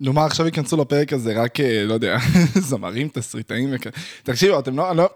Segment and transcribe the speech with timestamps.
[0.00, 2.18] נו מה, עכשיו ייכנסו לפרק הזה רק, אה, לא יודע,
[2.68, 3.94] זמרים, תסריטאים וכאלה.
[4.22, 5.08] תקשיבו, אתם לא, לא...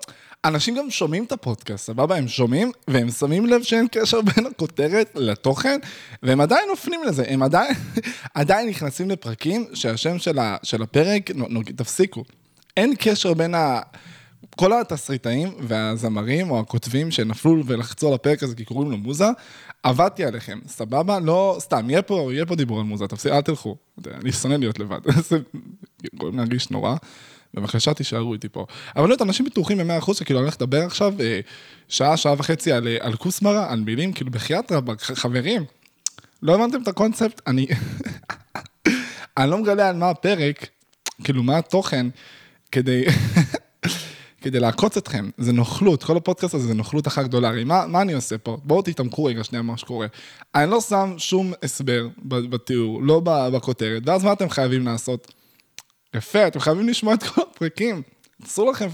[0.44, 2.16] אנשים גם שומעים את הפודקאסט, סבבה?
[2.16, 5.78] הם שומעים, והם שמים לב שאין קשר בין הכותרת לתוכן,
[6.22, 7.74] והם עדיין נופלים לזה, הם עדיין,
[8.34, 12.24] עדיין נכנסים לפרקים שהשם של, ה, של הפרק, נו, נו, תפסיקו.
[12.76, 13.80] אין קשר בין ה...
[14.56, 19.28] כל התסריטאים והזמרים או הכותבים שנפלו ולחצו על הפרק הזה כי קוראים לו מוזה,
[19.82, 21.18] עבדתי עליכם, סבבה?
[21.20, 23.76] לא, סתם, יהיה פה, יהיה פה דיבור על מוזה, תפסיקו, אל תלכו.
[24.06, 24.98] אני שונא להיות לבד,
[25.28, 25.38] זה
[26.14, 26.96] גורם להרגיש נורא.
[27.54, 28.66] בבקשה תישארו איתי פה.
[28.96, 31.40] אבל באמת, אנשים בטוחים במאה אחוז שכאילו אני הולך לדבר עכשיו אה,
[31.88, 35.64] שעה, שעה וחצי על, אה, על כוסמרה, על מילים, כאילו בחייאת רבאק, חברים,
[36.42, 37.40] לא הבנתם את הקונספט?
[37.46, 37.66] אני...
[39.36, 40.66] אני לא מגלה על מה הפרק,
[41.24, 42.06] כאילו מה התוכן,
[42.72, 43.04] כדי...
[44.44, 47.48] כדי לעקוץ אתכם, זה נוכלות, כל הפודקאסט הזה זה נוכלות אחת גדולה.
[47.48, 48.58] הרי מה, מה אני עושה פה?
[48.64, 50.06] בואו תתעמקו רגע שנייה מה שקורה.
[50.54, 55.32] אני לא שם שום הסבר בתיאור, לא בכותרת, ואז מה אתם חייבים לעשות?
[56.14, 58.02] יפה, אתם חייבים לשמוע את כל הפרקים.
[58.46, 58.88] אסור לכם,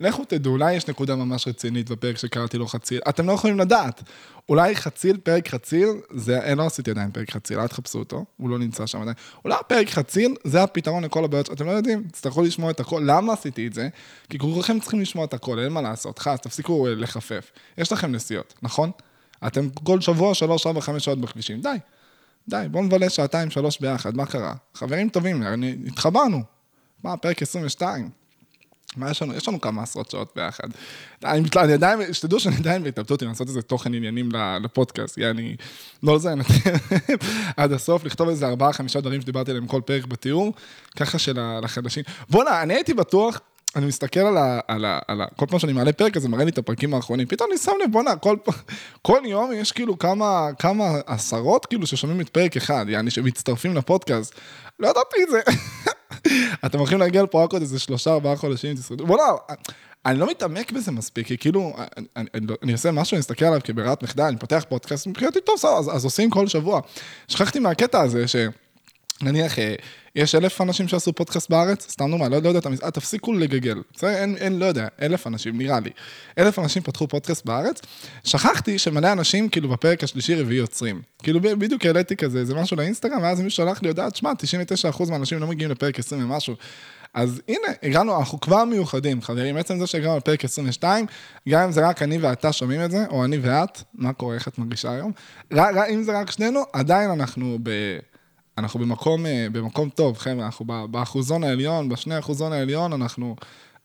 [0.00, 4.02] לכו תדעו, אולי יש נקודה ממש רצינית בפרק שקראתי לו חציל, אתם לא יכולים לדעת.
[4.48, 8.50] אולי חציל, פרק חציל, זה, אני לא עשיתי עדיין פרק חציל, אל תחפשו אותו, הוא
[8.50, 9.16] לא נמצא שם עדיין.
[9.44, 13.02] אולי פרק חציל, זה הפתרון לכל הבעיות שאתם לא יודעים, תצטרכו לשמוע את הכל.
[13.06, 13.88] למה עשיתי את זה?
[14.30, 16.18] כי כולכם צריכים לשמוע את הכל, אין מה לעשות.
[16.18, 17.50] חס, תפסיקו אה, לחפף.
[17.78, 18.90] יש לכם נסיעות, נכון?
[19.46, 21.76] אתם כל שבוע שלוש, ארבע, חמש שעות בכבישים, די.
[22.48, 24.54] די, בואו נבלה שעתיים, שלוש ביחד, מה קרה?
[24.74, 25.42] חברים טובים,
[25.86, 26.42] התחברנו.
[27.04, 28.23] מה, פרק 22.
[28.96, 29.34] מה יש לנו?
[29.34, 30.68] יש לנו כמה עשרות שעות ביחד.
[31.24, 34.28] אני, אני עדיין, שתדעו שאני עדיין בהתלבטות אם לעשות איזה תוכן עניינים
[34.62, 35.56] לפודקאסט, יעני,
[36.02, 36.34] לא זה,
[37.56, 40.52] עד הסוף, לכתוב איזה ארבעה, חמישה דברים שדיברתי עליהם כל פרק בתיאור,
[40.96, 42.04] ככה של החדשים.
[42.30, 43.40] בואנה, אני הייתי בטוח
[43.76, 44.60] אני מסתכל על ה...
[44.68, 47.26] על ה, על ה כל פעם שאני מעלה פרק, אז מראה לי את הפרקים האחרונים.
[47.26, 48.36] פתאום אני שם לב, בואנה, כל,
[49.02, 54.34] כל יום יש כאילו כמה, כמה עשרות כאילו ששומעים את פרק אחד, יעני שמצטרפים לפודקאסט.
[54.78, 55.40] לא ידעתי את זה.
[56.66, 59.06] אתם הולכים להגיע לפה רק עוד איזה שלושה, ארבעה חודשים, תשרדו.
[59.06, 59.22] בואנה,
[60.06, 61.76] אני לא מתעמק בזה מספיק, כי כאילו,
[62.62, 66.04] אני, עושה משהו, אני מסתכל עליו כברירת מחדל, אני פותח פודקאסט, מבחינתי טוב, אז, אז
[66.04, 66.80] עושים כל שבוע.
[67.28, 68.36] שכחתי מהקטע הזה, ש...
[69.24, 69.74] נניח, אה,
[70.14, 74.10] יש אלף אנשים שעשו פודקאסט בארץ, סתם נורמל, לא, לא יודע, אה, תפסיקו לגגל, בסדר?
[74.10, 75.90] אין, אין, לא יודע, אלף אנשים, נראה לי.
[76.38, 77.80] אלף אנשים פתחו פודקאסט בארץ,
[78.24, 81.02] שכחתי שמלא אנשים, כאילו, בפרק השלישי רביעי יוצרים.
[81.22, 85.40] כאילו, בדיוק העליתי כזה, איזה משהו לאינסטגרם, ואז מישהו שלח לי הודעה, תשמע, 99% מהאנשים
[85.40, 86.54] לא מגיעים לפרק 20 ומשהו.
[87.14, 89.56] אז הנה, הגענו, אנחנו כבר מיוחדים, חברים.
[89.56, 91.06] עצם זה שהגענו לפרק 22,
[91.48, 94.48] גם אם זה רק אני ואתה שומעים את זה, או אני ואת, מה קורה, איך
[94.48, 95.12] את מרגישה היום?
[95.90, 97.70] אם זה רק שנינו, עדיין אנחנו ב...
[98.58, 103.36] אנחנו במקום, אה, במקום טוב, חבר'ה, אנחנו באחוזון העליון, בשני אחוזון העליון, אנחנו,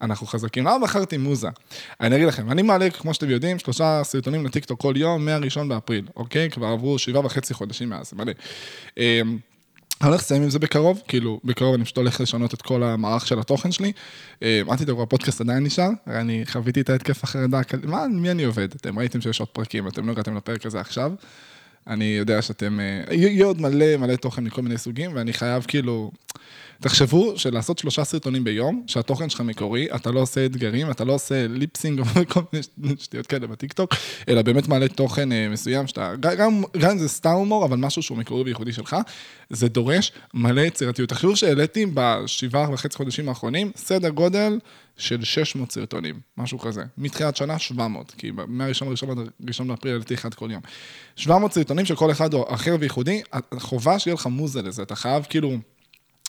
[0.02, 0.66] אנחנו חזקים.
[0.66, 1.48] למה בחרתי מוזה?
[2.02, 6.08] אני אגיד לכם, אני מעלה, כמו שאתם יודעים, שלושה סרטונים לטיקטוק כל יום, מהראשון באפריל,
[6.16, 6.50] אוקיי?
[6.50, 8.32] כבר עברו שבעה וחצי חודשים מאז, מלא.
[8.98, 9.38] אמ,
[10.02, 13.28] אני הולך לסיים עם זה בקרוב, כאילו, בקרוב אני פשוט הולך לשנות את כל המערך
[13.28, 13.92] של התוכן שלי.
[14.42, 18.76] אמ, אל תדאגו, הפודקאסט עדיין נשאר, אני חוויתי את ההתקף החרדה, מה, מי אני עובד?
[18.76, 21.12] אתם ראיתם שיש עוד פרקים, אתם לא הגעתם לפרק הזה עכשיו.
[21.88, 22.80] אני יודע שאתם...
[22.80, 26.12] אה, יהיה עוד מלא מלא תוכן מכל מיני סוגים, ואני חייב כאילו...
[26.82, 31.48] תחשבו שלעשות שלושה סרטונים ביום, שהתוכן שלך מקורי, אתה לא עושה אתגרים, אתה לא עושה
[31.48, 33.94] ליפסינג וכל מיני שטויות כאלה בטיקטוק,
[34.30, 38.18] אלא באמת מעלה תוכן אה, מסוים שאתה, גם, אם זה סתם הומור, אבל משהו שהוא
[38.18, 38.96] מקורי וייחודי שלך,
[39.50, 41.10] זה דורש מלא יצירתיות.
[41.10, 44.60] תחשבו שהעליתי בשבעה וחצי חודשים האחרונים, סדר גודל
[45.00, 46.84] של 600 סרטונים, משהו כזה.
[46.98, 49.18] מתחילת שנה 700, כי מהראשון לראשון עד
[49.48, 50.62] ראשון באפריל העליתי אחד כל יום.
[51.16, 53.22] 700 סרטונים של כל אחד הוא אחר וייחודי,
[53.58, 55.58] חובה שיהיה לך מוזה לזה, אתה חייב כאילו...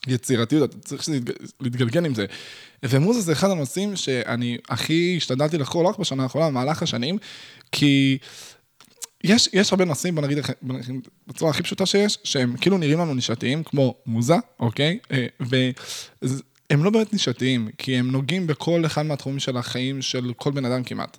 [0.07, 1.09] יצירתיות, אתה צריך
[1.59, 2.25] להתגלגל עם זה.
[2.83, 7.17] ומוזה זה אחד הנושאים שאני הכי השתדלתי לחקור, לא רק בשנה האחרונה, במהלך השנים,
[7.71, 8.17] כי
[9.23, 10.37] יש, יש הרבה נושאים, בוא נגיד
[11.27, 14.99] בצורה הכי פשוטה שיש, שהם כאילו נראים לנו נישתיים, כמו מוזה, אוקיי?
[15.11, 15.25] אה,
[16.71, 20.65] והם לא באמת נישתיים, כי הם נוגעים בכל אחד מהתחומים של החיים של כל בן
[20.65, 21.17] אדם כמעט.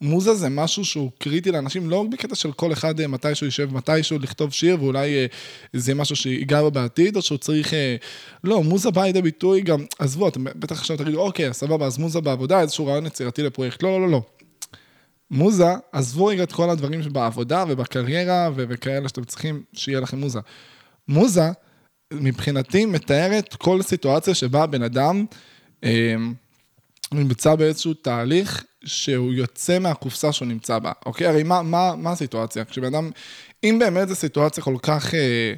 [0.00, 3.74] מוזה זה משהו שהוא קריטי לאנשים, לא רק בקטע של כל אחד אה, מתישהו יישב
[3.74, 5.26] מתישהו לכתוב שיר, ואולי אה,
[5.72, 7.74] זה משהו שיגע בו בעתיד, או שהוא צריך...
[7.74, 7.96] אה,
[8.44, 12.20] לא, מוזה באה לידי ביטוי גם, עזבו, אתם בטח עכשיו תגידו, אוקיי, סבבה, אז מוזה
[12.20, 13.82] בעבודה, איזשהו רעיון יצירתי לפרויקט.
[13.82, 14.22] לא, לא, לא, לא.
[15.30, 20.40] מוזה, עזבו רגע את כל הדברים שבעבודה ובקריירה וכאלה שאתם צריכים שיהיה לכם מוזה.
[21.08, 21.50] מוזה,
[22.20, 25.24] מבחינתי, מתארת כל סיטואציה שבה בן אדם
[25.84, 26.14] אה,
[27.12, 31.26] נמצא באיזשהו תהליך שהוא יוצא מהקופסה שהוא נמצא בה, אוקיי?
[31.26, 32.64] הרי מה, מה, מה הסיטואציה?
[32.64, 33.10] כשבן אדם,
[33.64, 35.54] אם באמת זו סיטואציה כל כך, אה,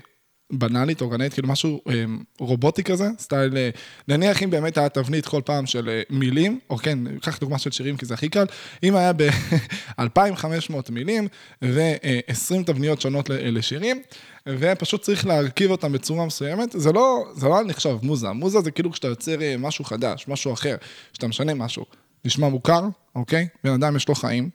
[0.52, 2.04] בנאלית, אורגנית, כאילו משהו אה,
[2.38, 3.70] רובוטי כזה, סטייל, אה,
[4.08, 7.70] נניח אם באמת היה תבנית כל פעם של אה, מילים, או כן, קח דוגמה של
[7.70, 8.44] שירים כי זה הכי קל,
[8.82, 11.28] אם היה ב-2500 מילים
[11.62, 14.02] ו-20 תבניות שונות לשירים,
[14.48, 18.92] ופשוט צריך להרכיב אותם בצורה מסוימת, זה לא, זה לא נחשב מוזה, מוזה זה כאילו
[18.92, 20.76] כשאתה יוצר משהו חדש, משהו אחר,
[21.12, 21.84] כשאתה משנה משהו,
[22.24, 22.82] נשמע מוכר,
[23.14, 23.48] אוקיי?
[23.64, 24.50] בן אדם יש לו חיים,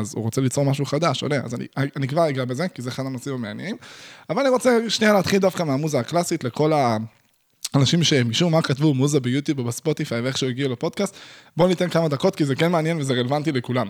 [0.00, 2.90] אז הוא רוצה ליצור משהו חדש, עולה, אז אני, אני כבר אגע בזה, כי זה
[2.90, 3.76] אחד הנושאים המעניינים.
[4.30, 6.72] אבל אני רוצה שנייה להתחיל דווקא מהמוזה הקלאסית לכל
[7.74, 11.16] האנשים שמשום מה כתבו מוזה ביוטיוב או בספוטיפיי ואיכשהו הגיעו לפודקאסט.
[11.56, 13.88] בואו ניתן כמה דקות, כי זה כן מעניין וזה רלוונטי לכולם.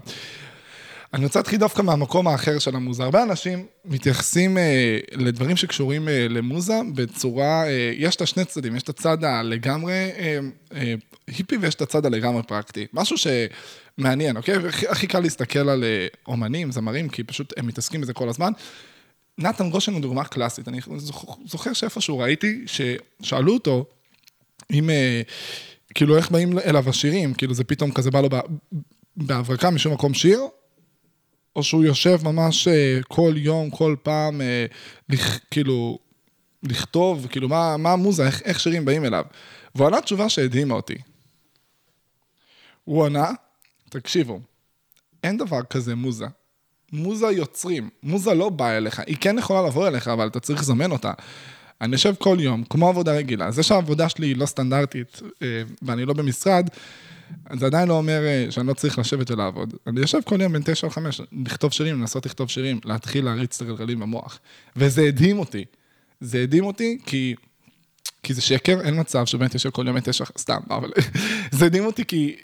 [1.14, 3.02] אני רוצה להתחיל דווקא מהמקום האחר של המוזה.
[3.02, 8.82] הרבה אנשים מתייחסים אה, לדברים שקשורים אה, למוזה בצורה, אה, יש את השני צדדים, יש
[8.82, 10.38] את הצד הלגמרי אה,
[10.74, 10.94] אה,
[11.26, 12.86] היפי ויש את הצד הלגמרי פרקטי.
[12.92, 14.54] משהו שמעניין, אוקיי?
[14.54, 18.52] הכי, הכי קל להסתכל על אה, אומנים, זמרים, כי פשוט הם מתעסקים בזה כל הזמן.
[19.38, 20.68] נתן גושן הוא דוגמה קלאסית.
[20.68, 20.80] אני
[21.44, 23.86] זוכר שאיפשהו ראיתי ששאלו אותו
[24.72, 25.22] אם, אה,
[25.94, 28.28] כאילו, איך באים אליו השירים, כאילו זה פתאום כזה בא לו
[29.16, 30.40] בהברקה משום מקום שיר,
[31.56, 34.66] או שהוא יושב ממש אה, כל יום, כל פעם, אה,
[35.50, 35.98] כאילו,
[36.62, 39.24] לכתוב, כאילו, מה, מה המוזה, איך, איך שירים באים אליו.
[39.74, 40.96] והוא ענה תשובה שהדהימה אותי.
[42.84, 43.30] הוא ענה,
[43.88, 44.40] תקשיבו,
[45.24, 46.26] אין דבר כזה מוזה.
[46.92, 50.90] מוזה יוצרים, מוזה לא באה אליך, היא כן יכולה לבוא אליך, אבל אתה צריך לזמן
[50.90, 51.12] אותה.
[51.80, 53.50] אני יושב כל יום, כמו עבודה רגילה.
[53.50, 56.68] זה שהעבודה שלי היא לא סטנדרטית, אה, ואני לא במשרד,
[57.58, 59.74] זה עדיין לא אומר אה, שאני לא צריך לשבת ולעבוד.
[59.86, 63.68] אני יושב כל יום בין תשע לחמש, לכתוב שירים, לנסות לכתוב שירים, להתחיל להריץ את
[63.68, 64.38] הגלגלים במוח.
[64.76, 65.64] וזה הדהים אותי.
[66.20, 67.34] זה הדהים אותי כי...
[68.22, 70.90] כי זה שקר, אין מצב שבאמת יושב כל יום בין תשע, סתם, אבל
[71.58, 72.36] זה הדהים אותי כי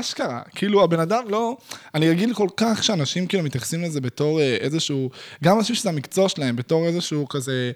[0.00, 1.56] אשכרה, כאילו הבן אדם לא,
[1.94, 5.10] אני רגיל כל כך שאנשים כאילו מתייחסים לזה בתור אה, איזשהו,
[5.44, 7.72] גם אנשים שזה המקצוע שלהם, בתור איזשהו כזה,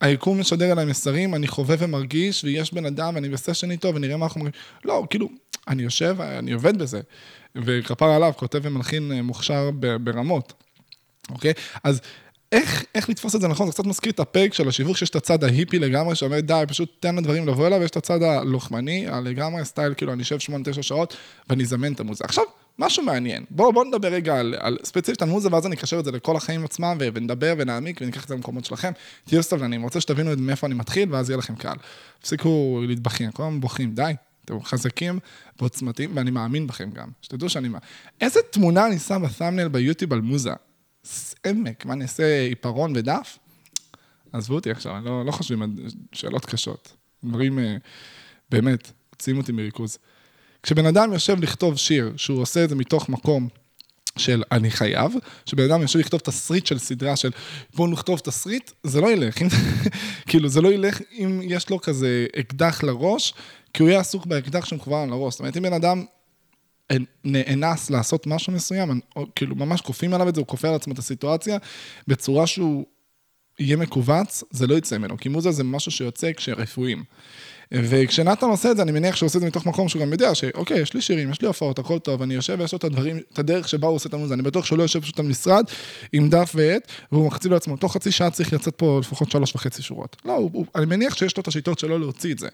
[0.00, 4.26] היקום משדר עליי מסרים, אני חווה ומרגיש, ויש בן אדם, ואני בסשן איתו, ונראה מה
[4.26, 4.52] אנחנו אומרים,
[4.84, 5.28] לא, כאילו,
[5.68, 7.00] אני יושב, אני עובד בזה,
[7.56, 9.70] וכפר עליו, כותב ומלחין אה, מוכשר
[10.00, 10.52] ברמות,
[11.30, 11.52] אוקיי?
[11.84, 12.00] אז
[12.52, 13.66] איך, איך לתפוס את זה נכון?
[13.66, 16.96] זה קצת מזכיר את הפרק של השיווק, שיש את הצד ההיפי לגמרי, שאומר, די, פשוט
[17.00, 21.16] תן לדברים לבוא אליו, ויש את הצד הלוחמני, הלגמרי, סטייל, כאילו, אני אשב 8-9 שעות,
[21.48, 22.24] ואני אזמן את המוזה.
[22.24, 22.44] עכשיו,
[22.78, 23.44] משהו מעניין.
[23.50, 26.36] בואו בוא נדבר רגע על, על ספציפית על מוזה, ואז אני אקשר את זה לכל
[26.36, 28.92] החיים עצמם, ונדבר ונעמיק, וניקח את זה למקומות שלכם.
[29.24, 31.74] תהיו סבלנים, רוצה שתבינו מאיפה אני מתחיל, ואז יהיה לכם קל.
[32.20, 34.12] תפסיקו להתבכיין, כל הזמן בוכים, די.
[34.44, 35.18] אתם חזקים
[35.60, 37.08] ועוצמתיים, ואני מאמין בכם גם.
[37.22, 37.68] שתדעו שאני...
[38.20, 40.52] איזה תמונה אני שם בת'אמנל ביוטיוב על מוזה?
[41.46, 43.38] עמק, מה אני אעשה, עיפרון ודף?
[44.32, 45.70] עזבו אותי עכשיו, לא, לא חושבים על
[46.12, 46.96] שאלות קשות.
[47.24, 47.76] דברים אה,
[48.50, 49.98] באמת, מוציאים אותי מריכוז.
[50.62, 53.48] כשבן אדם יושב לכתוב שיר, שהוא עושה את זה מתוך מקום
[54.18, 55.12] של אני חייב,
[55.46, 57.30] שבן אדם יושב לכתוב תסריט של סדרה של
[57.74, 59.38] בואו נכתוב תסריט, זה לא ילך.
[60.28, 63.34] כאילו, זה לא ילך אם יש לו כזה אקדח לראש,
[63.74, 65.32] כי הוא יהיה עסוק באקדח שמכוון לראש.
[65.32, 66.04] זאת אומרת, אם בן אדם
[67.24, 69.00] נאנס לעשות משהו מסוים,
[69.34, 71.58] כאילו ממש כופים עליו את זה, הוא כופה על עצמו את הסיטואציה,
[72.08, 72.84] בצורה שהוא
[73.58, 77.04] יהיה מכווץ, זה לא יצא ממנו, כי מוזה זה משהו שיוצא כשרפואיים.
[77.74, 80.34] וכשנתן עושה את זה, אני מניח שהוא עושה את זה מתוך מקום שהוא גם יודע
[80.34, 83.18] שאוקיי, יש לי שירים, יש לי הופעות, הכל טוב, אני יושב ויש לו את הדברים,
[83.32, 85.64] את הדרך שבה הוא עושה את המוזה, אני בטוח שהוא לא יושב פשוט במשרד
[86.12, 89.82] עם דף ועט, והוא מחצי לעצמו, תוך חצי שעה צריך לצאת פה לפחות שלוש וחצי
[89.82, 90.16] שורות.
[90.24, 92.48] לא, הוא, הוא, אני מניח שיש לו את השיטות שלו להוציא את זה.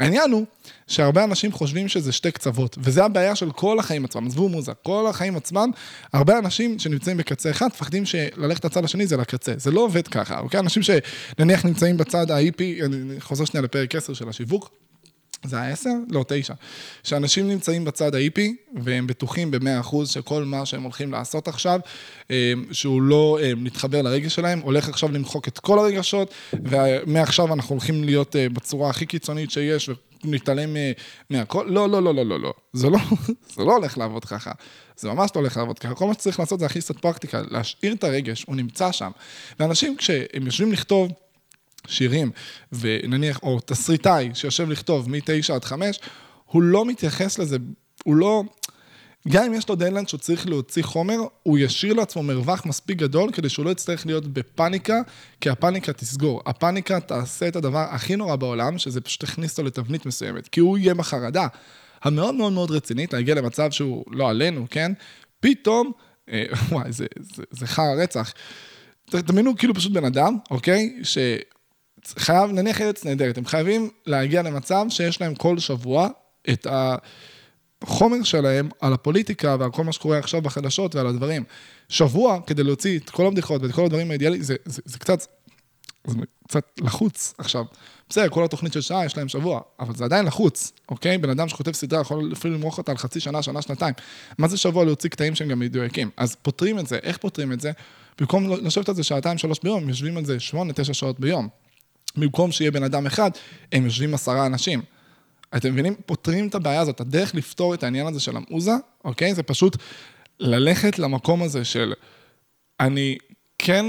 [0.00, 0.46] העניין הוא
[0.86, 5.06] שהרבה אנשים חושבים שזה שתי קצוות, וזה הבעיה של כל החיים עצמם, עזבו מוזה, כל
[5.10, 5.70] החיים עצמם,
[6.12, 10.38] הרבה אנשים שנמצאים בקצה אחד, מפחדים שללכת לצד השני זה לקצה, זה לא עובד ככה,
[10.38, 10.60] אוקיי?
[10.60, 14.70] אנשים שנניח נמצאים בצד ה-IP, אני חוזר שנייה לפרק 10 של השיווק,
[15.44, 15.90] זה היה עשר?
[16.08, 16.54] לא, תשע.
[17.04, 18.40] שאנשים נמצאים בצד ה-IP,
[18.82, 21.80] והם בטוחים במאה אחוז שכל מה שהם הולכים לעשות עכשיו,
[22.30, 27.74] אה, שהוא לא אה, מתחבר לרגש שלהם, הולך עכשיו למחוק את כל הרגשות, ומעכשיו אנחנו
[27.74, 29.90] הולכים להיות אה, בצורה הכי קיצונית שיש,
[30.24, 30.76] ונתעלם
[31.30, 31.66] מהכל.
[31.68, 32.52] לא, לא, לא, לא, לא, לא.
[32.72, 32.98] זה לא,
[33.56, 34.52] זה לא הולך לעבוד ככה.
[34.96, 35.94] זה ממש לא הולך לעבוד ככה.
[35.94, 39.10] כל מה שצריך לעשות זה להכניס קצת פרקטיקה, להשאיר את הרגש, הוא נמצא שם.
[39.60, 41.12] ואנשים, כשהם יושבים לכתוב,
[41.86, 42.30] שירים,
[42.72, 46.00] ונניח, או תסריטאי שיושב לכתוב מ-9 עד 5,
[46.44, 47.56] הוא לא מתייחס לזה,
[48.04, 48.42] הוא לא...
[49.28, 53.32] גם אם יש לו דדליין שהוא צריך להוציא חומר, הוא ישאיר לעצמו מרווח מספיק גדול
[53.32, 55.00] כדי שהוא לא יצטרך להיות בפאניקה,
[55.40, 56.42] כי הפאניקה תסגור.
[56.46, 60.78] הפאניקה תעשה את הדבר הכי נורא בעולם, שזה פשוט יכניס אותו לתבנית מסוימת, כי הוא
[60.78, 61.46] יהיה בחרדה
[62.02, 64.92] המאוד מאוד מאוד רצינית, להגיע למצב שהוא לא עלינו, כן?
[65.40, 65.92] פתאום,
[66.30, 68.32] אה, וואי, זה, זה, זה חרא רצח.
[69.10, 70.98] תדמיינו כאילו פשוט בן אדם, אוקיי?
[71.02, 71.18] ש...
[72.06, 76.08] חייב, נניח ארץ נהדרת, הם חייבים להגיע למצב שיש להם כל שבוע
[76.50, 76.66] את
[77.82, 81.44] החומר שלהם על הפוליטיקה ועל כל מה שקורה עכשיו בחדשות ועל הדברים.
[81.88, 85.26] שבוע כדי להוציא את כל הבדיחות ואת כל הדברים האידיאליים, זה, זה, זה קצת,
[86.06, 86.16] זה
[86.48, 87.34] קצת לחוץ.
[87.38, 87.64] עכשיו,
[88.08, 91.18] בסדר, כל התוכנית של שעה יש להם שבוע, אבל זה עדיין לחוץ, אוקיי?
[91.18, 93.94] בן אדם שכותב סדרה יכול אפילו למרוח אותה על חצי שנה, שנה, שנתיים.
[94.38, 96.10] מה זה שבוע להוציא קטעים שהם גם מדויקים?
[96.16, 97.72] אז פותרים את זה, איך פותרים את זה?
[98.20, 101.48] במקום לשבת על זה שעתיים, שלוש ביום, יושבים על זה שמונה, תשע שעות ביום.
[102.16, 103.30] במקום שיהיה בן אדם אחד,
[103.72, 104.82] הם יושבים עשרה אנשים.
[105.56, 105.94] אתם מבינים?
[106.06, 107.00] פותרים את הבעיה הזאת.
[107.00, 108.74] הדרך לפתור את העניין הזה של המוזה,
[109.04, 109.34] אוקיי?
[109.34, 109.76] זה פשוט
[110.40, 111.92] ללכת למקום הזה של
[112.80, 113.18] אני
[113.58, 113.86] כן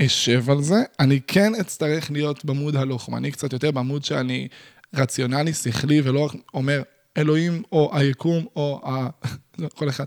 [0.00, 4.48] אשב על זה, אני כן אצטרך להיות במוד הלוחמני קצת יותר, בעמוד שאני
[4.94, 6.82] רציונלי, שכלי, ולא אומר
[7.18, 9.08] אלוהים או היקום או ה...
[9.78, 10.04] כל אחד,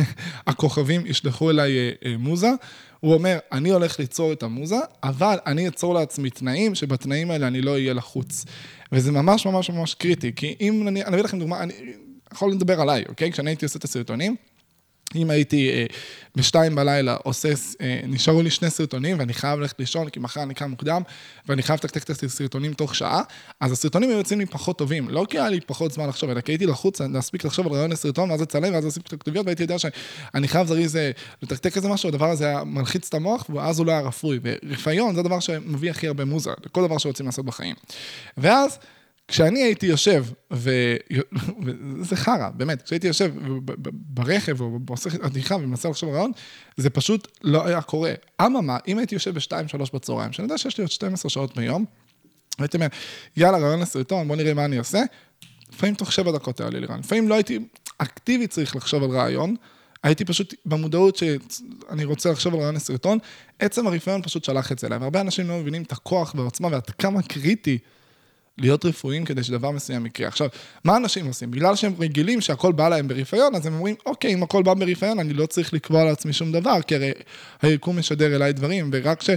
[0.46, 2.50] הכוכבים ישלחו אליי אה, אה, מוזה.
[3.00, 7.60] הוא אומר, אני הולך ליצור את המוזה, אבל אני אצור לעצמי תנאים, שבתנאים האלה אני
[7.60, 8.44] לא אהיה לחוץ.
[8.92, 11.72] וזה ממש ממש ממש קריטי, כי אם אני, אני אביא לכם דוגמה, אני
[12.32, 13.32] יכול לדבר עליי, אוקיי?
[13.32, 14.36] כשאני הייתי עושה את הסרטונים,
[15.14, 15.86] אם הייתי אה,
[16.36, 17.48] בשתיים בלילה עושה,
[17.80, 21.02] אה, נשארו לי שני סרטונים ואני חייב ללכת לישון, כי מחר אני קם מוקדם,
[21.48, 23.22] ואני חייב לתקתק את הסרטונים תוך שעה,
[23.60, 25.08] אז הסרטונים היו יוצאים לי פחות טובים.
[25.08, 27.92] לא כי היה לי פחות זמן לחשוב, אלא כי הייתי לחוץ להספיק לחשוב על רעיון
[27.92, 31.10] לסרטון, ואז לצלם, ואז להוסיף את הכתוביות, והייתי יודע שאני חייב זריז אה,
[31.42, 34.40] לתקתק איזה משהו, הדבר הזה היה מלחיץ את המוח, ואז הוא לא היה רפוי.
[34.42, 37.74] ורפיון זה הדבר שמביא הכי הרבה מוזה, לכל דבר שרוצים לעשות בחיים.
[38.36, 38.78] ואז...
[39.28, 40.70] כשאני הייתי יושב, ו...
[42.00, 43.32] וזה חרא, באמת, כשהייתי יושב
[43.92, 46.32] ברכב או בעושה עדיחה ומנסה לחשוב רעיון,
[46.76, 48.12] זה פשוט לא היה קורה.
[48.42, 51.84] אממה, אם הייתי יושב בשתיים, שלוש בצהריים, שאני יודע שיש לי עוד 12 שעות ביום,
[52.58, 52.86] הייתי אומר,
[53.36, 55.02] יאללה, רעיון לסרטון, בוא נראה מה אני עושה.
[55.72, 57.00] לפעמים תוך שבע דקות היה לי לרעיון.
[57.00, 57.58] לפעמים לא הייתי
[57.98, 59.56] אקטיבית צריך לחשוב על רעיון,
[60.02, 63.18] הייתי פשוט במודעות שאני רוצה לחשוב על רעיון לסרטון,
[63.58, 64.98] עצם הרפיון פשוט שלח את זה אליי.
[64.98, 67.78] והרבה אנשים לא מבינים את הכוח והעוצמה ועד כמה קריטי
[68.58, 70.28] להיות רפואיים כדי שדבר מסוים יקרה.
[70.28, 70.48] עכשיו,
[70.84, 71.50] מה אנשים עושים?
[71.50, 75.18] בגלל שהם רגילים שהכל בא להם ברפיון, אז הם אומרים, אוקיי, אם הכל בא ברפיון,
[75.18, 77.12] אני לא צריך לקבוע לעצמי שום דבר, כי הרי
[77.62, 79.30] היקום משדר אליי דברים, ורק ש...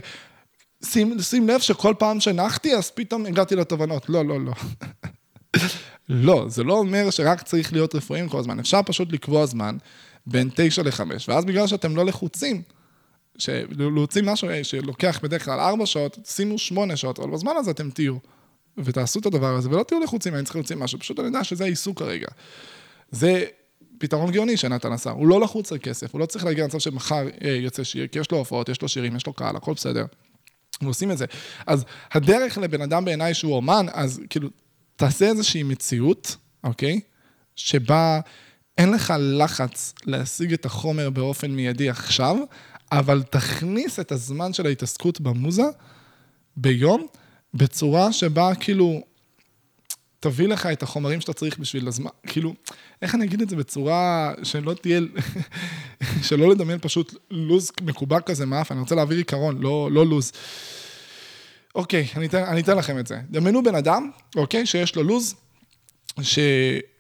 [0.86, 4.10] שים, שים לב שכל פעם שנחתי, אז פתאום הגעתי לתובנות.
[4.10, 4.54] לא, לא, לא.
[6.10, 8.60] לא, זה לא אומר שרק צריך להיות רפואיים כל הזמן.
[8.60, 9.78] אפשר פשוט לקבוע זמן
[10.28, 12.62] בין תשע לחמש, ואז בגלל שאתם לא לחוצים,
[13.78, 18.18] להוציא משהו שלוקח בדרך כלל ארבע שעות, שימו שמונה שעות, אבל בזמן הזה אתם תהיו.
[18.84, 21.64] ותעשו את הדבר הזה, ולא תהיו לחוצים, אני צריך להוציא משהו, פשוט אני יודע שזה
[21.64, 22.28] העיסוק כרגע.
[23.12, 23.46] זה
[23.98, 27.28] פתרון גאוני שנתן עשה, הוא לא לחוץ על כסף, הוא לא צריך להגיע למצב שמחר
[27.44, 30.06] אה, יוצא שיר, כי יש לו הופעות, יש לו שירים, יש לו קהל, הכל בסדר.
[30.82, 31.26] ועושים את זה.
[31.68, 34.50] אז הדרך לבן אדם בעיניי שהוא אומן, אז כאילו,
[34.96, 37.00] תעשה איזושהי מציאות, אוקיי?
[37.56, 38.20] שבה
[38.78, 42.38] אין לך לחץ להשיג את החומר באופן מיידי עכשיו,
[42.92, 45.64] אבל תכניס את הזמן של ההתעסקות במוזה
[46.58, 47.08] ביום,
[47.54, 49.02] בצורה שבה כאילו,
[50.20, 52.54] תביא לך את החומרים שאתה צריך בשביל הזמן, כאילו,
[53.02, 55.02] איך אני אגיד את זה בצורה שלא תהיה,
[56.28, 60.32] שלא לדמיין פשוט לוז מקובע כזה מאף, אני רוצה להעביר עיקרון, לא, לא לוז.
[61.76, 63.20] אוקיי, אני אתן, אני אתן לכם את זה.
[63.30, 65.36] דמיינו בן אדם, אוקיי, שיש לו לוז,
[66.22, 66.40] ש...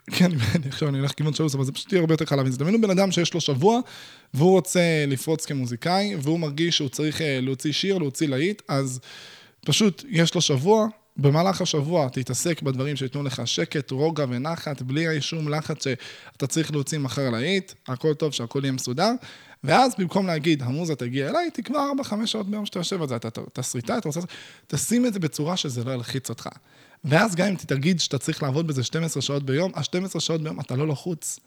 [0.18, 0.32] כן,
[0.70, 2.56] עכשיו אני הולך לכיוון של לוז, אבל זה פשוט יהיה הרבה יותר חלב.
[2.56, 3.80] דמיינו בן אדם שיש לו שבוע,
[4.34, 9.00] והוא רוצה לפרוץ כמוזיקאי, והוא מרגיש שהוא צריך אה, להוציא שיר, להוציא להיט, אז...
[9.66, 10.88] פשוט יש לו שבוע,
[11.18, 17.00] במהלך השבוע תתעסק בדברים שייתנו לך שקט, רוגע ונחת, בלי שום לחץ שאתה צריך להוציא
[17.00, 19.12] מחר להיט, הכל טוב, שהכל יהיה מסודר.
[19.64, 23.42] ואז במקום להגיד, המוזה תגיע אליי, תקבע 4-5 שעות ביום שאתה יושב על זה, אתה
[23.54, 24.20] תסריטה, אתה רוצה...
[24.68, 26.50] תשים את זה בצורה שזה לא ילחיץ אותך.
[27.04, 30.76] ואז גם אם תגיד שאתה צריך לעבוד בזה 12 שעות ביום, ה-12 שעות ביום אתה
[30.76, 31.40] לא לחוץ,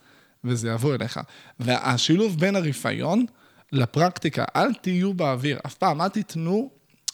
[0.45, 1.21] וזה יבוא אליך.
[1.61, 3.27] והשילוב בין הרפיון
[3.73, 6.71] לפרקטיקה, אל תהיו באוויר, אף פעם, אל תיתנו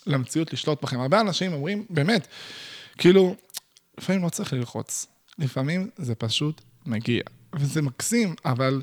[0.08, 1.00] למציאות לשלוט בכם.
[1.00, 2.26] הרבה אנשים אומרים, באמת,
[2.98, 3.34] כאילו,
[3.98, 5.06] לפעמים לא צריך ללחוץ,
[5.38, 7.22] לפעמים זה פשוט מגיע.
[7.54, 8.82] וזה מקסים, אבל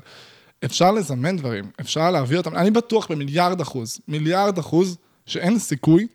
[0.64, 2.56] אפשר לזמן דברים, אפשר להביא אותם.
[2.56, 6.06] אני בטוח במיליארד אחוז, מיליארד אחוז, שאין סיכוי,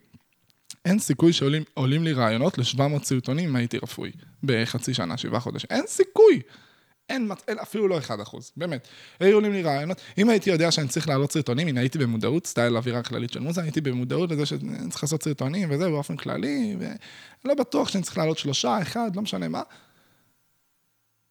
[0.85, 4.11] אין סיכוי שעולים לי רעיונות ל-700 סרטונים אם הייתי רפואי
[4.43, 5.67] בחצי שנה, שבעה חודשים.
[5.71, 6.41] אין סיכוי.
[7.09, 8.87] אין, אין אפילו לא 1 אחוז, באמת.
[9.19, 12.77] היו עולים לי רעיונות, אם הייתי יודע שאני צריך להעלות סרטונים, הנה הייתי במודעות, סטייל
[12.77, 16.75] אווירה כללית של מוזה, הייתי במודעות לזה שאני צריך לעשות סרטונים וזה באופן כללי,
[17.45, 19.61] ולא בטוח שאני צריך להעלות שלושה, אחד, לא משנה מה.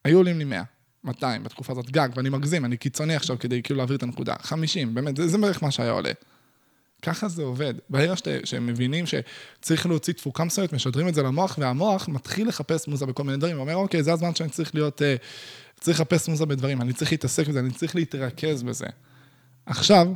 [0.05, 0.63] היו עולים לי 100,
[1.05, 4.35] 200 בתקופה הזאת גג, ואני מגזים, אני קיצוני עכשיו כדי כאילו להעביר את הנקודה.
[4.41, 6.13] 50, באמת, זה, זה בערך מה שהיה עולה.
[7.03, 7.75] ככה זה עובד.
[7.91, 8.15] ברגע
[8.45, 13.25] שהם מבינים שצריך להוציא תפוקה מסוימת, משדרים את זה למוח, והמוח מתחיל לחפש מוזה בכל
[13.25, 15.05] מיני דברים, הוא אומר, אוקיי, זה הזמן שאני צריך להיות, uh,
[15.81, 18.87] צריך לחפש מוזה בדברים, אני צריך להתעסק בזה, אני צריך להתרכז בזה.
[19.67, 20.07] עכשיו,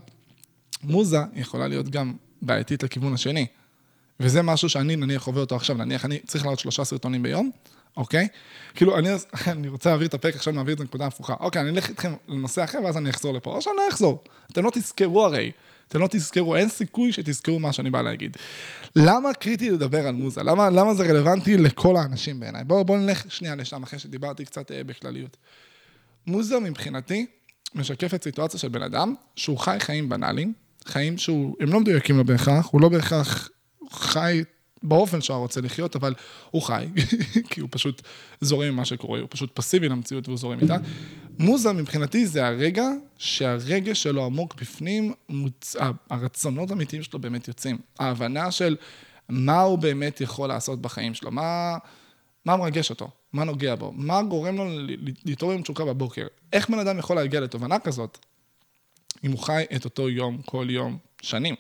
[0.83, 2.13] מוזה יכולה להיות גם
[2.43, 3.47] בעייתית לכיוון השני.
[4.21, 7.51] וזה משהו שאני נניח חווה אותו עכשיו, נניח אני צריך לעלות שלושה סרטונים ביום,
[7.97, 8.29] אוקיי?
[8.75, 9.09] כאילו, אני,
[9.47, 11.35] אני רוצה להעביר את הפרק, עכשיו נעביר את הנקודה ההפוכה.
[11.41, 13.51] אוקיי, אני אלך איתכם לנושא אחר, ואז אני אחזור לפה.
[13.51, 14.25] או שאני לא אחזור.
[14.53, 15.53] אתם לא תזכרו הרי.
[15.89, 18.37] אתם לא תזכרו, אין סיכוי שתזכרו מה שאני בא להגיד.
[18.97, 20.43] למה קריטי לדבר על מוזה?
[20.43, 22.65] למה, למה זה רלוונטי לכל האנשים בעיניי?
[22.65, 25.37] בואו בוא נלך שנייה לשם, אחרי שדיברתי קצת אה, בכלליות.
[26.27, 27.27] מוזה מבחינתי
[27.75, 30.53] משקפת סיטואציה של בן אדם שהוא חי חיים בנאליים,
[30.87, 33.49] חיים שהוא, הם לא מדויקים לו בהכרח, הוא לא בהכרח
[33.91, 34.43] חי
[34.85, 36.15] באופן שהוא רוצה לחיות, אבל
[36.51, 36.87] הוא חי,
[37.51, 38.03] כי הוא פשוט
[38.41, 40.77] זורם עם מה שקורה, הוא פשוט פסיבי למציאות והוא זורם איתה.
[41.39, 42.85] מוזה מבחינתי זה הרגע
[43.19, 45.77] שהרגש שלו עמוק בפנים, מוצ...
[46.11, 47.79] הרצונות האמיתיים שלו באמת יוצאים.
[47.99, 48.77] ההבנה של
[49.29, 51.77] מה הוא באמת יכול לעשות בחיים שלו, מה,
[52.45, 54.65] מה מרגש אותו, מה נוגע בו, מה גורם לו
[55.25, 56.27] להתעורר עם תשוקה בבוקר.
[56.53, 58.19] איך בן אדם יכול להגיע לתובנה כזאת,
[59.25, 61.55] אם הוא חי את אותו יום, כל יום, שנים.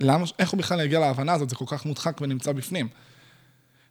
[0.00, 2.88] למה, איך הוא בכלל יגיע להבנה הזאת, זה כל כך מודחק ונמצא בפנים.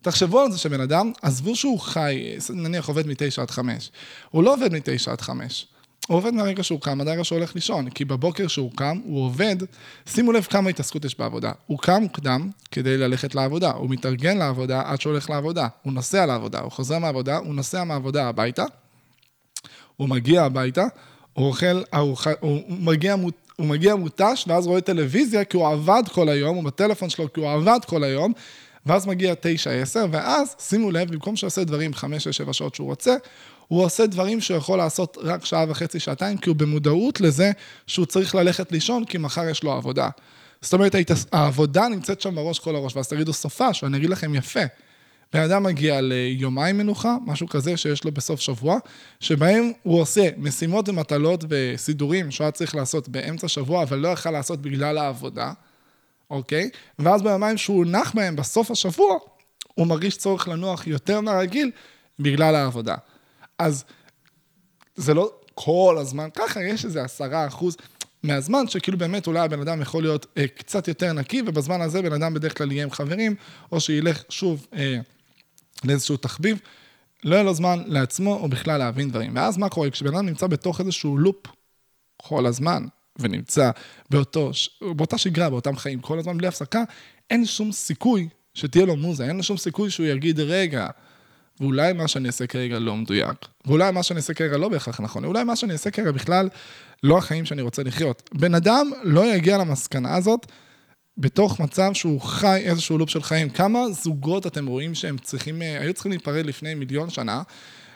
[0.01, 3.91] תחשבו על זה שבן אדם, עזבו שהוא חי, נניח עובד מתשע עד חמש.
[4.31, 5.67] הוא לא עובד מתשע עד חמש.
[6.07, 9.25] הוא עובד מהרגע שהוא קם עד הרגע שהוא הולך לישון, כי בבוקר שהוא קם, הוא
[9.25, 9.55] עובד,
[10.05, 11.51] שימו לב כמה התעסקות יש בעבודה.
[11.67, 16.25] הוא קם מוקדם כדי ללכת לעבודה, הוא מתארגן לעבודה עד שהוא הולך לעבודה, הוא נוסע
[16.25, 18.63] לעבודה, הוא חוזר מהעבודה, הוא נוסע מהעבודה הביתה,
[19.97, 20.83] הוא מגיע הביתה,
[21.33, 23.15] הוא אוכל ארוחה, הוא מגיע
[23.55, 27.39] הוא מגיע מותש, ואז רואה טלוויזיה, כי הוא עבד כל היום, הוא בטלפון שלו, כי
[27.39, 28.33] הוא עבד כל היום,
[28.85, 32.75] ואז מגיע תשע, עשר, ואז, שימו לב, במקום שהוא עושה דברים חמש, שש, שבע שעות
[32.75, 33.15] שהוא רוצה,
[33.67, 37.51] הוא עושה דברים שהוא יכול לעשות רק שעה וחצי, שעתיים, כי הוא במודעות לזה
[37.87, 40.09] שהוא צריך ללכת לישון, כי מחר יש לו עבודה.
[40.61, 40.95] זאת אומרת,
[41.31, 44.63] העבודה נמצאת שם בראש כל הראש, ואז תגידו סופה, שאני אגיד לכם יפה.
[45.33, 48.77] בן אדם מגיע ליומיים מנוחה, משהו כזה שיש לו בסוף שבוע,
[49.19, 54.31] שבהם הוא עושה משימות ומטלות וסידורים שהוא היה צריך לעשות באמצע שבוע, אבל לא יכל
[54.31, 55.53] לעשות בגלל העבודה,
[56.29, 56.69] אוקיי?
[56.99, 59.17] ואז ביומיים שהוא נח בהם בסוף השבוע,
[59.75, 61.71] הוא מרגיש צורך לנוח יותר מהרגיל
[62.19, 62.95] בגלל העבודה.
[63.57, 63.83] אז
[64.95, 67.77] זה לא כל הזמן ככה, יש איזה עשרה אחוז
[68.23, 72.13] מהזמן שכאילו באמת אולי הבן אדם יכול להיות אה, קצת יותר נקי, ובזמן הזה בן
[72.13, 73.35] אדם בדרך כלל יהיה עם חברים,
[73.71, 74.67] או שילך שוב...
[74.73, 74.99] אה,
[75.83, 76.59] לאיזשהו תחביב,
[77.23, 79.35] לא יהיה לו זמן לעצמו או בכלל להבין דברים.
[79.35, 79.89] ואז מה קורה?
[79.89, 81.47] כשבן אדם נמצא בתוך איזשהו לופ
[82.17, 82.85] כל הזמן,
[83.19, 83.71] ונמצא
[84.09, 86.83] באותו, באותה שגרה, באותם חיים, כל הזמן בלי הפסקה,
[87.29, 90.87] אין שום סיכוי שתהיה לו מוזה, אין לו שום סיכוי שהוא יגיד, רגע,
[91.59, 95.25] ואולי מה שאני אעשה כרגע לא מדויק, ואולי מה שאני אעשה כרגע לא בהכרח נכון,
[95.25, 96.49] ואולי מה שאני אעשה כרגע בכלל
[97.03, 98.29] לא החיים שאני רוצה לחיות.
[98.33, 100.45] בן אדם לא יגיע למסקנה הזאת
[101.17, 103.49] בתוך מצב שהוא חי איזשהו לופ של חיים.
[103.49, 107.41] כמה זוגות אתם רואים שהם צריכים, אה, היו צריכים להיפרד לפני מיליון שנה,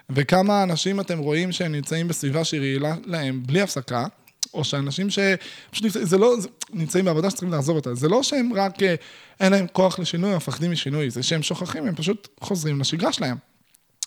[0.09, 4.05] וכמה אנשים אתם רואים שהם נמצאים בסביבה שהיא רעילה להם בלי הפסקה,
[4.53, 6.35] או שאנשים שפשוט זה לא,
[6.73, 7.95] נמצאים בעבודה שצריכים לעזוב אותה.
[7.95, 8.95] זה לא שהם רק, אה,
[9.39, 13.37] אין להם כוח לשינוי או מפחדים משינוי, זה שהם שוכחים, הם פשוט חוזרים לשגרה שלהם.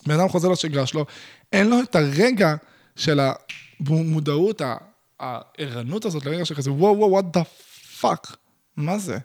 [0.07, 1.05] בן אדם חוזר לשגרה שלו,
[1.53, 2.55] אין לו את הרגע
[2.95, 3.19] של
[3.79, 4.61] המודעות,
[5.19, 7.43] הערנות הזאת לרגע שכזה, וואו, וואו, what the
[8.01, 8.40] fuck.
[8.77, 9.17] מה זה?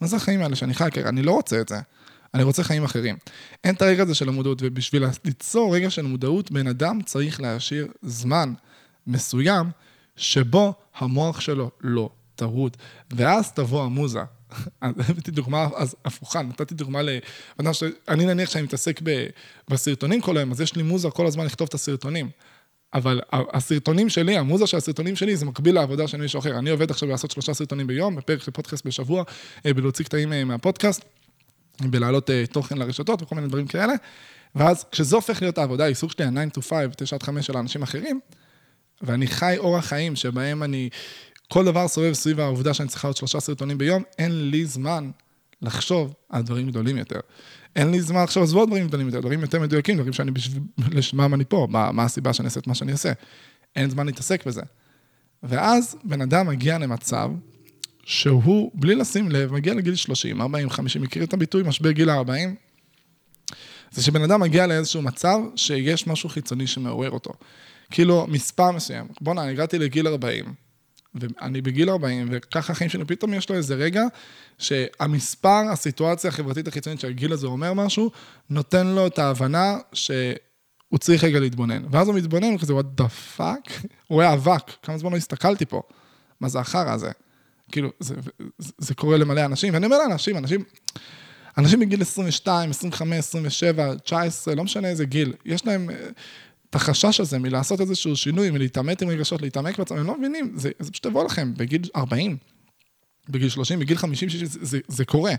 [0.00, 1.08] מה זה החיים האלה שאני חי כרגע?
[1.08, 1.80] אני לא רוצה את זה.
[2.34, 3.16] אני רוצה חיים אחרים.
[3.64, 7.88] אין את הרגע הזה של המודעות, ובשביל ליצור רגע של מודעות, בן אדם צריך להשאיר
[8.02, 8.54] זמן
[9.06, 9.70] מסוים
[10.16, 12.76] שבו המוח שלו לא טרוד.
[13.10, 14.20] ואז תבוא המוזה.
[14.82, 17.08] הבאתי דוגמה אז הפוכה, נתתי דוגמה ל...
[18.08, 19.00] אני נניח שאני מתעסק
[19.68, 22.30] בסרטונים כל היום, אז יש לי מוזה כל הזמן לכתוב את הסרטונים.
[22.94, 26.58] אבל הסרטונים שלי, המוזה של הסרטונים שלי, זה מקביל לעבודה של מישהו אחר.
[26.58, 29.24] אני עובד עכשיו לעשות שלושה סרטונים ביום, בפרק של פודקאסט בשבוע,
[29.66, 31.04] אה, בלהוציא קטעים אה, מהפודקאסט,
[31.80, 33.92] בלהעלות אה, תוכן לרשתות וכל מיני דברים כאלה.
[34.54, 37.82] ואז כשזה הופך להיות העבודה, העיסוק שלי, ה-9 to 5, 9 עד 5 של האנשים
[37.82, 38.20] אחרים,
[39.02, 40.88] ואני חי אורח חיים שבהם אני,
[41.48, 45.10] כל דבר סובב סביב העובדה שאני צריכה עוד שלושה סרטונים ביום, אין לי זמן
[45.62, 47.20] לחשוב על דברים גדולים יותר.
[47.76, 51.34] אין לי זמן עכשיו לעזוב דברים גדולים יותר, דברים יותר מדויקים, דברים שאני בשביל, לשמם
[51.34, 53.12] אני פה, מה, מה הסיבה שאני אעשה את מה שאני אעשה.
[53.76, 54.62] אין זמן להתעסק בזה.
[55.42, 57.30] ואז בן אדם מגיע למצב
[58.04, 62.48] שהוא, בלי לשים לב, מגיע לגיל 30, 40, 50, מכיר את הביטוי משבר גיל ה-40?
[63.90, 67.32] זה שבן אדם מגיע לאיזשהו מצב שיש משהו חיצוני שמעורר אותו.
[67.90, 69.06] כאילו, מספר מסוים.
[69.20, 70.44] בוא'נה, הגעתי לגיל 40,
[71.14, 74.02] ואני בגיל 40, וככה החיים שלי, פתאום יש לו איזה רגע
[74.58, 78.10] שהמספר, הסיטואציה החברתית החיצונית שהגיל הזה אומר משהו,
[78.50, 81.82] נותן לו את ההבנה שהוא צריך רגע להתבונן.
[81.90, 83.72] ואז הוא מתבונן, וכזה, what the fuck?
[84.06, 85.82] הוא רואה אבק, כמה זמן לא הסתכלתי פה.
[86.40, 87.10] מה זה החרא הזה?
[87.72, 88.14] כאילו, זה,
[88.58, 90.64] זה, זה קורה למלא אנשים, ואני אומר לאנשים, אנשים,
[91.58, 95.90] אנשים בגיל 22, 25, 27, 19, לא משנה איזה גיל, יש להם
[96.72, 100.70] את החשש הזה מלעשות איזשהו שינוי, מלהתעמת עם רגשות, להתעמק בעצמם, הם לא מבינים, זה,
[100.78, 102.36] זה פשוט יבוא לכם בגיל 40,
[103.28, 105.32] בגיל 30, בגיל 50, 60, זה, זה, זה קורה.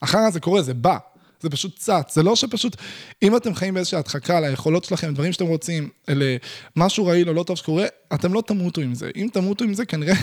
[0.00, 0.96] אחר זה קורה, זה בא.
[1.40, 2.14] זה פשוט צץ.
[2.14, 2.76] זה לא שפשוט,
[3.22, 7.56] אם אתם חיים באיזושהי הדחקה ליכולות שלכם, דברים שאתם רוצים, למשהו רעיל או לא טוב
[7.56, 9.10] שקורה, אתם לא תמותו עם זה.
[9.16, 10.14] אם תמותו עם זה, כנראה,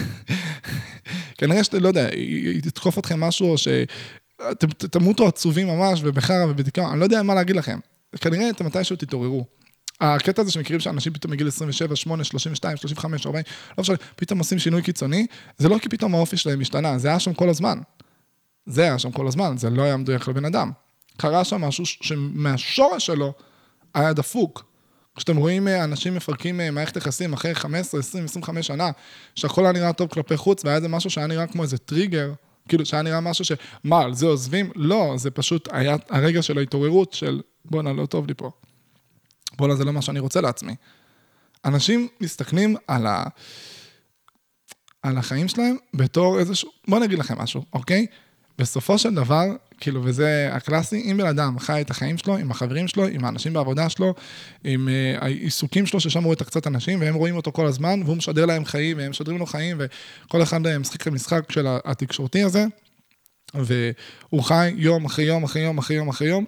[1.37, 2.09] כנראה שאתם, לא יודע,
[2.65, 7.55] יתקוף אתכם משהו, או שאתם תמותו עצובים ממש, ובחרא ובדיכאון, אני לא יודע מה להגיד
[7.55, 7.79] לכם.
[8.21, 9.62] כנראה אתם מתישהו תתעוררו.
[10.01, 13.43] הקטע הזה שמכירים שאנשים פתאום מגיל 27, 8, 32, 35, 40,
[13.77, 15.27] לא משנה, פתאום עושים שינוי קיצוני,
[15.57, 17.79] זה לא כי פתאום האופי שלהם השתנה, זה היה שם כל הזמן.
[18.65, 20.71] זה היה שם כל הזמן, זה לא היה מדויק לבן אדם.
[21.17, 23.33] קרה שם משהו שמהשורש שלו
[23.93, 24.73] היה דפוק.
[25.15, 28.91] כשאתם רואים אה, אנשים מפרקים אה, מערכת יחסים אחרי 15, 20, 25 שנה,
[29.35, 32.33] שהכל היה נראה טוב כלפי חוץ, והיה איזה משהו שהיה נראה כמו איזה טריגר,
[32.67, 33.51] כאילו שהיה נראה משהו ש...
[33.83, 34.71] מה, על זה עוזבים?
[34.75, 38.51] לא, זה פשוט היה הרגע של ההתעוררות של בואנה, לא טוב לי פה.
[39.57, 40.75] בואנה, זה לא מה שאני רוצה לעצמי.
[41.65, 43.23] אנשים מסתכלים על, ה...
[45.01, 46.69] על החיים שלהם בתור איזשהו...
[46.87, 48.05] בואו נגיד לכם משהו, אוקיי?
[48.57, 49.45] בסופו של דבר,
[49.79, 53.53] כאילו, וזה הקלאסי, אם בן אדם חי את החיים שלו, עם החברים שלו, עם האנשים
[53.53, 54.13] בעבודה שלו,
[54.63, 58.17] עם uh, העיסוקים שלו, ששם רואה את הקצת אנשים, והם רואים אותו כל הזמן, והוא
[58.17, 62.65] משדר להם חיים, והם משדרים לו חיים, וכל אחד משחק את המשחק של התקשורתי הזה,
[63.53, 66.45] והוא חי יום אחרי יום אחרי יום אחרי יום אחרי יום,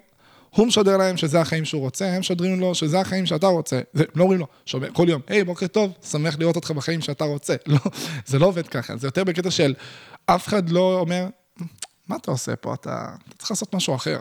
[0.55, 3.79] הוא משדר להם שזה החיים שהוא רוצה, הם משדרים לו שזה החיים שאתה רוצה.
[3.93, 7.23] זה, לא אומרים לו, שומע, כל יום, היי, בוקר טוב, שמח לראות אותך בחיים שאתה
[7.23, 7.55] רוצה.
[7.67, 7.79] לא,
[8.25, 9.73] זה לא עובד ככה, זה יותר בקטע של
[10.25, 11.27] אף אחד לא אומר,
[12.07, 12.73] מה אתה עושה פה?
[12.73, 14.19] אתה, אתה צריך לעשות משהו אחר.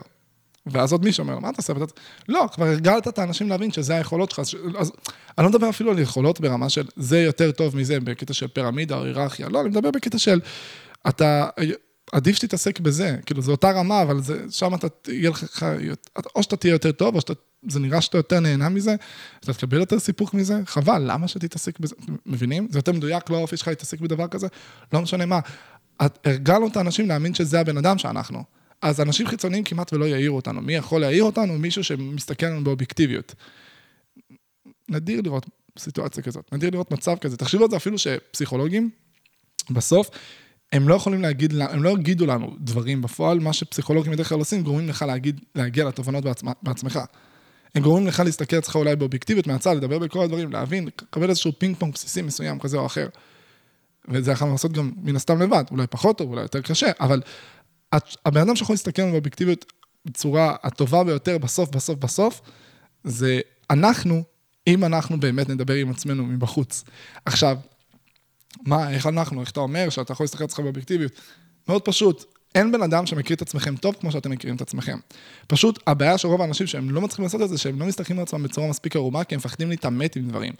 [0.65, 1.73] ואז עוד מישהו אומר, מה אתה עושה?
[1.79, 1.93] ואתה...
[2.29, 4.39] לא, כבר הרגלת את האנשים להבין שזה היכולות שלך.
[4.39, 4.91] אז
[5.37, 8.97] אני לא מדבר אפילו על יכולות ברמה של זה יותר טוב מזה, בקטע של פירמידה
[8.97, 9.49] או היררכיה.
[9.49, 10.39] לא, אני מדבר בקטע של
[11.07, 11.49] אתה,
[12.15, 13.17] עדיף שתתעסק בזה.
[13.25, 15.65] כאילו, זו אותה רמה, אבל זה, שם אתה, יהיה לך,
[16.35, 17.19] או שאתה תהיה יותר טוב, או
[17.67, 18.95] שזה נראה שאתה יותר נהנה מזה,
[19.39, 21.95] אתה תקבל יותר סיפוק מזה, חבל, למה שתתעסק בזה?
[22.25, 22.67] מבינים?
[22.71, 24.47] זה יותר מדויק, לא האופי שלך להתעסק בדבר כזה,
[24.93, 25.39] לא משנה מה.
[25.99, 28.43] הרגלנו את האנשים להאמין שזה הבן אדם שאנחנו.
[28.81, 30.61] אז אנשים חיצוניים כמעט ולא יעירו אותנו.
[30.61, 31.59] מי יכול להעיר אותנו?
[31.59, 33.35] מישהו שמסתכל עלינו באובייקטיביות.
[34.89, 35.45] נדיר לראות
[35.79, 37.37] סיטואציה כזאת, נדיר לראות מצב כזה.
[37.37, 38.89] תחשבו על זה אפילו שפסיכולוגים,
[39.69, 40.09] בסוף,
[40.71, 44.63] הם לא יכולים להגיד, הם לא יגידו לנו דברים בפועל, מה שפסיכולוגים בדרך כלל עושים,
[44.63, 46.99] גורמים לך להגיד, להגיע לתובנות בעצמך, בעצמך.
[47.75, 51.77] הם גורמים לך להסתכל אצלך אולי באובייקטיביות מהצד, לדבר בכל הדברים, להבין, לקבל איזשהו פינג
[51.77, 53.07] פונג בסיסי מסוים כזה או אחר.
[54.07, 57.21] וזה יכול לעשות גם מן הסתם לבד, אולי פחות טוב, אולי יותר קשה, אבל
[58.25, 59.73] הבן אדם שיכול להסתכל על באובייקטיביות
[60.05, 62.41] בצורה הטובה ביותר בסוף, בסוף, בסוף,
[63.03, 64.23] זה אנחנו,
[64.67, 66.83] אם אנחנו באמת נדבר עם עצמנו מבחוץ.
[67.25, 67.57] עכשיו,
[68.63, 71.11] מה, איך אנחנו, איך אתה אומר שאתה יכול להסתכל על עצמך באובייקטיביות?
[71.67, 74.97] מאוד פשוט, אין בן אדם שמכיר את עצמכם טוב כמו שאתם מכירים את עצמכם.
[75.47, 78.23] פשוט הבעיה של רוב האנשים שהם לא מצליחים לעשות את זה, שהם לא מסתכלים על
[78.23, 80.53] עצמם בצורה מספיק ערומה, כי הם מפחדים להתעמת עם דברים.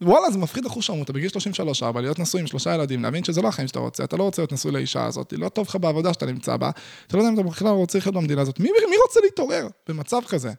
[0.00, 3.42] וואלה, זה מפחיד אחוז שרמוטה בגיל 33 4 להיות נשוי עם שלושה ילדים, להבין שזה
[3.42, 6.12] לא החיים שאתה רוצה, אתה לא רוצה להיות נשוי לאישה הזאת, לא טוב לך בעבודה
[6.12, 6.70] שאתה נמצא בה,
[7.06, 10.20] אתה לא יודע אם אתה בכלל רוצה לחיות במדינה הזאת, מי, מי רוצה להתעורר במצב
[10.28, 10.52] כזה?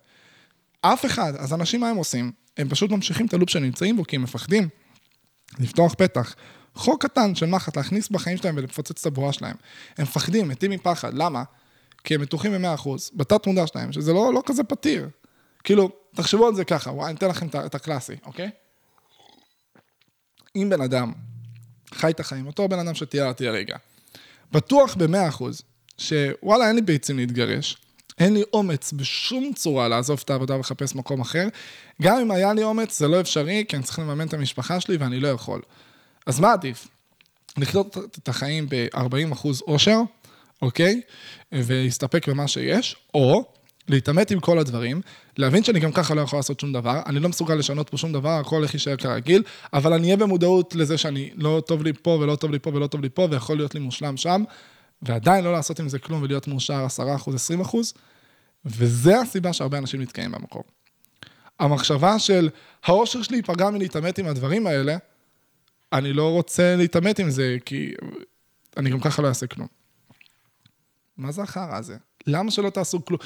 [0.82, 1.34] אף אחד.
[1.38, 2.32] אז אנשים, מה הם עושים?
[2.58, 4.70] הם פשוט ממשיכים את הלופ שהם נמצאים בו, כי הם מפחדים
[5.60, 6.36] לפתוח פתח.
[6.76, 9.56] חוק קטן של מחט, להכניס בחיים שלהם ולפוצץ את הבועה שלהם.
[9.98, 11.44] הם מפחדים, מתים מפחד, למה?
[12.04, 15.10] כי הם בטוחים ב-100%, בתת מודע שלהם, שזה לא, לא כזה פתיר.
[15.64, 18.50] כאילו, תחשבו על זה ככה, וואי, אני אתן לכם את הקלאסי, אוקיי?
[20.56, 21.14] אם בן אדם
[21.94, 23.78] חי את החיים, אותו בן אדם שתיארתי הרגע,
[24.52, 25.44] בטוח ב-100%
[25.98, 27.78] שוואלה, אין לי ביצים להתגרש,
[28.20, 31.48] אין לי אומץ בשום צורה לעזוב את העבודה ולחפש מקום אחר.
[32.02, 34.98] גם אם היה לי אומץ, זה לא אפשרי, כי אני צריך לממן את המשפחה שלי
[34.98, 35.62] ואני לא יכול.
[36.26, 36.88] אז מה עדיף?
[37.58, 40.00] לחיות את החיים ב-40% אושר,
[40.62, 41.02] אוקיי?
[41.52, 43.46] ולהסתפק במה שיש, או
[43.88, 45.02] להתעמת עם כל הדברים,
[45.38, 48.14] להבין שאני גם ככה לא יכול לעשות שום דבר, אני לא מסוגל לשנות פה שום
[48.14, 52.10] דבר, הכל הולך להישאר כרגיל, אבל אני אהיה במודעות לזה שאני לא טוב לי פה
[52.10, 54.44] ולא טוב לי פה ולא טוב לי פה, ויכול להיות לי מושלם שם,
[55.02, 56.88] ועדיין לא לעשות עם זה כלום ולהיות מאושר
[57.20, 57.30] 10%,
[57.64, 57.76] 20%,
[58.66, 60.62] וזה הסיבה שהרבה אנשים נתקעים במקום.
[61.60, 62.50] המחשבה של
[62.84, 64.98] האושר שלי ייפגע מלהתעמת עם הדברים האלה,
[65.94, 67.94] אני לא רוצה להתעמת עם זה, כי
[68.78, 69.68] אני גם ככה לא אעשה כלום.
[71.18, 71.98] מה זה החרא הזה?
[72.28, 73.20] למה שלא תעשו כלום?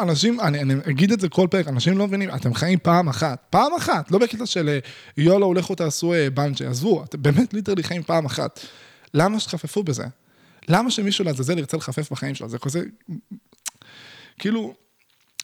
[0.00, 3.46] אנשים, אני, אני אגיד את זה כל פרק, אנשים לא מבינים, אתם חיים פעם אחת,
[3.50, 4.78] פעם אחת, לא בקטע של אה,
[5.16, 8.60] YOLO, לכו תעשו אה, בנג'י, עזבו, אתם באמת literally חיים פעם אחת.
[9.14, 10.04] למה שתחפפו בזה?
[10.68, 12.48] למה שמישהו לעזאזל ירצה לחפף בחיים שלו?
[12.48, 12.82] זה כזה...
[14.38, 14.74] כאילו,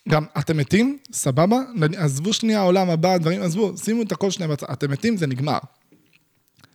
[0.08, 1.56] גם אתם מתים, סבבה?
[1.96, 5.58] עזבו שנייה עולם הבא, דברים, עזבו, שימו את הכל שנייה בצד, אתם מתים, זה נגמר.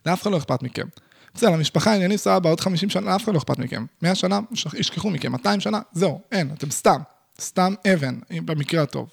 [0.06, 0.86] לאף אחד לא אכפת מכם.
[1.34, 3.86] בסדר, למשפחה עניינים סבבה, עוד 50 שנה, לאף אחד לא אכפת מכם.
[4.02, 4.40] 100 שנה,
[4.74, 7.00] ישכחו מכם, 200 שנה, זהו, אין, אתם סתם.
[7.40, 9.08] סתם אבן, במקרה הטוב.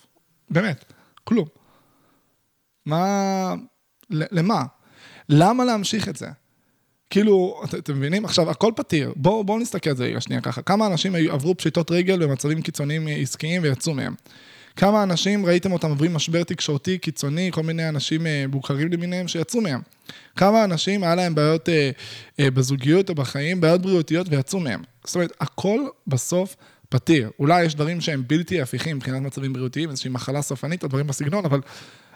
[0.49, 0.85] באמת,
[1.23, 1.47] כלום.
[2.85, 3.53] מה...
[4.09, 4.63] למה?
[5.29, 6.29] למה להמשיך את זה?
[7.09, 8.25] כאילו, את- אתם מבינים?
[8.25, 9.13] עכשיו, הכל פתיר.
[9.15, 10.61] בואו בוא נסתכל על זה רגע שנייה ככה.
[10.61, 14.13] כמה אנשים עברו פשיטות רגל במצבים קיצוניים אה, עסקיים ויצאו מהם?
[14.75, 19.61] כמה אנשים, ראיתם אותם עוברים משבר תקשורתי קיצוני, כל מיני אנשים אה, בוקרים למיניהם שיצאו
[19.61, 19.81] מהם?
[20.35, 21.89] כמה אנשים, היה להם בעיות אה,
[22.39, 24.81] אה, בזוגיות או בחיים, בעיות בריאותיות ויצאו מהם?
[25.05, 26.55] זאת אומרת, הכל בסוף
[26.89, 27.29] פתיר.
[27.39, 31.45] אולי יש דברים שהם בלתי הפיכים מבחינת מצבים בריאותיים, איזושהי מחלה סופנית או דברים בסגנון,
[31.45, 31.59] אבל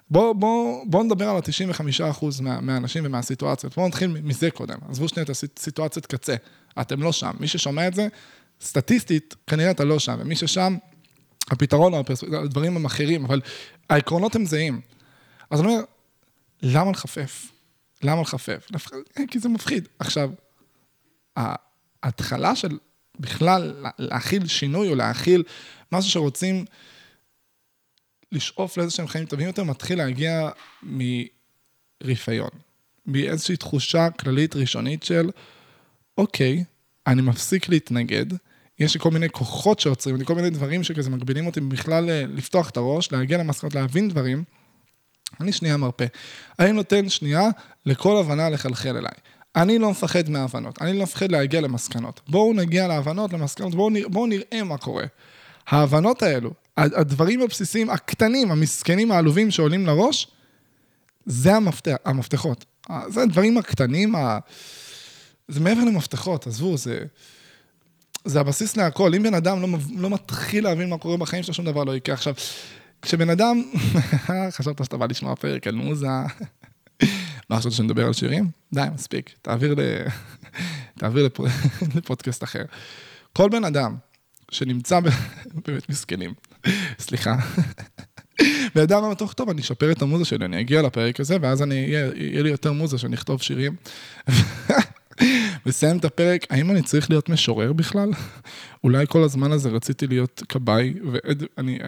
[0.09, 3.75] בואו בוא, בוא נדבר על ה-95% מה, מהאנשים ומהסיטואציות.
[3.75, 4.77] בואו נתחיל מזה קודם.
[4.89, 6.35] עזבו שנייה את הסיטואציית קצה.
[6.81, 7.31] אתם לא שם.
[7.39, 8.07] מי ששומע את זה,
[8.61, 10.17] סטטיסטית, כנראה אתה לא שם.
[10.19, 10.77] ומי ששם,
[11.51, 12.23] הפתרון הפרס...
[12.43, 13.41] הדברים הם אחרים, אבל
[13.89, 14.81] העקרונות הם זהים.
[15.49, 15.81] אז אני אומר,
[16.61, 17.51] למה לחפף?
[18.03, 18.67] למה לחפף?
[18.71, 18.91] לפח-
[19.27, 19.87] כי זה מפחיד.
[19.99, 20.29] עכשיו,
[22.03, 22.77] ההתחלה של
[23.19, 25.43] בכלל לה- להכיל שינוי או להכיל
[25.91, 26.65] משהו שרוצים
[28.33, 30.49] לשאוף לאיזה שהם חיים טובים יותר, מתחיל להגיע
[30.83, 32.49] מרפיון.
[33.05, 35.29] מאיזושהי תחושה כללית ראשונית של,
[36.17, 36.63] אוקיי,
[37.07, 38.25] אני מפסיק להתנגד,
[38.79, 42.69] יש לי כל מיני כוחות שעוצרים, כל מיני דברים שכזה מגבילים אותי בכלל אה, לפתוח
[42.69, 44.43] את הראש, להגיע למסקנות, להבין דברים.
[45.41, 46.05] אני שנייה מרפה.
[46.59, 47.49] אני נותן שנייה
[47.85, 49.13] לכל הבנה לחלחל אליי.
[49.55, 52.21] אני לא מפחד מהבנות, אני לא מפחד להגיע למסקנות.
[52.27, 55.05] בואו נגיע להבנות, למסקנות, בואו נרא, בואו נראה מה קורה.
[55.67, 60.27] ההבנות האלו, הדברים הבסיסיים, הקטנים, המסכנים, העלובים שעולים לראש,
[61.25, 62.65] זה המפתח, המפתחות.
[63.07, 64.39] זה הדברים הקטנים, ה...
[65.47, 67.05] זה מעבר למפתחות, עזבו, זה...
[68.25, 69.15] זה הבסיס להכל.
[69.15, 72.15] אם בן אדם לא, לא מתחיל להבין מה קורה בחיים שלו, שום דבר לא יקרה.
[72.15, 72.33] עכשיו,
[73.01, 73.63] כשבן אדם,
[74.55, 76.07] חשבת שאתה בא לשמוע פרק על מוזה,
[77.49, 78.49] מה חשבת שנדבר על שירים?
[78.73, 79.29] די, מספיק.
[79.41, 79.79] תעביר, ל...
[80.99, 81.39] תעביר לפ...
[81.95, 82.63] לפודקאסט אחר.
[83.33, 83.95] כל בן אדם
[84.51, 85.07] שנמצא, ב...
[85.67, 86.33] באמת מסכנים,
[86.99, 87.35] סליחה.
[88.75, 91.61] בן אדם אומר, טוב, טוב, אני אשפר את המוזה שלי, אני אגיע לפרק הזה, ואז
[91.61, 93.75] אני, יהיה, לי יותר מוזה שאני אכתוב שירים.
[95.65, 98.09] מסיים את הפרק, האם אני צריך להיות משורר בכלל?
[98.83, 101.79] אולי כל הזמן הזה רציתי להיות כבאי, ואני,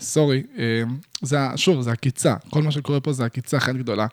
[0.00, 0.82] סורי, אה,
[1.22, 4.06] זה, שוב, זה עקיצה, כל מה שקורה פה זה עקיצה אחת גדולה.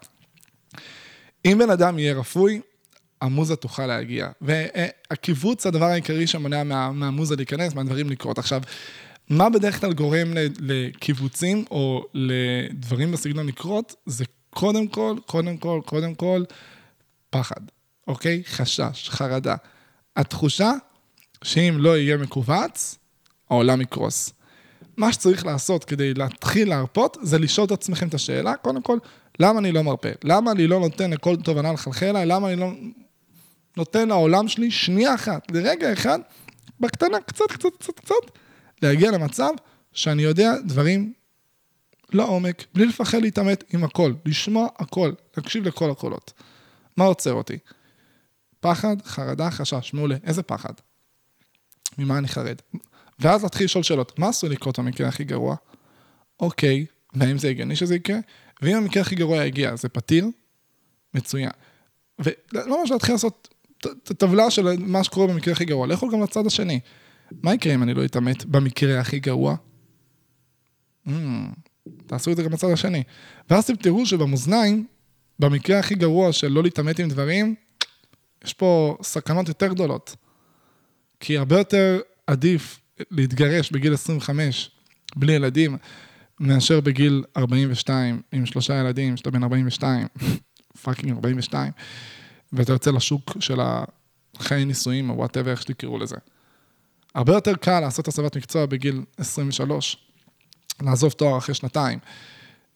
[1.45, 2.61] אם בן אדם יהיה רפוי,
[3.21, 4.27] המוזה תוכל להגיע.
[4.41, 8.37] והקיבוץ, הדבר העיקרי שמונע מה, מהמוזה להיכנס, מהדברים לקרות.
[8.37, 8.61] עכשיו,
[9.31, 10.27] מה בדרך כלל גורם
[10.59, 13.95] לקיבוצים או לדברים בסגנון לקרות?
[14.05, 16.43] זה קודם כל, קודם כל, קודם כל,
[17.29, 17.61] פחד,
[18.07, 18.43] אוקיי?
[18.45, 19.55] חשש, חרדה.
[20.15, 20.71] התחושה
[21.43, 22.97] שאם לא יהיה מכווץ,
[23.49, 24.33] העולם יקרוס.
[24.97, 28.97] מה שצריך לעשות כדי להתחיל להרפות, זה לשאול את עצמכם את השאלה, קודם כל,
[29.39, 30.09] למה אני לא מרפה?
[30.23, 32.25] למה אני לא נותן לכל תובנה לחלחל אליי?
[32.25, 32.71] למה אני לא
[33.77, 36.19] נותן לעולם שלי שנייה אחת, לרגע אחד,
[36.79, 38.40] בקטנה, קצת, קצת, קצת, קצת,
[38.81, 39.49] להגיע למצב
[39.93, 41.13] שאני יודע דברים
[42.13, 46.33] לעומק, בלי לפחד להתעמת עם הכל, לשמוע הכל, להקשיב לכל הקולות.
[46.97, 47.57] מה עוצר אותי?
[48.59, 49.93] פחד, חרדה, חשש.
[49.93, 50.15] מעולה.
[50.23, 50.73] איזה פחד?
[51.97, 52.55] ממה אני חרד?
[53.19, 54.19] ואז להתחיל לשאול שאלות.
[54.19, 55.55] מה עשוי לקרות במקרה הכי גרוע?
[56.39, 58.17] אוקיי, והאם זה הגיוני שזה יקרה?
[58.61, 60.27] ואם המקרה הכי גרוע יגיע, זה פתיר?
[61.13, 61.51] מצוין.
[62.19, 63.47] ולא ממש להתחיל לעשות
[64.03, 65.87] טבלה של מה שקורה במקרה הכי גרוע.
[65.87, 66.79] לכו גם לצד השני.
[67.43, 69.55] מה יקרה אם אני לא אתעמת במקרה הכי גרוע?
[71.07, 71.11] Mm,
[72.05, 73.03] תעשו את זה גם בצד השני.
[73.49, 74.85] ואז אתם תראו שבמאזניים,
[75.39, 77.55] במקרה הכי גרוע של לא להתעמת עם דברים,
[78.43, 80.15] יש פה סכנות יותר גדולות.
[81.19, 82.79] כי הרבה יותר עדיף
[83.11, 84.71] להתגרש בגיל 25
[85.15, 85.77] בלי ילדים,
[86.39, 90.07] מאשר בגיל 42 עם שלושה ילדים, שאתה בן 42,
[90.83, 91.71] fucking 42,
[92.53, 93.59] ואתה יוצא לשוק של
[94.35, 96.15] החיי נישואים, או whatever, איך שתקראו לזה.
[97.15, 99.97] הרבה יותר קל לעשות הסבת מקצוע בגיל 23,
[100.81, 101.99] לעזוב תואר אחרי שנתיים,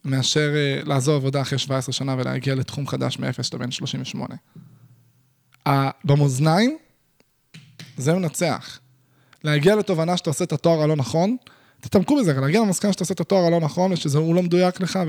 [0.05, 4.35] מאשר uh, לעזוב עבודה אחרי 17 שנה ולהגיע לתחום חדש מאפס שאתה בן 38.
[5.67, 5.71] Uh,
[6.03, 6.77] במאזניים,
[7.97, 8.79] זה מנצח.
[9.43, 11.37] להגיע לתובנה שאתה עושה את התואר הלא נכון,
[11.81, 14.99] תתעמקו בזה, להגיע למסקנה שאתה עושה את התואר הלא נכון, ושהוא לא מדויק לך,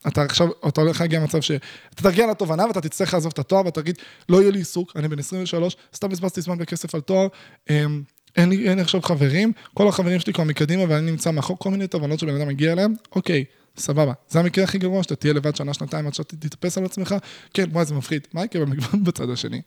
[0.00, 3.82] ושאתה עכשיו, אתה הולך להגיע למצב שאתה תגיע לתובנה ואתה תצטרך לעזוב את התואר ואתה
[3.82, 7.26] תגיד, לא יהיה לי עיסוק, אני בן 23, סתם בזבזתי זמן וכסף על תואר,
[7.70, 8.02] אמ,
[8.36, 11.70] אין לי, אין לי עכשיו חברים, כל החברים שלי כבר מקדימה ואני נמצא מאחור, כל
[11.70, 13.44] מיני תובנות שבן אדם מגיע אליהם, אוקיי,
[13.76, 14.12] סבבה.
[14.28, 17.14] זה המקרה הכי גרוע, שאתה תהיה לבד שנה, שנתיים, עד שאתה תתאפס על עצמך,
[17.54, 18.26] כן, וואי, זה מפחיד.
[18.32, 18.64] מה יקרה
[19.04, 19.62] בצד השני?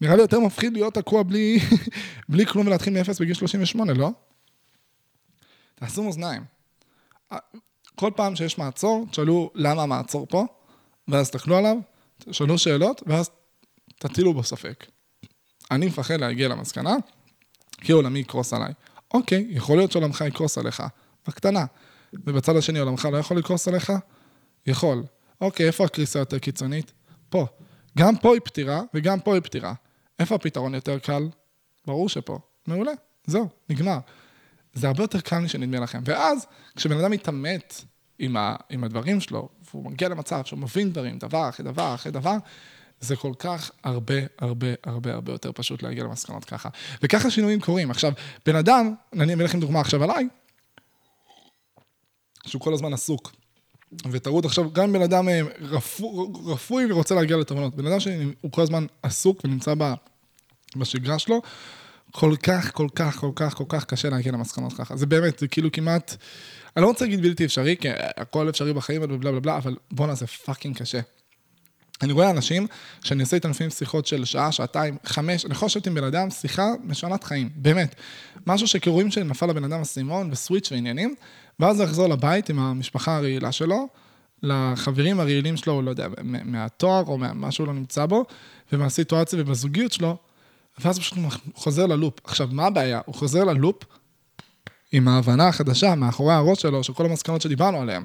[0.00, 1.58] נראה לי יותר מפחיד להיות תקוע בלי,
[2.28, 4.10] בלי כלום ולהתחיל מאפס בגיל 38, לא?
[5.74, 6.42] תעשו מאזניים.
[7.98, 10.46] כל פעם שיש מעצור, תשאלו למה המעצור פה,
[11.08, 11.76] ואז תסתכלו עליו,
[12.18, 13.30] תשאלו שאלות, ואז
[13.98, 14.86] תטילו בו ספק.
[15.70, 16.96] אני מפחד להגיע למסקנה,
[17.80, 18.72] כי עולמי יקרוס עליי.
[19.14, 20.82] אוקיי, יכול להיות שעולמך יקרוס עליך,
[21.28, 21.64] בקטנה.
[22.12, 23.92] ובצד השני עולמך לא יכול לקרוס עליך?
[24.66, 25.02] יכול.
[25.40, 26.92] אוקיי, איפה הקריסה יותר קיצונית?
[27.28, 27.46] פה.
[27.98, 29.74] גם פה היא פתירה וגם פה היא פתירה.
[30.18, 31.28] איפה הפתרון יותר קל?
[31.86, 32.38] ברור שפה.
[32.66, 32.92] מעולה,
[33.26, 33.98] זהו, נגמר.
[34.74, 36.00] זה הרבה יותר קל משנדמה לכם.
[36.04, 37.84] ואז, כשבן אדם מתעמת
[38.18, 42.12] עם, ה, עם הדברים שלו, והוא מגיע למצב שהוא מבין דברים, דבר אחרי דבר אחרי
[42.12, 42.36] דבר,
[43.00, 46.68] זה כל כך הרבה, הרבה, הרבה, הרבה יותר פשוט להגיע למסקנות ככה.
[47.02, 47.90] וככה שינויים קורים.
[47.90, 48.12] עכשיו,
[48.46, 50.28] בן אדם, אני אביא לכם דוגמה עכשיו עליי,
[52.46, 53.32] שהוא כל הזמן עסוק.
[54.10, 57.74] וטעות עכשיו, גם בן אדם אה, רפו, רפוי ורוצה להגיע לתובנות.
[57.74, 59.74] בן אדם שהוא כל הזמן עסוק ונמצא
[60.76, 61.42] בשגרה שלו,
[62.12, 64.96] כל כך, כל כך, כל כך, כל כך קשה להגיע למסקנות ככה.
[64.96, 66.16] זה באמת, זה כאילו כמעט,
[66.76, 70.14] אני לא רוצה להגיד בלתי אפשרי, כי הכל אפשרי בחיים ובלה בלה בלה, אבל בואנה,
[70.14, 71.00] זה פאקינג קשה.
[72.02, 72.66] אני רואה אנשים
[73.04, 76.30] שאני עושה איתם לפעמים שיחות של שעה, שעתיים, חמש, אני יכול לשבת עם בן אדם,
[76.30, 77.94] שיחה משנת חיים, באמת.
[78.46, 81.14] משהו שכרואים שנפל לבן אדם אסימון וסוויץ' ועניינים,
[81.60, 83.88] ואז הוא יחזור לבית עם המשפחה הרעילה שלו,
[84.42, 88.24] לחברים הרעילים שלו, לא יודע, מהתואר או מה שהוא לא נמצא בו,
[88.72, 90.16] ומהסיטואציה ובזוגיות שלו,
[90.80, 91.18] ואז הוא פשוט
[91.54, 92.14] חוזר ללופ.
[92.24, 93.00] עכשיו, מה הבעיה?
[93.06, 93.84] הוא חוזר ללופ
[94.92, 98.04] עם ההבנה החדשה מאחורי הראש שלו, של כל המסקנות שדיברנו עליהן.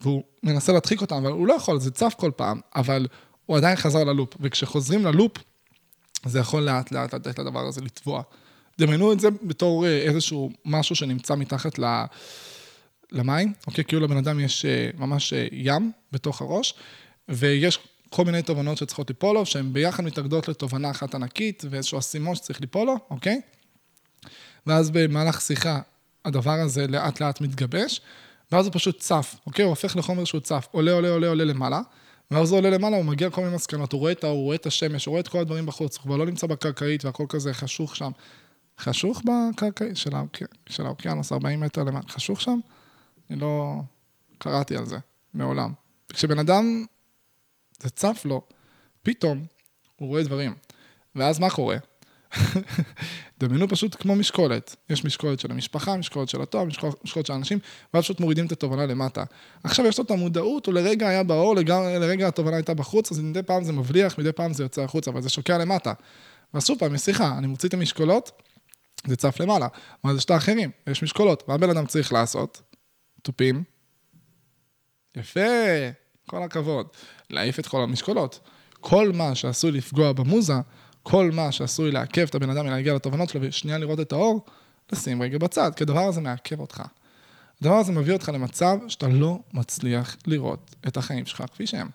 [0.00, 3.06] והוא מנסה להדחיק אותם, אבל הוא לא יכול, זה צף כל פעם, אבל
[3.46, 4.34] הוא עדיין חזר ללופ.
[4.40, 5.38] וכשחוזרים ללופ,
[6.26, 8.22] זה יכול לאט לאט לתת לדבר הזה לטבוע.
[8.78, 12.04] דמיינו את זה בתור אה, איזשהו משהו שנמצא מתחת ל...
[13.12, 13.84] למים, אוקיי?
[13.84, 16.74] כאילו לבן אדם יש אה, ממש אה, ים בתוך הראש,
[17.28, 17.78] ויש
[18.10, 22.60] כל מיני תובנות שצריכות ליפול לו, שהן ביחד מתאגדות לתובנה אחת ענקית, ואיזשהו אסימון שצריך
[22.60, 23.40] ליפול לו, אוקיי?
[24.66, 25.80] ואז במהלך שיחה,
[26.24, 28.00] הדבר הזה לאט לאט מתגבש,
[28.52, 29.62] ואז הוא פשוט צף, אוקיי?
[29.62, 31.80] הוא הופך לחומר שהוא צף, עולה, עולה, עולה, עולה למעלה,
[32.30, 34.56] ואז הוא עולה למעלה, הוא מגיע לכל מיני מסקנות, הוא רואה את האור, הוא רואה
[34.56, 37.54] את השמש, הוא רואה את כל הדברים בחוץ, הוא כבר לא נמצא בקרקעית והכל כזה
[37.54, 38.10] חשוך שם.
[38.78, 40.36] חשוך בקרקעית של, האוק...
[40.66, 42.58] של האוקיינוס, 40 מטר למעלה, חשוך שם?
[43.30, 43.74] אני לא
[44.38, 44.98] קראתי על זה,
[45.34, 45.72] מעולם.
[46.12, 46.84] כשבן אדם,
[47.82, 48.42] זה צף לו,
[49.02, 49.46] פתאום
[49.96, 50.54] הוא רואה דברים.
[51.14, 51.76] ואז מה קורה?
[53.40, 54.76] דמיינו פשוט כמו משקולת.
[54.90, 56.64] יש משקולת של המשפחה, משקולת של התואר,
[57.04, 57.58] משקולת של האנשים,
[57.94, 59.24] ואז פשוט מורידים את התובנה למטה.
[59.64, 61.54] עכשיו יש לו את המודעות, הוא לרגע היה באור,
[62.00, 65.22] לרגע התובנה הייתה בחוץ, אז מדי פעם זה מבליח, מדי פעם זה יוצא החוצה, אבל
[65.22, 65.92] זה שוקע למטה.
[66.54, 68.42] ואז שוב פעם, יש שיחה, אני מוציא את המשקולות,
[69.06, 69.68] זה צף למעלה.
[70.04, 71.48] אבל יש את האחרים, יש משקולות.
[71.48, 72.62] מה הבן אדם צריך לעשות?
[73.22, 73.64] תופים.
[75.16, 75.40] יפה,
[76.28, 76.86] כל הכבוד.
[77.30, 78.40] להעיף את כל המשקולות.
[78.80, 80.54] כל מה שעשוי לפגוע במוזה,
[81.02, 84.46] כל מה שעשוי לעכב את הבן אדם מלהגיע לתובנות שלו ושנייה לראות את האור,
[84.92, 86.82] לשים רגע בצד, כי הדבר הזה מעכב אותך.
[87.60, 91.88] הדבר הזה מביא אותך למצב שאתה לא מצליח לראות את החיים שלך כפי שהם.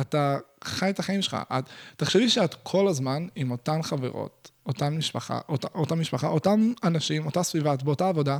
[0.00, 1.36] אתה חי את החיים שלך.
[1.58, 1.64] את,
[1.96, 7.42] תחשבי שאת כל הזמן עם אותן חברות, אותן משפחה, אותה, אותה משפחה, אותם אנשים, אותה
[7.42, 8.38] סביבה, את באותה עבודה,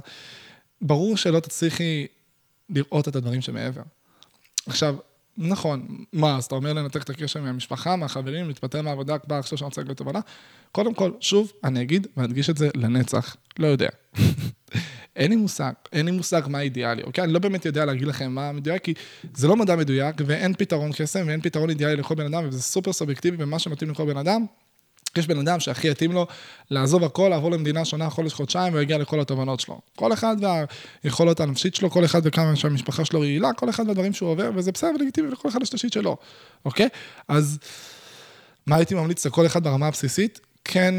[0.80, 2.06] ברור שלא תצליחי
[2.68, 3.82] לראות את הדברים שמעבר.
[4.66, 4.96] עכשיו,
[5.38, 9.66] נכון, מה, אז אתה אומר לנתק את הקשר מהמשפחה, מהחברים, להתפטר מהעבודה כבר עכשיו שאני
[9.66, 10.20] רוצה להגיד לתובנה?
[10.72, 13.88] קודם כל, שוב, אני אגיד ואדגיש את זה לנצח, לא יודע.
[15.16, 17.24] אין לי מושג, אין לי מושג מה אידיאלי, אוקיי?
[17.24, 18.94] אני לא באמת יודע להגיד לכם מה מדויק, כי
[19.34, 22.92] זה לא מדע מדויק, ואין פתרון קסם, ואין פתרון אידיאלי לכל בן אדם, וזה סופר
[22.92, 24.46] סובייקטיבי, ומה שמתאים לכל בן אדם,
[25.18, 26.26] יש בן אדם שהכי יתאים לו
[26.70, 29.80] לעזוב הכל, לעבור למדינה שונה חודש, חודשיים, ויגיע לכל התובנות שלו.
[29.96, 30.36] כל אחד
[31.04, 34.72] והיכולות הנפשית שלו, כל אחד וכמה שהמשפחה שלו רעילה, כל אחד והדברים שהוא עובר, וזה
[34.72, 36.16] בסדר ולגיטימי, וכל אחד יש את השיט שלו,
[36.64, 36.88] אוקיי?
[37.28, 37.58] אז
[38.66, 40.40] מה הייתי ממליץ לכל אחד ברמה הבסיסית?
[40.64, 40.94] כן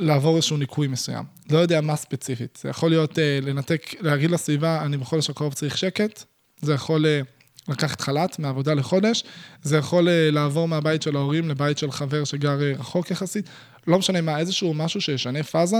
[0.00, 1.24] לעבור איזשהו ניקוי מסוים.
[1.50, 2.58] לא יודע מה ספציפית.
[2.62, 6.24] זה יכול להיות אה, לנתק, להגיד לסביבה, אני בחודש הקרוב צריך שקט.
[6.60, 7.06] זה יכול...
[7.06, 7.20] אה,
[7.68, 9.24] לקחת חל"ת מעבודה לחודש,
[9.62, 13.48] זה יכול אה, לעבור מהבית של ההורים לבית של חבר שגר אה, רחוק יחסית,
[13.86, 15.76] לא משנה מה, איזשהו משהו שישנה פאזה,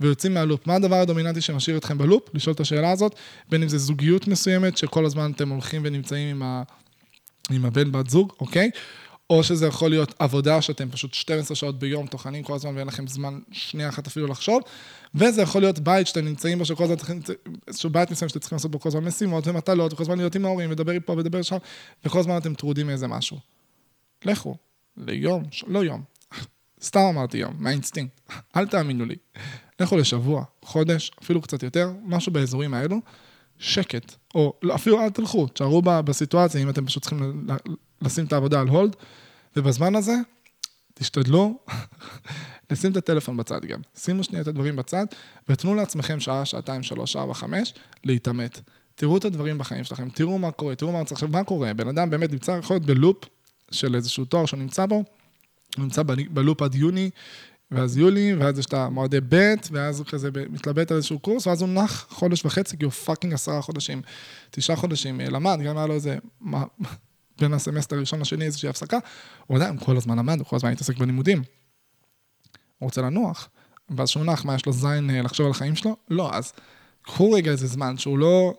[0.00, 0.66] ויוצאים מהלופ.
[0.66, 2.22] מה הדבר הדומיננטי שמשאיר אתכם בלופ?
[2.34, 3.14] לשאול את השאלה הזאת,
[3.48, 6.62] בין אם זה זוגיות מסוימת, שכל הזמן אתם הולכים ונמצאים עם, ה...
[7.50, 8.70] עם הבן בת זוג, אוקיי?
[9.30, 13.06] או שזה יכול להיות עבודה שאתם פשוט 12 שעות ביום טוחנים כל הזמן ואין לכם
[13.06, 14.62] זמן שנייה אחת אפילו לחשוב,
[15.14, 17.20] וזה יכול להיות בית שאתם נמצאים בו, שכל הזמן צריכים,
[17.68, 20.44] איזשהו בית מסוים שאתם צריכים לעשות בו כל הזמן משימות ומטלות, וכל הזמן להיות עם
[20.44, 21.56] ההורים, לדבר פה ולדבר שם,
[22.04, 23.38] וכל הזמן אתם טרודים מאיזה משהו.
[24.24, 24.56] לכו,
[24.96, 25.42] ליום.
[25.66, 26.02] לא יום,
[26.82, 28.20] סתם אמרתי יום, מהאינסטינקט,
[28.56, 29.16] אל תאמינו לי.
[29.80, 33.00] לכו לשבוע, חודש, אפילו קצת יותר, משהו באזורים האלו,
[33.58, 37.46] שקט, או לא, אפילו אל תלכו, תשארו בסיטואציה, אם אתם פשוט צריכים
[38.02, 38.96] לשים את העבודה על hold,
[39.56, 40.14] ובזמן הזה,
[40.94, 41.58] תשתדלו
[42.70, 43.80] לשים את הטלפון בצד גם.
[43.96, 45.06] שימו שנייה את הדברים בצד,
[45.48, 48.60] ותנו לעצמכם שעה, שעתיים, שלוש, ארבע, חמש, להתעמת.
[48.94, 51.12] תראו את הדברים בחיים שלכם, תראו מה קורה, תראו מה צריך.
[51.12, 51.74] עכשיו, מה קורה?
[51.74, 53.24] בן אדם באמת נמצא, יכול להיות בלופ
[53.70, 54.94] של איזשהו תואר שהוא נמצא בו,
[55.76, 57.10] הוא נמצא בלופ עד יוני,
[57.70, 61.62] ואז יולי, ואז יש את המועדי ב', ואז הוא כזה מתלבט על איזשהו קורס, ואז
[61.62, 64.02] הוא נח חודש וחצי, כי הוא fucking עשרה חודשים,
[64.50, 66.18] תשעה חודשים, למד, גם היה לו איזה
[67.40, 68.98] בין הסמסטר הראשון לשני איזושהי הפסקה,
[69.46, 71.42] הוא עדיין כל הזמן למד, הוא כל הזמן התעסק בלימודים.
[72.78, 73.48] הוא רוצה לנוח,
[73.90, 75.96] ואז שהוא נח, מה, יש לו זין אה, לחשוב על החיים שלו?
[76.10, 76.52] לא, אז
[77.02, 78.54] קחו רגע איזה זמן שהוא לא...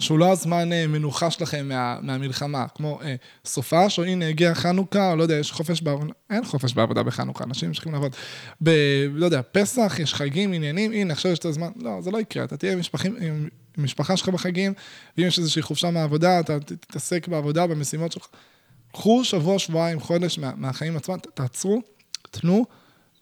[0.00, 5.10] שהוא לא הזמן אה, מנוחה שלכם מה, מהמלחמה, כמו אה, סופש, או הנה הגיע חנוכה,
[5.10, 8.14] או לא יודע, יש חופש בעבודה, אין חופש בעבודה בחנוכה, אנשים ממשיכים לעבוד.
[8.62, 8.70] ב...
[9.14, 12.44] לא יודע, פסח, יש חגים, עניינים, הנה, עכשיו יש את הזמן, לא, זה לא יקרה,
[12.44, 13.48] אתה תהיה משפחים, עם
[13.78, 14.72] משפחה שלך בחגים,
[15.18, 18.26] ואם יש איזושהי חופשה מהעבודה, אתה תתעסק בעבודה, במשימות שלך.
[18.92, 21.82] קחו שבוע, שבועיים, חודש מה, מהחיים עצמם, תעצרו,
[22.30, 22.64] תנו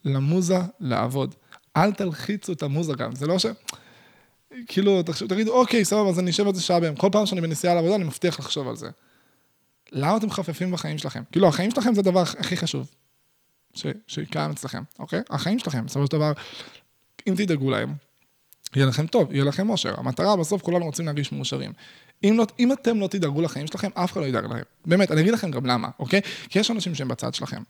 [0.04, 1.34] למוזה לעבוד.
[1.76, 3.46] אל תלחיצו את המוזה גם, זה לא ש...
[4.66, 6.96] כאילו, תגידו, אוקיי, סבבה, אז אני אשב על זה שעה ביום.
[6.96, 8.88] כל פעם שאני בנסיעה לעבודה, אני מבטיח לחשוב על זה.
[9.92, 11.22] למה אתם חפפים בחיים שלכם?
[11.32, 12.90] כאילו, החיים שלכם זה הדבר הכי חשוב
[14.06, 15.20] שקיים אצלכם, אוקיי?
[15.30, 16.32] החיים שלכם, בסופו של דבר,
[17.28, 17.94] אם תדאגו להם,
[18.76, 19.94] יהיה לכם טוב, יהיה לכם אושר.
[19.96, 21.72] המטרה, בסוף כולנו רוצים להרגיש מאושרים.
[22.24, 24.62] אם, לא, אם אתם לא תדאגו לחיים שלכם, אף אחד לא ידאג להם.
[24.86, 26.20] באמת, אני אגיד לכם גם למה, אוקיי?
[26.48, 27.62] כי יש אנשים שהם בצד שלכם.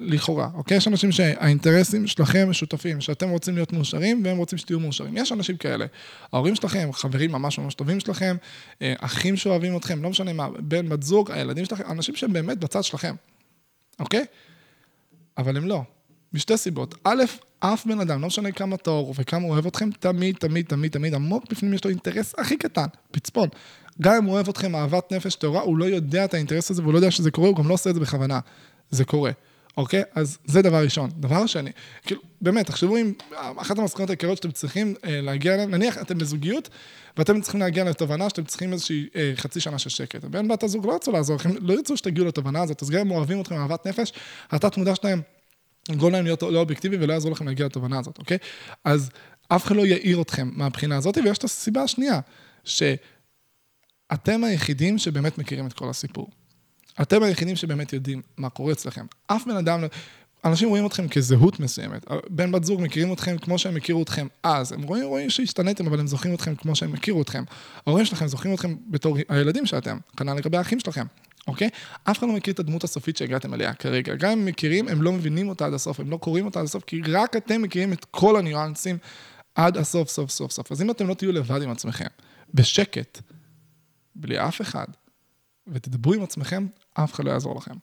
[0.00, 0.76] לכאורה, אוקיי?
[0.76, 5.16] יש אנשים שהאינטרסים שלכם משותפים, שאתם רוצים להיות מאושרים והם רוצים שתהיו מאושרים.
[5.16, 5.86] יש אנשים כאלה.
[6.32, 8.36] ההורים שלכם, חברים ממש ממש טובים שלכם,
[8.82, 12.58] אה, אחים שאוהבים אתכם, לא משנה מה, בן, בת זוג, הילדים שלכם, אנשים שהם באמת
[12.58, 13.14] בצד שלכם,
[14.00, 14.24] אוקיי?
[15.38, 15.82] אבל הם לא.
[16.32, 16.94] משתי סיבות.
[17.04, 17.24] א',
[17.60, 21.14] אף בן אדם, לא משנה כמה טהור וכמה הוא אוהב אתכם, תמיד, תמיד, תמיד, תמיד,
[21.14, 23.48] עמוק בפנים יש לו אינטרס הכי קטן, פצפון.
[24.02, 26.92] גם אם הוא אוהב אתכם אהבת נפש טהורה, הוא לא יודע את האינטרס הזה והוא
[26.92, 28.40] לא יודע שזה קורה, הוא גם לא עושה את זה בכוונה.
[28.90, 29.30] זה קורה.
[29.76, 30.02] אוקיי?
[30.14, 31.10] אז זה דבר ראשון.
[31.16, 31.70] דבר שני,
[32.02, 33.12] כאילו, באמת, תחשבו אם
[33.56, 36.68] אחת המסקנות העיקריות שאתם צריכים אה, להגיע אליהן, נניח אתם בזוגיות,
[37.16, 40.24] ואתם צריכים להגיע לתובנה שאתם צריכים איזושהי אה, חצי שנה של שקט.
[40.24, 43.10] בן בת הזוג לא ירצו לעזור לכם, לא ירצו שתגיעו לתובנה הזאת, אז גם אם
[43.10, 44.12] אוהבים אתכם אהבת נפש,
[44.50, 45.22] התת מודע שלהם
[45.90, 48.38] יגרום להם להיות לא אובייקטיבי ולא יעזור לכם להגיע לתובנה הזאת, אוקיי?
[48.84, 49.10] אז
[49.48, 52.20] אף אחד לא יעיר אתכם מהבחינה הזאת, ויש את הסיבה השנייה,
[52.64, 56.28] שאתם היחידים שבאמת מכירים את כל הסיפור.
[57.02, 59.06] אתם היחידים שבאמת יודעים מה קורה אצלכם.
[59.26, 59.84] אף בן אדם,
[60.44, 62.06] אנשים רואים אתכם כזהות מסוימת.
[62.30, 64.72] בן בת זוג מכירים אתכם כמו שהם הכירו אתכם אז.
[64.72, 67.44] הם רואים, רואים שהשתנתם, אבל הם זוכרים אתכם כמו שהם הכירו אתכם.
[67.86, 71.06] ההורים שלכם זוכרים אתכם בתור הילדים שאתם, כנ"ל לגבי האחים שלכם.
[71.46, 71.68] אוקיי?
[72.04, 74.14] אף אחד לא מכיר את הדמות הסופית שהגעתם אליה כרגע.
[74.14, 76.64] גם אם הם מכירים, הם לא מבינים אותה עד הסוף, הם לא קוראים אותה עד
[76.64, 78.98] הסוף, כי רק אתם מכירים את כל הניואנסים
[79.54, 80.72] עד הסוף, סוף, סוף, סוף.
[80.72, 82.06] אז אם אתם לא תהיו לבד עם עצמכם,
[82.54, 83.20] בשקט,
[84.14, 84.86] בלי אף אחד,
[85.66, 86.66] ותדברו עם עצמכם,
[87.04, 87.74] אף אחד לא יעזור לכם.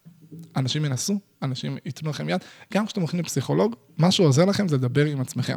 [0.56, 2.40] אנשים ינסו, אנשים ייתנו לכם יד.
[2.74, 5.56] גם כשאתם הולכים לפסיכולוג, מה שעוזר לכם זה לדבר עם עצמכם.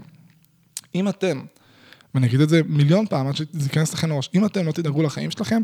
[0.96, 1.42] אם אתם,
[2.14, 5.04] ואני אגיד את זה מיליון פעם עד שזה ייכנס לכם לראש, אם אתם לא תדאגו
[5.04, 5.62] לחיים שלכם,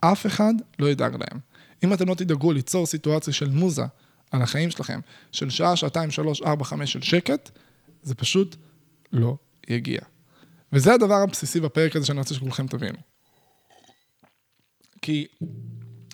[0.00, 1.40] אף אחד לא ידאג להם.
[1.84, 3.84] אם אתם לא תדאגו ליצור סיטואציה של מוזה
[4.30, 5.00] על החיים שלכם,
[5.32, 7.50] של שעה, שעתיים, שלוש, ארבע, חמש של שקט,
[8.02, 8.56] זה פשוט
[9.12, 9.36] לא
[9.68, 10.00] יגיע.
[10.72, 12.98] וזה הדבר הבסיסי בפרק הזה שאני רוצה שכולכם תבינו.
[15.02, 15.26] כי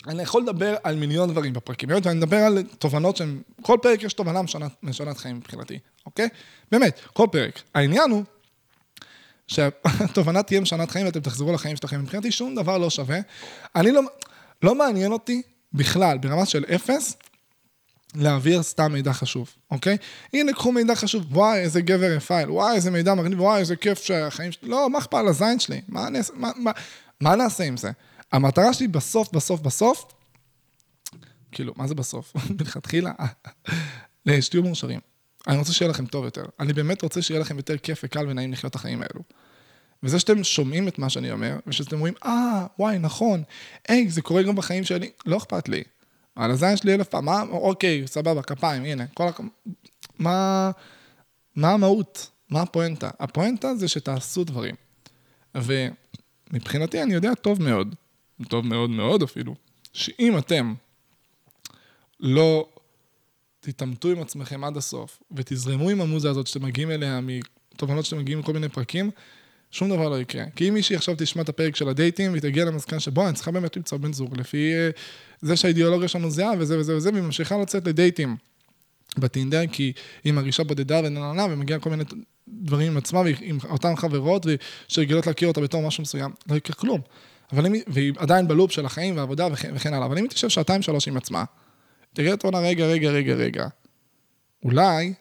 [0.07, 4.13] אני יכול לדבר על מיליון דברים בפרקים, ואני מדבר על תובנות שהן, כל פרק יש
[4.13, 6.29] תובנה משנת, משנת חיים מבחינתי, אוקיי?
[6.73, 7.63] באמת, כל פרק.
[7.75, 8.25] העניין הוא
[9.47, 12.01] שהתובנה תהיה משנת חיים ואתם תחזרו לחיים שלכם.
[12.01, 13.19] מבחינתי שום דבר לא שווה.
[13.77, 14.03] אני לא,
[14.63, 15.43] לא מעניין אותי
[15.73, 17.17] בכלל, ברמה של אפס,
[18.15, 19.97] להעביר סתם מידע חשוב, אוקיי?
[20.33, 24.03] הנה, קחו מידע חשוב, וואי, איזה גבר רפאל, וואי, איזה מידע מגניב, וואי, איזה כיף
[24.03, 24.69] שהחיים שלי...
[24.69, 25.81] לא, מה אכפת על הזין שלי?
[25.89, 26.71] מה, מה, מה,
[27.21, 27.91] מה נעשה עם זה?
[28.33, 30.13] המטרה שלי בסוף, בסוף, בסוף,
[31.53, 32.33] כאילו, מה זה בסוף?
[32.59, 33.13] מלכתחילה,
[34.41, 35.01] שתהיו מאושרים.
[35.49, 36.45] אני רוצה שיהיה לכם טוב יותר.
[36.61, 39.23] אני באמת רוצה שיהיה לכם יותר כיף וקל ונעים לחיות את החיים האלו.
[40.03, 43.43] וזה שאתם שומעים את מה שאני אומר, ושאתם אומרים, אה, וואי, נכון,
[43.89, 45.83] היי, זה קורה גם בחיים שלי, לא אכפת לי.
[46.37, 49.41] על הזין שלי אלף פעם, מה, אוקיי, סבבה, כפיים, הנה, כל הכ...
[50.19, 50.71] מה,
[51.57, 52.31] מה המהות?
[52.51, 53.11] מה הפואנטה?
[53.21, 54.75] הפואנטה זה שתעשו דברים.
[55.55, 57.95] ומבחינתי, אני יודע טוב מאוד
[58.49, 59.55] טוב מאוד מאוד אפילו,
[59.93, 60.75] שאם אתם
[62.21, 62.69] לא
[63.61, 68.39] תתעמתו עם עצמכם עד הסוף, ותזרמו עם המוזה הזאת שאתם מגיעים אליה מתובנות שאתם מגיעים
[68.39, 69.11] מכל מיני פרקים,
[69.71, 70.45] שום דבר לא יקרה.
[70.57, 73.51] כי אם מישהי עכשיו תשמע את הפרק של הדייטים, והיא תגיע למסקנה שבוא, אני צריכה
[73.51, 74.99] באמת למצוא בן זוג, לפי uh,
[75.41, 78.37] זה שהאידיאולוגיה שלנו זהה וזה וזה וזה, והיא ממשיכה לצאת לדייטים
[79.19, 79.93] בטינדר, כי
[80.25, 82.05] היא מרגישה בודדה ונננה, ומגיעה כל מיני
[82.49, 84.47] דברים עם עצמה, ועם אותן חברות,
[84.89, 87.01] שרגילות להכיר אותה בתור משהו מסוים, לא יקרה כלום.
[87.53, 90.49] אבל אם, והיא עדיין בלופ של החיים והעבודה וכן, וכן הלאה, אבל אם היא תשב
[90.49, 91.45] שעתיים שלוש עם עצמה,
[92.13, 93.69] תראה את עונה, רגע, רגע, רגע, רגע,
[94.65, 95.15] אולי,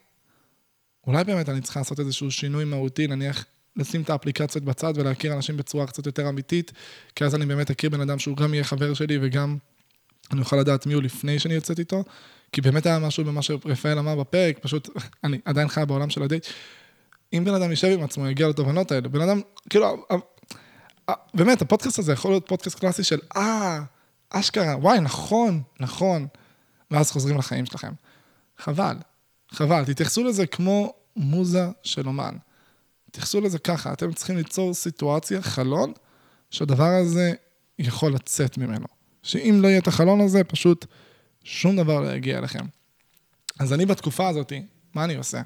[1.07, 5.57] אולי באמת אני צריכה לעשות איזשהו שינוי מהותי, נניח לשים את האפליקציות בצד ולהכיר אנשים
[5.57, 6.71] בצורה קצת יותר אמיתית,
[7.15, 9.57] כי אז אני באמת אכיר בן אדם שהוא גם יהיה חבר שלי וגם
[10.32, 12.03] אני אוכל לדעת מי הוא לפני שאני יוצאת איתו,
[12.51, 14.89] כי באמת היה משהו במה שרפאל אמר בפרק, פשוט
[15.23, 16.47] אני עדיין חי בעולם של הדייט.
[17.34, 20.05] אם בן אדם יישב עם עצמו, יגיע לתובנות האלה, בן אדם, כאילו,
[21.34, 23.80] באמת, הפודקאסט הזה יכול להיות פודקאסט קלאסי של, אה,
[24.30, 26.28] אשכרה, וואי, נכון, נכון.
[26.91, 27.91] ואז חוזרים לחיים שלכם.
[28.57, 28.97] חבל,
[29.51, 29.86] חבל.
[29.86, 32.36] תתייחסו לזה כמו מוזה של אומן.
[33.12, 35.93] תתייחסו לזה ככה, אתם צריכים ליצור סיטואציה, חלון,
[36.51, 37.34] שהדבר הזה
[37.80, 38.86] יכול לצאת ממנו.
[39.24, 40.86] שאם לא יהיה את החלון הזה, פשוט
[41.43, 42.66] שום דבר לא יגיע אליכם.
[43.60, 44.53] אז אני בתקופה הזאת,
[44.93, 45.41] מה אני עושה?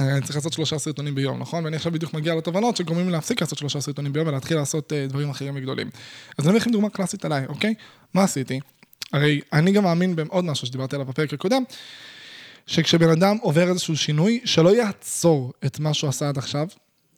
[0.00, 1.64] אני צריך לעשות שלושה סרטונים ביום, נכון?
[1.64, 5.10] ואני עכשיו בדיוק מגיע לתובנות שגורמים לי להפסיק לעשות שלושה סרטונים ביום ולהתחיל לעשות uh,
[5.10, 5.90] דברים אחרים וגדולים.
[6.38, 7.74] אז אני אביא לכם דוגמה קלאסית עליי, אוקיי?
[8.14, 8.60] מה עשיתי?
[9.12, 11.62] הרי אני גם מאמין בעוד משהו שדיברתי עליו בפרק הקודם,
[12.66, 16.66] שכשבן אדם עובר איזשהו שינוי, שלא יעצור את מה שהוא עשה עד עכשיו,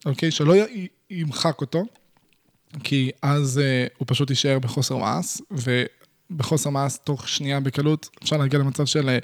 [0.07, 0.31] אוקיי?
[0.31, 0.89] שלא י...
[1.11, 1.85] ימחק אותו,
[2.85, 5.41] כי אז uh, הוא פשוט יישאר בחוסר מעש,
[6.37, 9.19] בחוסר מעש תוך שנייה בקלות, אפשר להגיע למצב של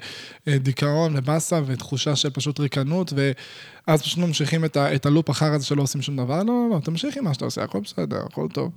[0.47, 5.53] אה, דיכאון ובאסה ותחושה של פשוט ריקנות, ואז פשוט ממשיכים את, ה, את הלופ אחר
[5.53, 6.43] הזה שלא עושים שום דבר.
[6.43, 8.71] לא, לא, לא, תמשיך עם מה שאתה עושה, הכל בסדר, הכל טוב,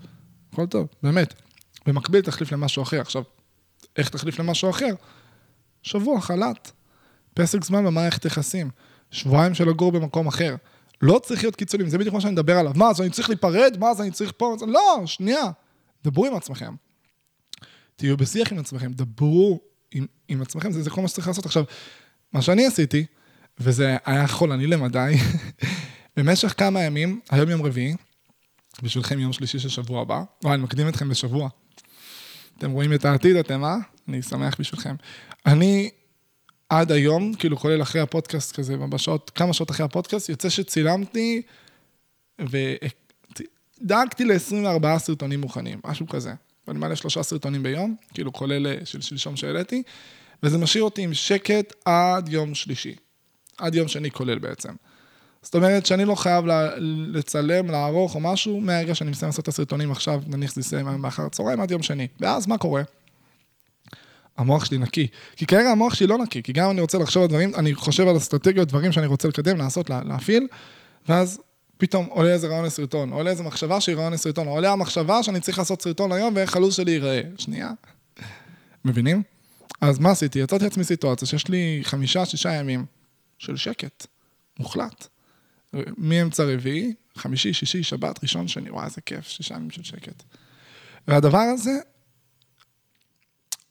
[0.52, 1.34] הכל טוב, באמת.
[1.86, 3.00] במקביל תחליף למשהו אחר.
[3.00, 3.22] עכשיו,
[3.96, 4.94] איך תחליף למשהו אחר?
[5.82, 6.70] שבוע, חל"ת.
[7.34, 8.70] פסק זמן במערכת יחסים.
[9.10, 10.54] שבועיים של לגור במקום אחר.
[11.02, 12.72] לא צריך להיות קיצונים, זה בדיוק מה שאני מדבר עליו.
[12.76, 13.76] מה, אז אני צריך להיפרד?
[13.78, 14.56] מה, אז אני צריך פה?
[14.66, 15.50] לא, שנייה.
[16.04, 16.74] דברו עם עצמכם.
[17.96, 19.60] תהיו בשיח עם עצמכם, דברו
[19.92, 21.46] עם, עם עצמכם, זה, זה כל מה שצריך לעשות.
[21.46, 21.64] עכשיו,
[22.32, 23.06] מה שאני עשיתי,
[23.58, 25.14] וזה היה חולני למדי,
[26.16, 27.94] במשך כמה ימים, היום יום רביעי,
[28.82, 31.48] בשבילכם יום שלישי של שבוע הבא, וואי, אני מקדים אתכם בשבוע.
[32.58, 33.76] אתם רואים את העתיד, אתם מה?
[34.08, 34.94] אני שמח בשבילכם.
[35.46, 35.90] אני
[36.68, 41.42] עד היום, כאילו כולל אחרי הפודקאסט כזה, בשעות, כמה שעות אחרי הפודקאסט, יוצא שצילמתי
[43.80, 46.34] ודאגתי ל-24 סרטונים מוכנים, משהו כזה.
[46.68, 49.82] ואני מעלה שלושה סרטונים ביום, כאילו כולל אה, של שלשום שהעליתי,
[50.42, 52.94] וזה משאיר אותי עם שקט עד יום שלישי.
[53.58, 54.72] עד יום שני כולל בעצם.
[55.42, 56.44] זאת אומרת שאני לא חייב
[57.12, 61.22] לצלם, לערוך או משהו, מהרגע שאני מסיים לעשות את הסרטונים עכשיו, נניח שזה יסיים מאחר
[61.22, 62.08] הצהריים עד יום שני.
[62.20, 62.82] ואז מה קורה?
[64.36, 65.06] המוח שלי נקי.
[65.36, 68.08] כי כרגע המוח שלי לא נקי, כי גם אני רוצה לחשוב על דברים, אני חושב
[68.08, 70.46] על אסטרטגיות, דברים שאני רוצה לקדם, לעשות, להפעיל,
[71.08, 71.40] ואז
[71.82, 75.58] פתאום עולה איזה רעיון לסרטון, עולה איזה מחשבה שהיא רעיון לסרטון, עולה המחשבה שאני צריך
[75.58, 77.20] לעשות סרטון היום ואיך הלו"ז שלי ייראה.
[77.38, 77.70] שנייה.
[78.84, 79.22] מבינים?
[79.80, 80.38] אז מה עשיתי?
[80.38, 82.84] יצאתי לעצמי סיטואציה שיש לי חמישה, שישה ימים
[83.38, 84.06] של שקט,
[84.58, 85.06] מוחלט.
[85.98, 90.22] מאמצע רביעי, חמישי, שישי, שבת, ראשון, שני, וואי, איזה כיף, שישה ימים של שקט.
[91.08, 91.78] והדבר הזה,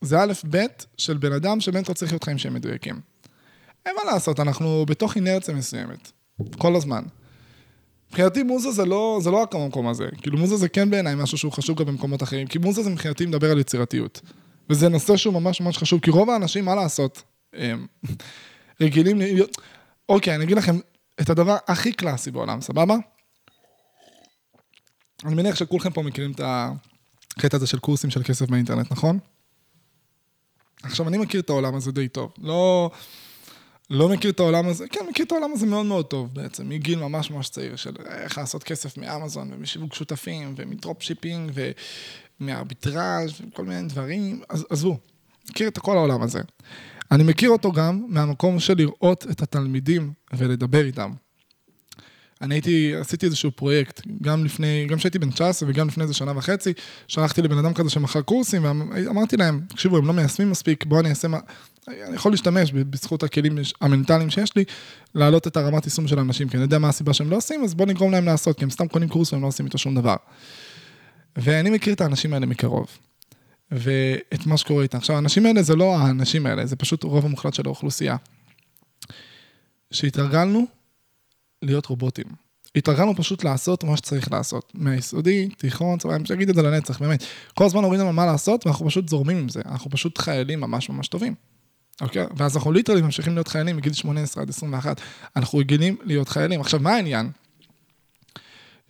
[0.02, 0.58] זה א', ב',
[0.98, 3.02] של בן אדם שבאמת לא צריך להיות חיים שהם מדויקים.
[3.86, 6.12] אין מה לעשות, אנחנו בתוך אינרציה מסוימת,
[6.58, 7.04] כל הזמן.
[8.12, 10.10] מבחינתי מוזה זה לא, זה לא רק המקום הזה.
[10.22, 13.26] כאילו מוזה זה כן בעיניי משהו שהוא חשוב גם במקומות אחרים, כי מוזה זה מבחינתי
[13.26, 14.22] מדבר על יצירתיות.
[14.70, 17.88] וזה נושא שהוא ממש ממש חשוב, כי רוב האנשים, מה לעשות, הם
[18.82, 19.58] רגילים להיות...
[20.10, 20.80] אוקיי, אני אגיד לכם
[21.22, 22.96] את הדבר הכי קלאסי בעולם, סבבה?
[25.26, 29.20] אני מניח שכולכם פה מכירים את הקטע הזה של קורסים של כסף באינטרנט, נכון?
[30.84, 32.32] עכשיו, אני מכיר את העולם הזה די טוב.
[32.42, 32.92] לא...
[33.92, 37.00] לא מכיר את העולם הזה, כן, מכיר את העולם הזה מאוד מאוד טוב בעצם, מגיל
[37.00, 41.52] ממש ממש צעיר, של איך לעשות כסף מאמזון ומשיווק שותפים ומ dropshipping
[42.40, 44.98] ומארביטראז' וכל מיני דברים, עזבו,
[45.50, 46.40] מכיר את כל העולם הזה.
[47.12, 51.12] אני מכיר אותו גם מהמקום של לראות את התלמידים ולדבר איתם.
[52.42, 56.38] אני הייתי, עשיתי איזשהו פרויקט, גם לפני, גם כשהייתי בן 19 וגם לפני איזה שנה
[56.38, 56.74] וחצי,
[57.08, 61.10] שלחתי לבן אדם כזה שמכר קורסים, ואמרתי להם, תקשיבו, הם לא מיישמים מספיק, בואו אני
[61.10, 61.40] אעשה מה...
[61.88, 64.64] אני יכול להשתמש בזכות הכלים המנטליים שיש לי,
[65.16, 67.74] להעלות את הרמת יישום של האנשים, כי אני יודע מה הסיבה שהם לא עושים, אז
[67.74, 70.16] בואו נגרום להם לעשות, כי הם סתם קונים קורס והם לא עושים איתו שום דבר.
[71.36, 72.88] ואני מכיר את האנשים האלה מקרוב,
[73.72, 74.98] ואת מה שקורה איתם.
[74.98, 78.16] עכשיו, האנשים האלה זה לא האנשים האלה, זה פשוט רוב המוחלט של האוכלוסייה.
[79.92, 80.66] שהתרגלנו
[81.62, 82.26] להיות רובוטים.
[82.76, 84.72] התרגלנו פשוט לעשות מה שצריך לעשות.
[84.74, 87.24] מהיסודי, תיכון, צבא, אני אגיד את זה לנצח, באמת.
[87.54, 89.62] כל הזמן אומרים לנו מה לעשות, ואנחנו פשוט זורמים עם זה.
[89.66, 91.36] אנחנו פשוט חיילים ממש ממש טובים.
[92.02, 92.26] אוקיי?
[92.38, 95.02] ואז אנחנו ליטרלי ממשיכים להיות חיילים מגיל 18 עד 21.
[95.36, 96.62] אנחנו רגילים להיות חיילים.
[96.62, 97.32] עכשיו, מה העניין?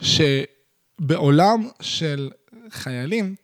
[0.02, 2.30] שבעולם של
[2.72, 3.36] חיילים,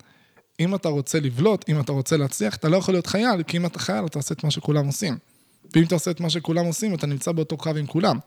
[0.60, 3.66] אם אתה רוצה לבלוט, אם אתה רוצה להצליח, אתה לא יכול להיות חייל, כי אם
[3.66, 5.18] אתה חייל, אתה עושה את מה שכולם עושים.
[5.76, 8.20] ואם אתה עושה את מה שכולם עושים, אתה נמצא באותו קרב עם כולם.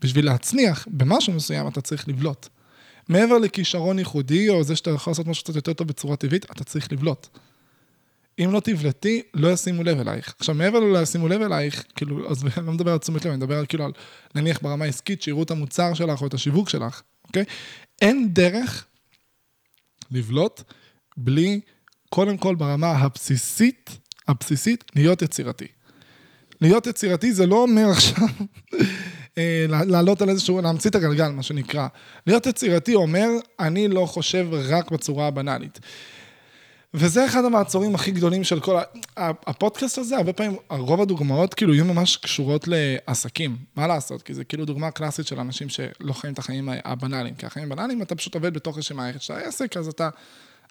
[0.00, 2.48] בשביל להצליח במשהו מסוים, אתה צריך לבלוט.
[3.08, 6.64] מעבר לכישרון ייחודי, או זה שאתה יכול לעשות משהו קצת יותר טוב בצורה טבעית, אתה
[6.64, 7.28] צריך לבלוט.
[8.44, 10.34] אם לא תבלטי, לא ישימו לב אלייך.
[10.38, 13.36] עכשיו, מעבר ללא ישימו לב אלייך, כאילו, אז אני לא מדבר על תשומת לב, אני
[13.36, 13.92] מדבר על כאילו על,
[14.34, 17.44] נניח ברמה העסקית, שיראו את המוצר שלך או את השיווק שלך, אוקיי?
[18.02, 18.86] אין דרך
[20.10, 20.62] לבלוט
[21.16, 21.60] בלי,
[22.10, 25.66] קודם כל ברמה הבסיסית, הבסיסית, להיות יצירתי.
[26.60, 28.26] להיות יצירתי זה לא אומר עכשיו
[29.38, 31.88] אה, לעלות על איזשהו, להמציא את הגלגל, מה שנקרא.
[32.26, 33.28] להיות יצירתי אומר,
[33.60, 35.80] אני לא חושב רק בצורה הבנאלית.
[36.98, 38.78] וזה אחד המעצורים הכי גדולים של כל.
[39.16, 43.56] הפודקאסט הזה, הרבה פעמים, רוב הדוגמאות כאילו יהיו ממש קשורות לעסקים.
[43.76, 44.22] מה לעשות?
[44.22, 47.34] כי זה כאילו דוגמה קלאסית של אנשים שלא חיים את החיים הבנאליים.
[47.34, 50.08] כי החיים הבנאליים, אתה פשוט עובד בתוך איזושהי מערכת של העסק, אז אתה,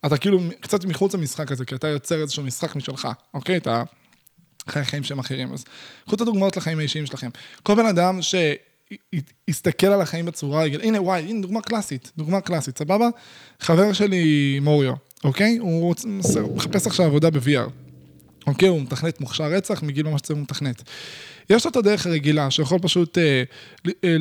[0.05, 3.57] אתה כאילו קצת מחוץ למשחק הזה, כי אתה יוצר איזשהו משחק משלך, אוקיי?
[3.57, 3.83] אתה
[4.67, 5.53] חי חיים שהם אחרים.
[5.53, 5.65] אז
[6.05, 7.29] קחו את הדוגמאות לחיים האישיים שלכם.
[7.63, 8.35] כל בן אדם ש...
[9.47, 13.09] יסתכל על החיים בצורה, הנה וואי, הנה דוגמה קלאסית, דוגמה קלאסית, סבבה?
[13.59, 14.93] חבר שלי מוריו,
[15.23, 15.57] אוקיי?
[15.57, 15.95] הוא
[16.55, 17.69] מחפש עכשיו עבודה ב-VR.
[18.47, 18.69] אוקיי?
[18.69, 20.83] הוא מתכנת מוכשר רצח, מגיל ממש צעיר הוא מתכנת.
[21.49, 23.43] יש לו את הדרך הרגילה, שיכול פשוט אה,
[24.03, 24.15] אה,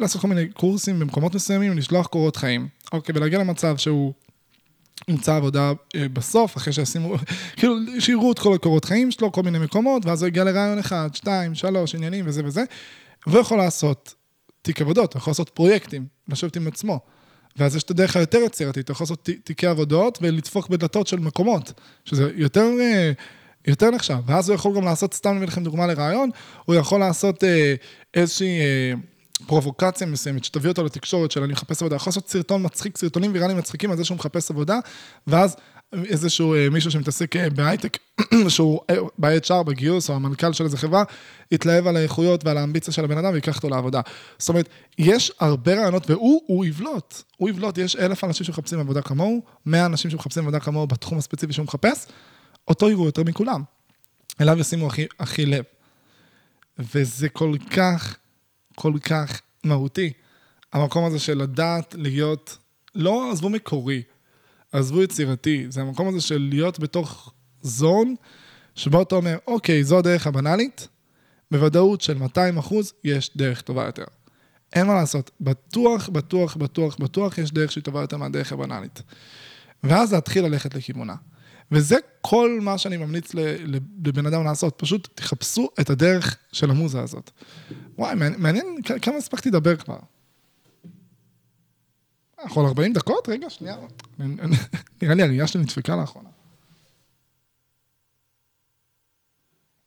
[0.00, 2.68] לעשות כל מיני קורסים במקומות מסוימים, לשלוח קורות חיים.
[2.92, 4.12] אוקיי, ולהגיע למצב שהוא
[5.08, 7.14] ימצא עבודה אה, בסוף, אחרי שישימו,
[7.56, 11.08] כאילו, שיראו את כל הקורות חיים שלו, כל מיני מקומות, ואז הוא יגיע לרעיון אחד,
[11.14, 12.64] שתיים, שלוש, עניינים וזה וזה,
[13.26, 14.14] והוא יכול לעשות
[14.62, 17.00] תיק עבודות, הוא יכול לעשות פרויקטים, לשבת עם עצמו.
[17.60, 21.72] ואז יש את הדרך היותר יצירתית, אתה יכול לעשות תיקי עבודות ולדפוק בדלתות של מקומות,
[22.04, 23.12] שזה יותר, אה,
[23.66, 24.16] יותר נחשב.
[24.26, 26.30] ואז הוא יכול גם לעשות, סתם נביא לכם דוגמה לרעיון,
[26.64, 27.74] הוא יכול לעשות אה,
[28.14, 28.92] איזושהי אה,
[29.46, 33.58] פרובוקציה מסוימת, שתביא אותו לתקשורת של אני מחפש עבודה, יכול לעשות סרטון מצחיק, סרטונים ויראליים
[33.58, 34.78] מצחיקים על זה שהוא מחפש עבודה,
[35.26, 35.56] ואז
[35.92, 37.98] איזשהו אה, מישהו שמתעסק אה, בהייטק,
[38.48, 41.04] שהוא אה, ב-HR, בגיוס, או המנכ"ל של איזה חברה,
[41.52, 44.00] יתלהב על האיכויות ועל האמביציה של הבן אדם ויקח אותו לעבודה.
[44.38, 44.68] זאת אומרת,
[44.98, 49.86] יש הרבה רעיונות, והוא, הוא יבלוט, הוא יבלוט, יש אלף אנשים שמחפשים עבודה כמוהו, מאה
[49.86, 52.06] אנשים שמחפשים עבודה כמוהו בתחום הספציפי שהוא מחפש,
[52.68, 53.62] אותו יראו יותר מכולם.
[54.40, 55.64] אליו ישימו הכי, הכי לב.
[56.78, 58.16] וזה כל כך,
[58.74, 60.12] כל כך מהותי.
[60.72, 62.58] המקום הזה של לדעת להיות,
[62.94, 64.02] לא עזבו מקורי,
[64.72, 68.14] עזבו יצירתי, זה המקום הזה של להיות בתוך זון,
[68.74, 70.88] שבו אתה אומר, אוקיי, זו הדרך הבנאלית,
[71.50, 74.04] בוודאות של 200 אחוז, יש דרך טובה יותר.
[74.72, 79.02] אין מה לעשות, בטוח, בטוח, בטוח, בטוח יש דרך שהיא טובה יותר מהדרך הבנאלית.
[79.84, 81.14] ואז להתחיל ללכת לכיוונה.
[81.72, 83.34] וזה כל מה שאני ממליץ
[84.04, 87.30] לבן אדם לעשות, פשוט תחפשו את הדרך של המוזה הזאת.
[87.98, 88.66] וואי, מעניין
[89.02, 89.98] כמה הספקתי לדבר כבר.
[92.42, 93.28] אנחנו על 40 דקות?
[93.28, 93.76] רגע, שנייה.
[95.02, 96.28] נראה לי הראייה שלי נדפקה לאחרונה.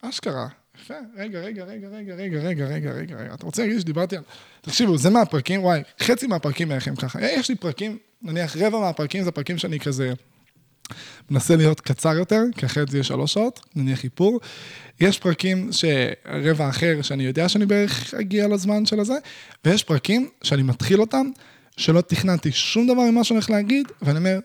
[0.02, 0.48] אשכרה.
[0.82, 0.94] יפה.
[1.16, 3.34] רגע, רגע, רגע, רגע, רגע, רגע, רגע, רגע, רגע.
[3.34, 4.24] אתה רוצה להגיד שדיברתי על...
[4.62, 7.22] תקשיבו, זה מהפרקים, וואי, חצי מהפרקים אליכם ככה.
[7.22, 10.14] יש לי פרקים, נניח רבע מהפרקים זה פרקים שאני כזה...
[11.32, 14.40] מנסה להיות קצר יותר, כי אחרת זה יהיה שלוש שעות, נניח איפור.
[15.00, 19.18] יש פרקים שרבע אחר, שאני יודע שאני בערך אגיע לזמן של הזה,
[19.66, 21.26] ויש פרקים שאני מתחיל אותם,
[21.78, 24.40] שלא תכננתי שום דבר ממה שאני הולך להגיד, ואני אומר,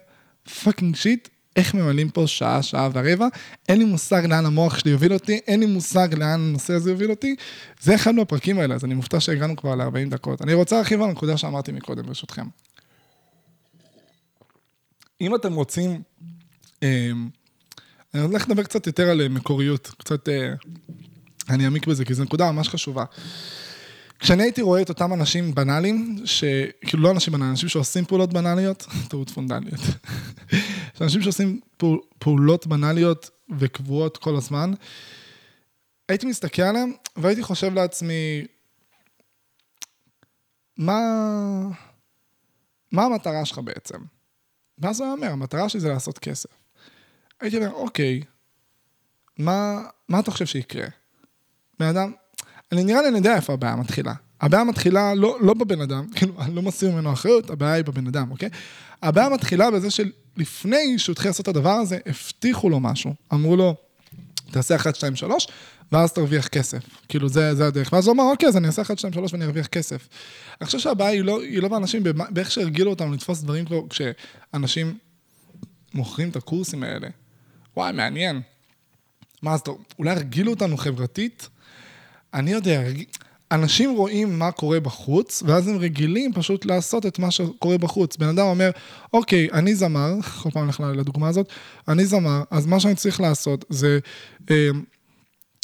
[0.64, 3.26] fucking shit, איך ממלאים פה שעה, שעה ורבע,
[3.68, 7.10] אין לי מושג לאן המוח שלי יוביל אותי, אין לי מושג לאן הנושא הזה יוביל
[7.10, 7.36] אותי.
[7.80, 10.42] זה אחד מהפרקים האלה, אז אני מופתע שהגענו כבר ל-40 דקות.
[10.42, 12.46] אני רוצה להרחיב על הנקודה שאמרתי מקודם, ברשותכם.
[15.20, 16.02] אם אתם רוצים,
[16.82, 17.10] אה,
[18.14, 20.52] אני הולך לדבר קצת יותר על מקוריות, קצת, אה,
[21.48, 23.04] אני אעמיק בזה, כי זו נקודה ממש חשובה.
[24.18, 28.86] כשאני הייתי רואה את אותם אנשים בנאליים, שכאילו לא אנשים בנאליים, אנשים שעושים פעולות בנאליות,
[29.10, 29.80] טעות פונדליות.
[31.00, 34.72] אנשים שעושים פעול, פעולות בנאליות וקבועות כל הזמן,
[36.08, 38.46] הייתי מסתכל עליהם והייתי חושב לעצמי,
[40.76, 41.00] מה,
[42.92, 43.98] מה המטרה שלך בעצם?
[44.78, 46.50] ואז הוא אומר, המטרה שלי זה לעשות כסף.
[47.40, 48.22] הייתי אומר, אוקיי,
[49.38, 50.86] מה, מה אתה חושב שיקרה?
[51.78, 52.12] בן אדם,
[52.72, 54.14] אני נראה לי, אני יודע איפה הבעיה מתחילה.
[54.40, 58.06] הבעיה מתחילה לא, לא בבן אדם, כאילו, אני לא מסיר ממנו אחריות, הבעיה היא בבן
[58.06, 58.48] אדם, אוקיי?
[59.02, 63.14] הבעיה מתחילה בזה שלפני שהוא התחיל לעשות את הדבר הזה, הבטיחו לו משהו.
[63.32, 63.74] אמרו לו,
[64.50, 65.48] תעשה 1, 2, 3,
[65.92, 66.78] ואז תרוויח כסף.
[67.08, 67.92] כאילו, זה, זה הדרך.
[67.92, 70.08] ואז הוא אמר, אוקיי, אז אני אעשה 1, 2, 3 ואני ארוויח כסף.
[70.60, 74.98] אני חושב שהבעיה היא לא, היא לא באנשים, באיך שהרגילו אותם לתפוס דברים כמו כשאנשים
[75.94, 77.08] מוכרים את הקורסים האלה.
[77.76, 78.40] וואי, מעניין.
[79.42, 79.62] מה, אז
[79.98, 81.48] אולי הרגילו אותנו חברתית?
[82.34, 82.82] אני יודע,
[83.52, 88.16] אנשים רואים מה קורה בחוץ, ואז הם רגילים פשוט לעשות את מה שקורה בחוץ.
[88.16, 88.70] בן אדם אומר,
[89.12, 90.12] אוקיי, אני זמר,
[90.42, 91.48] כל פעם נלך לדוגמה הזאת,
[91.88, 93.98] אני זמר, אז מה שאני צריך לעשות זה
[94.50, 94.68] אה,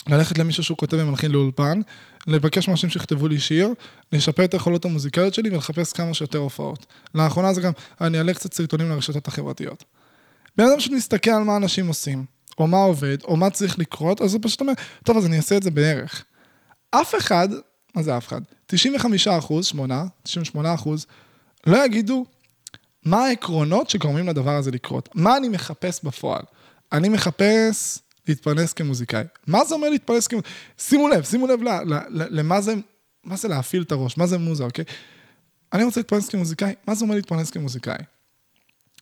[0.09, 1.81] ללכת למישהו שהוא כותב ומלחין לאולפן,
[2.27, 3.69] לבקש מאנשים שיכתבו לי שיר,
[4.13, 6.87] לשפר את היכולות המוזיקליות שלי ולחפש כמה שיותר הופעות.
[7.15, 9.85] לאחרונה זה גם, אני אעלה קצת סרטונים לרשתות החברתיות.
[10.57, 12.25] בן אדדם פשוט מסתכל על מה אנשים עושים,
[12.59, 14.73] או מה עובד, או מה צריך לקרות, אז הוא פשוט אומר,
[15.05, 16.25] טוב, אז אני אעשה את זה בערך.
[17.01, 17.49] אף אחד,
[17.95, 18.41] מה זה אף אחד?
[18.67, 21.07] 95 אחוז, 8, 98 אחוז,
[21.67, 22.27] לא יגידו
[23.05, 25.09] מה העקרונות שגורמים לדבר הזה לקרות.
[25.15, 26.43] מה אני מחפש בפועל?
[26.93, 29.25] אני מחפש להתפרנס כמוזיקאי.
[29.47, 30.53] מה זה אומר להתפרנס כמוזיקאי?
[30.79, 32.75] שימו לב, שימו לב ל, ל, ל, למה זה
[33.25, 34.19] מה זה להפעיל את הראש?
[34.19, 34.85] מה זה מוזה, אוקיי?
[35.73, 37.99] אני רוצה להתפרנס כמוזיקאי, מה זה אומר להתפרנס כמוזיקאי?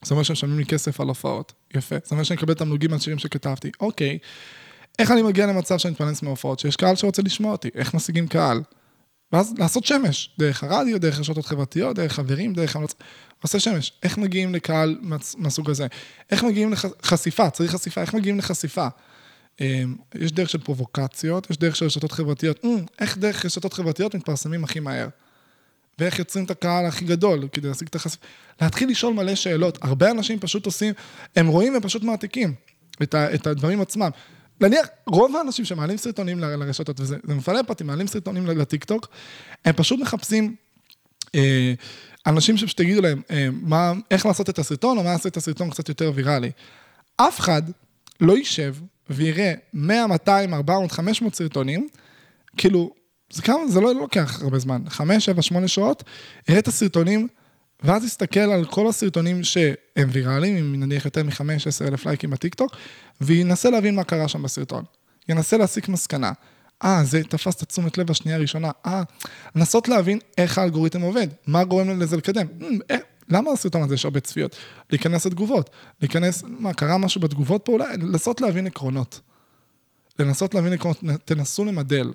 [0.05, 1.97] זה אומר שמשלמים לי כסף על הופעות, יפה.
[2.05, 4.19] זה אומר שאני אקבל תמלוגים על שירים שכתבתי, אוקיי.
[4.99, 6.59] איך אני מגיע למצב שאני מתפרנס מהופעות?
[6.59, 8.63] שיש קהל שרוצה לשמוע אותי, איך משיגים קהל?
[9.33, 13.03] ואז לעשות שמש, דרך הרדיו, דרך רשתות חברתיות, דרך חברים, דרך המלצות.
[13.43, 13.93] עושה שמש.
[14.03, 14.99] איך מגיעים לקהל
[15.37, 15.87] מהסוג הזה?
[16.31, 17.51] איך מגיעים לחשיפה?
[17.51, 18.87] צריך חשיפה, איך מגיעים לחשיפה?
[19.61, 22.65] אמ, יש דרך של פרובוקציות, יש דרך של רשתות חברתיות.
[22.65, 25.09] אמ, איך דרך רשתות חברתיות מתפרסמים הכי מהר?
[25.99, 28.27] ואיך יוצרים את הקהל הכי גדול כדי להשיג את החשיפה?
[28.61, 29.79] להתחיל לשאול מלא שאלות.
[29.83, 30.95] הרבה אנשים פשוט עושים,
[31.37, 32.55] הם רואים ופשוט מעתיקים
[33.03, 34.11] את, ה, את הדברים עצמם.
[34.63, 39.09] נניח, רוב האנשים שמעלים סרטונים לרשתות, וזה מפעלי פרטים, מעלים סרטונים לטיקטוק,
[39.65, 40.55] הם פשוט מחפשים
[41.35, 41.73] אה,
[42.27, 45.71] אנשים שפשוט יגידו להם אה, מה, איך לעשות את הסרטון, או מה לעשות את הסרטון
[45.71, 46.51] קצת יותר ויראלי.
[47.17, 47.63] אף אחד
[48.21, 48.75] לא יישב
[49.11, 51.89] ויראה 100, 200, 400, 500 סרטונים,
[52.57, 52.95] כאילו,
[53.33, 56.03] זה כמה, זה לא לוקח הרבה זמן, 5, 7, 8 שעות,
[56.49, 57.29] יראה את הסרטונים,
[57.85, 62.77] ואז יסתכל על כל הסרטונים שהם ויראליים, אם נניח יותר מ-5, 10 אלף לייקים בטיקטוק,
[63.21, 64.85] וינסה להבין מה קרה שם בסרטון.
[65.29, 66.33] ינסה להסיק מסקנה.
[66.85, 68.71] אה, זה תפס את התשומת לב השנייה הראשונה.
[68.87, 69.03] אה,
[69.57, 72.47] לנסות להבין איך האלגוריתם עובד, מה גורם לזה לקדם.
[72.91, 72.97] אה,
[73.29, 74.57] למה הסרטון הזה יש הרבה צפיות?
[74.91, 75.71] להיכנס לתגובות,
[76.01, 77.97] להיכנס, מה, קרה משהו בתגובות פה אולי?
[77.97, 79.21] לנסות להבין עקרונות.
[80.19, 82.13] לנסות להבין עקרונות, תנסו למדל.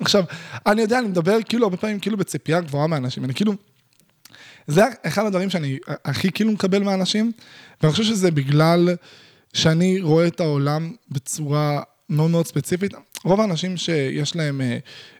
[0.00, 0.24] עכשיו,
[0.66, 3.52] אני יודע, אני מדבר כאילו הרבה פעמים כאילו בציפייה גבוהה מאנשים, אני כאילו...
[4.66, 7.32] זה אחד הדברים שאני הכי כאילו מקבל מאנשים,
[7.82, 8.96] ואני חושב שזה בגלל
[9.54, 12.92] שאני רואה את העולם בצורה מאוד מאוד ספציפית.
[13.24, 14.78] רוב האנשים שיש להם אה,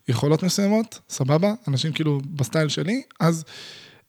[0.08, 3.44] יכולות מסוימות, סבבה, אנשים כאילו בסטייל שלי, אז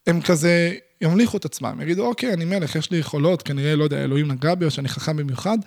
[0.07, 4.03] הם כזה ימליכו את עצמם, יגידו, אוקיי, אני מלך, יש לי יכולות, כנראה, לא יודע,
[4.03, 5.57] אלוהים נגע בי או שאני חכם במיוחד.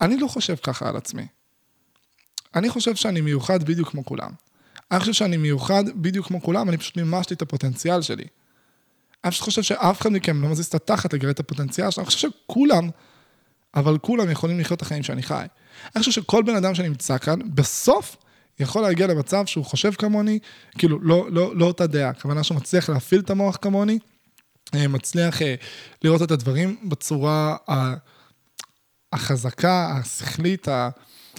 [0.00, 1.26] אני לא חושב ככה על עצמי.
[2.54, 4.30] אני חושב שאני מיוחד בדיוק כמו כולם.
[4.90, 8.24] אני חושב שאני מיוחד בדיוק כמו כולם, אני פשוט מימשתי את הפוטנציאל שלי.
[9.24, 12.06] אני פשוט חושב שאף אחד מכם לא מזיז את התחת לגרד את הפוטנציאל שלו, אני
[12.06, 12.90] חושב שכולם,
[13.74, 15.44] אבל כולם יכולים לחיות את החיים שאני חי.
[15.96, 18.16] אני חושב שכל בן אדם שנמצא כאן, בסוף
[18.60, 20.38] יכול להגיע למצב שהוא חושב כמוני,
[20.78, 23.98] כאילו, לא, לא, לא אותה דעה, הכוונה שהוא מצליח להפעיל את המוח כמוני,
[24.74, 25.54] אה, מצליח אה,
[26.04, 27.56] לראות את הדברים בצורה
[29.12, 30.68] החזקה, השכלית,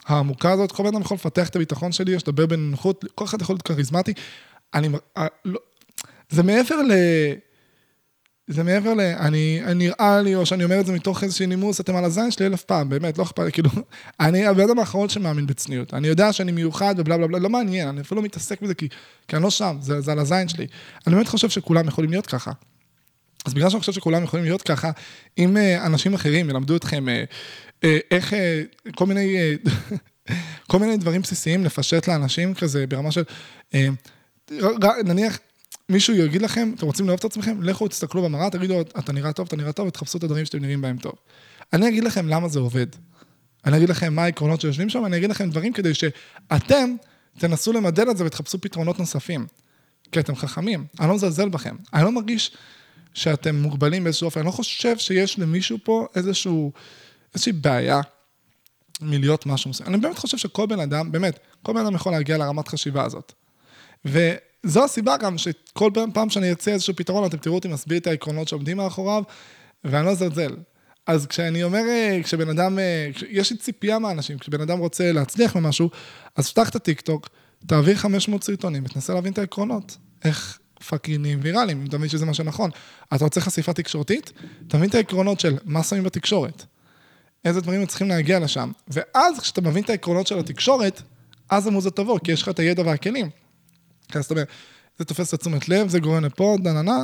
[0.05, 0.71] העמוקה הזאת.
[0.71, 3.61] כל בן אדם יכול לפתח את הביטחון שלי, יש לדבר בנוחות, כל אחד יכול להיות
[3.61, 4.13] כריזמטי.
[4.73, 5.59] אני, אה, לא,
[6.29, 6.91] זה מעבר ל...
[8.49, 8.99] זה מעבר ל...
[8.99, 12.45] אני, נראה לי, או שאני אומר את זה מתוך איזושהי נימוס, אתם על הזין שלי
[12.45, 13.69] אלף פעם, באמת, לא אכפת לי, כאילו,
[14.19, 15.93] אני הבן אדם האחרון שמאמין בצניעות.
[15.93, 18.89] אני יודע שאני מיוחד ובלה בלה בלה, לא מעניין, אני אפילו לא מתעסק בזה, כי,
[19.27, 20.67] כי אני לא שם, זה, זה על הזין שלי.
[21.07, 22.51] אני באמת חושב שכולם יכולים להיות ככה.
[23.45, 24.91] אז בגלל שאני חושב שכולם יכולים להיות ככה,
[25.37, 27.33] אם uh, אנשים אחרים ילמדו אתכם uh,
[27.85, 29.69] uh, איך, uh, כל מיני, uh,
[30.69, 33.23] כל מיני דברים בסיסיים לפשט לאנשים כזה ברמה של,
[33.71, 33.75] uh,
[35.05, 35.39] נניח,
[35.89, 39.47] מישהו יגיד לכם, אתם רוצים לאהוב את עצמכם, לכו תסתכלו במראה, תגידו, אתה נראה טוב,
[39.47, 41.13] אתה נראה טוב, ותחפשו את הדברים שאתם נראים בהם טוב.
[41.73, 42.87] אני אגיד לכם למה זה עובד.
[43.65, 46.95] אני אגיד לכם מה העקרונות שיושבים שם, אני אגיד לכם דברים כדי שאתם
[47.37, 49.47] תנסו למדל את זה ותחפשו פתרונות נוספים.
[50.11, 51.75] כי אתם חכמים, אני לא מזלזל בכם.
[51.93, 52.51] אני לא מרגיש
[53.13, 56.71] שאתם מוגבלים באיזשהו אופן, אני לא חושב שיש למישהו פה איזשהו,
[57.33, 58.01] איזושהי בעיה
[59.01, 59.89] מלהיות משהו מסוים.
[59.89, 63.33] אני באמת חושב שכל בן אדם, באמת, כל בן אדם יכול להגיע לרמת חשיבה הזאת.
[64.05, 64.35] ו...
[64.63, 68.47] זו הסיבה גם שכל פעם שאני ארצה איזשהו פתרון, אתם תראו אותי מסביר את העקרונות
[68.47, 69.23] שעומדים מאחוריו,
[69.83, 70.55] ואני לא זלזל.
[71.07, 75.55] אז כשאני אומר, אה, כשבן אדם, אה, יש לי ציפייה מהאנשים, כשבן אדם רוצה להצליח
[75.55, 75.89] ממשהו,
[76.35, 77.29] אז פתח את הטיקטוק,
[77.67, 79.97] תעביר 500 סרטונים ותנסה להבין את העקרונות.
[80.23, 82.69] איך fucking נהיים ויראליים, אם אתה מבין שזה מה שנכון.
[83.15, 84.31] אתה רוצה חשיפה תקשורתית?
[84.67, 86.65] תבין את העקרונות של מה שמים בתקשורת.
[87.45, 88.71] איזה דברים צריכים להגיע לשם.
[88.87, 91.01] ואז כשאתה מבין את העקרונות של התקשורת,
[91.49, 93.29] אז המוזה תבוא, כי יש לך את הידע והכלים.
[94.11, 94.47] כן, זאת אומרת,
[94.97, 96.97] זה תופס את תשומת לב, זה גורם לפה, דננה,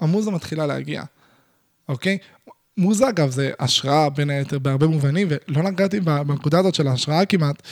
[0.00, 1.02] המוזה מתחילה להגיע,
[1.88, 2.18] אוקיי?
[2.76, 7.62] מוזה, אגב, זה השראה בין היתר בהרבה מובנים, ולא נגעתי בנקודה הזאת של ההשראה כמעט,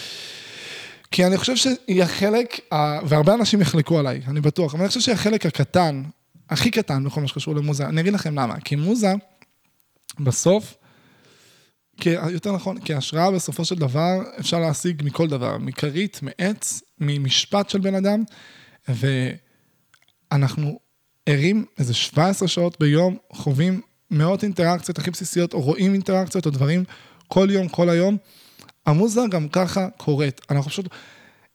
[1.10, 2.60] כי אני חושב שהיא החלק,
[3.08, 6.02] והרבה אנשים יחלקו עליי, אני בטוח, אבל אני חושב שהיא החלק הקטן,
[6.50, 7.86] הכי קטן בכל מה שקשור למוזה.
[7.86, 9.14] אני אגיד לכם למה, כי מוזה,
[10.20, 10.74] בסוף,
[12.00, 17.70] כי, יותר נכון, כי השראה בסופו של דבר אפשר להשיג מכל דבר, מכרית, מעץ, ממשפט
[17.70, 18.22] של בן אדם,
[20.32, 20.78] ואנחנו
[21.26, 23.80] ערים איזה 17 שעות ביום, חווים
[24.10, 26.84] מאות אינטראקציות הכי בסיסיות, או רואים אינטראקציות או דברים
[27.28, 28.16] כל יום, כל היום.
[28.86, 30.40] המוזה גם ככה קורית.
[30.50, 30.88] אנחנו פשוט...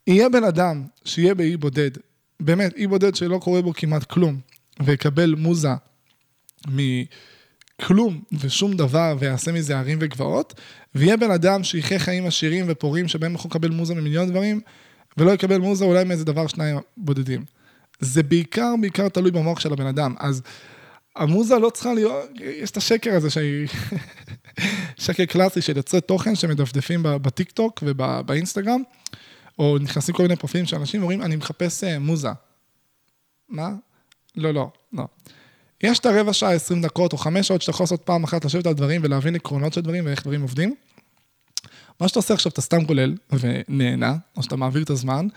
[0.08, 1.92] יהיה בן אדם שיהיה באי בודד,
[2.40, 4.40] באמת, אי בודד שלא קורה בו כמעט כלום,
[4.80, 5.74] ויקבל מוזה
[6.68, 6.78] מ...
[7.82, 10.54] כלום ושום דבר ויעשה מזה הרים וגבעות,
[10.96, 14.62] ויהיה בן אדם שיחיה חיים עשירים ופורים שבהם יכול לקבל מוזה ממיליון דברים,
[15.18, 17.46] ולא יקבל מוזה אולי מאיזה דבר שניים בודדים.
[18.00, 20.16] זה בעיקר, בעיקר תלוי במוח של הבן אדם.
[20.20, 20.42] אז
[21.16, 23.68] המוזה לא צריכה להיות, יש את השקר הזה שהיא...
[24.98, 28.82] שקר קלאסי של יוצרי תוכן שמדפדפים בטיקטוק ובאינסטגרם,
[29.60, 32.30] או נכנסים כל מיני פרופילים של אנשים ואומרים, אני מחפש אה, מוזה.
[33.50, 33.70] מה?
[34.36, 35.04] לא, לא, לא.
[35.84, 38.66] יש את הרבע שעה, 20 דקות, או חמש שעות שאתה יכול לעשות פעם אחת, לשבת
[38.66, 40.76] על דברים ולהבין עקרונות של דברים ואיך דברים עובדים.
[42.02, 45.28] מה שאתה עושה עכשיו, אתה סתם כולל ונהנה, או שאתה מעביר את הזמן,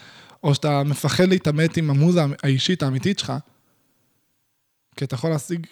[0.43, 3.33] או שאתה מפחד להתעמת עם המוזה האישית האמיתית שלך,
[4.97, 5.67] כי אתה יכול להשיג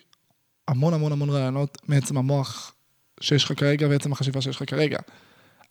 [0.68, 2.74] המון המון המון רעיונות מעצם המוח
[3.20, 4.98] שיש לך כרגע ועצם החשיבה שיש לך כרגע.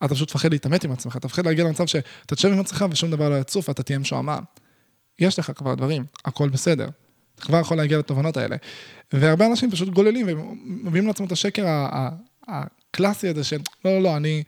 [0.05, 3.11] אתה פשוט מפחד להתעמת עם עצמך, אתה מפחד להגיע למצב שאתה תשב עם עצמך ושום
[3.11, 4.43] דבר לא יצוף ואתה תהיה משועמם.
[5.19, 6.89] יש לך כבר דברים, הכל בסדר.
[7.35, 8.55] אתה כבר יכול להגיע לתובנות האלה.
[9.13, 11.65] והרבה אנשים פשוט גוללים ומביאים לעצמם את השקר
[12.47, 14.43] הקלאסי הזה של לא, לא, לא, אני,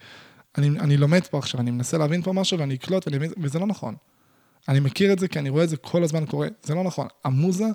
[0.58, 3.68] אני, אני לומד פה עכשיו, אני מנסה להבין פה משהו ואני אקלוט, ואני, וזה לא
[3.68, 3.96] נכון.
[4.70, 7.08] אני מכיר את זה כי אני רואה את זה כל הזמן קורה, זה לא נכון.
[7.24, 7.66] המוזה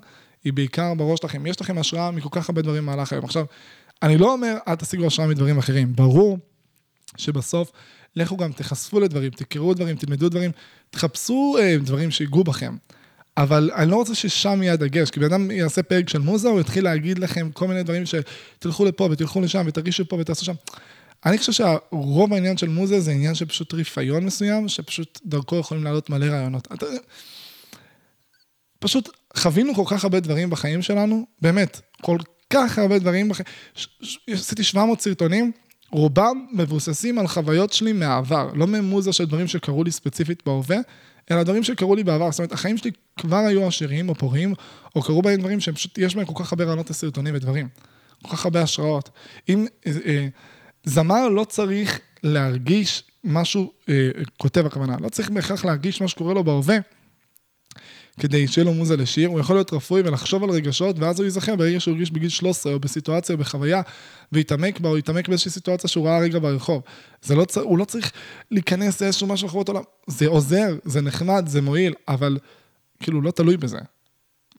[0.43, 1.45] היא בעיקר בראש שלכם.
[1.45, 3.25] יש לכם השראה מכל כך הרבה דברים במהלך היום.
[3.25, 3.45] עכשיו,
[4.03, 5.95] אני לא אומר, אל תשיגו השראה מדברים אחרים.
[5.95, 6.37] ברור
[7.17, 7.71] שבסוף,
[8.15, 10.51] לכו גם תחשפו לדברים, תקראו דברים, תלמדו דברים,
[10.89, 12.75] תחפשו אה, דברים שיגעו בכם.
[13.37, 16.59] אבל אני לא רוצה ששם יהיה הדגש, כי בן אדם יעשה פרק של מוזה, הוא
[16.59, 20.53] יתחיל להגיד לכם כל מיני דברים שתלכו לפה ותלכו לשם ותרגישו פה ותעשו שם.
[21.25, 25.83] אני חושב שרוב העניין של מוזה זה עניין של פשוט ריפיון מסוים, שפשוט דרכו יכולים
[25.83, 26.67] לעלות מלא רעיונות.
[28.79, 32.17] פשוט חווינו כל כך הרבה דברים בחיים שלנו, באמת, כל
[32.49, 33.47] כך הרבה דברים בחיים.
[34.29, 35.51] עשיתי 700 סרטונים,
[35.91, 40.77] רובם מבוססים על חוויות שלי מהעבר, לא ממוזה של דברים שקרו לי ספציפית בהווה,
[41.31, 42.31] אלא דברים שקרו לי בעבר.
[42.31, 44.53] זאת אומרת, החיים שלי כבר היו עשירים או פוריים,
[44.95, 47.67] או קרו בהם דברים שהם פשוט, יש בהם כל כך הרבה רעיונות לסרטונים ודברים.
[48.23, 49.09] כל כך הרבה השראות.
[49.49, 50.27] אם אה, אה,
[50.83, 56.43] זמר לא צריך להרגיש משהו, אה, כותב הכוונה, לא צריך בהכרח להרגיש מה שקורה לו
[56.43, 56.77] בהווה.
[58.19, 61.55] כדי שיהיה לו מוזה לשיר, הוא יכול להיות רפוי ולחשוב על רגשות, ואז הוא ייזכר
[61.55, 63.81] ברגע שהוא הרגיש בגיל 13, או בסיטואציה או בחוויה,
[64.31, 66.81] ויתעמק בה, או יתעמק באיזושהי סיטואציה שהוא ראה רגע ברחוב.
[67.21, 68.11] זה לא, הוא לא צריך
[68.51, 69.81] להיכנס לאיזשהו משהו אחרות עולם.
[70.07, 72.37] זה עוזר, זה נחמד, זה מועיל, אבל
[72.99, 73.79] כאילו לא תלוי בזה.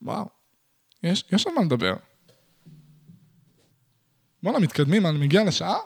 [0.03, 0.25] וואו,
[1.03, 1.95] יש, יש על מה לדבר.
[4.43, 5.77] בואנה, מתקדמים, אני מגיע לשעה?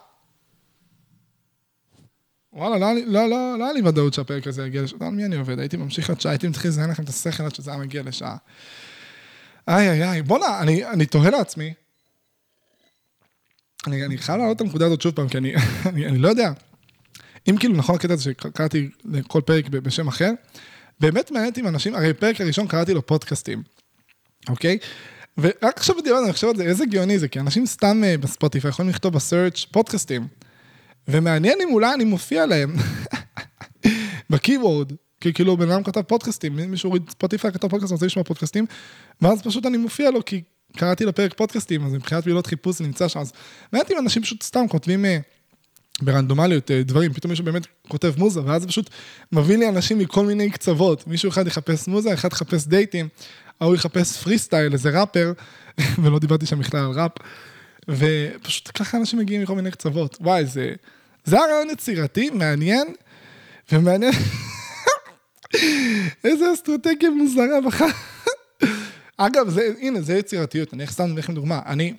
[2.54, 4.98] וואלה, לא, לא, לא, לא היה לי ודאות שהפרק הזה יגיע לשעה.
[5.00, 5.58] על מי אני עובד?
[5.58, 8.36] הייתי ממשיך עד שעה, הייתי מתחיל לזיין לכם את השכל עד שזה היה מגיע לשעה.
[9.68, 11.74] איי, איי, איי, בואנה, אני, אני תוהה לעצמי.
[13.86, 15.54] אני, אני חייב להעלות את הנקודה הזאת שוב פעם, כי אני,
[15.88, 16.52] אני, אני לא יודע.
[17.50, 20.30] אם כאילו נכון הקטע הזה שקראתי לכל פרק בשם אחר,
[21.00, 23.62] באמת מעניין עם אנשים, הרי פרק הראשון קראתי לו פודקאסטים,
[24.48, 24.78] אוקיי?
[25.38, 28.68] ורק עכשיו בדיוק אני חושב על זה, איזה גאוני זה, כי אנשים סתם אה, בספוטיפיי
[28.68, 30.26] יכולים לכתוב בסרצ' פודקאסטים.
[31.08, 32.74] ומעניין אם אולי אני מופיע להם
[34.30, 38.24] ב keyword, כי כאילו בן אדם כתב פודקאסטים, מישהו הוריד ספוטיפיי כתב פודקאסטים, רוצה לשמוע
[38.24, 38.66] פודקאסטים,
[39.22, 40.42] ואז פשוט אני מופיע לו, כי
[40.76, 43.32] קראתי לפרק פודקאסטים, אז מבחינת פעילות חיפוש זה נמצא שם, אז
[43.72, 45.18] מעניין אם אנשים פשוט סתם כותבים אה,
[46.02, 48.90] ברנדומליות אה, דברים, פתאום מישהו באמת כותב מוזה, ואז זה פשוט
[49.32, 53.08] מביא לי אנשים מכל מיני קצוות, מישהו אחד יחפש מוזה, אחד יחפש דייטים,
[53.60, 55.32] ההוא יחפש פרי סטייל, איזה ראפר,
[56.02, 57.12] ולא דיברתי שם בכלל על ראפ.
[57.88, 60.16] ופשוט ככה אנשים מגיעים מכל מיני קצוות.
[60.20, 60.74] וואי, זה,
[61.24, 62.94] זה היה רעיון יצירתי, מעניין,
[63.72, 64.12] ומעניין...
[66.24, 67.86] איזה אסטרטגיה מוזרה בחר.
[69.16, 71.60] אגב, זה, הנה, זה יצירתיות, אני סתם לכם דוגמה.
[71.66, 71.94] אני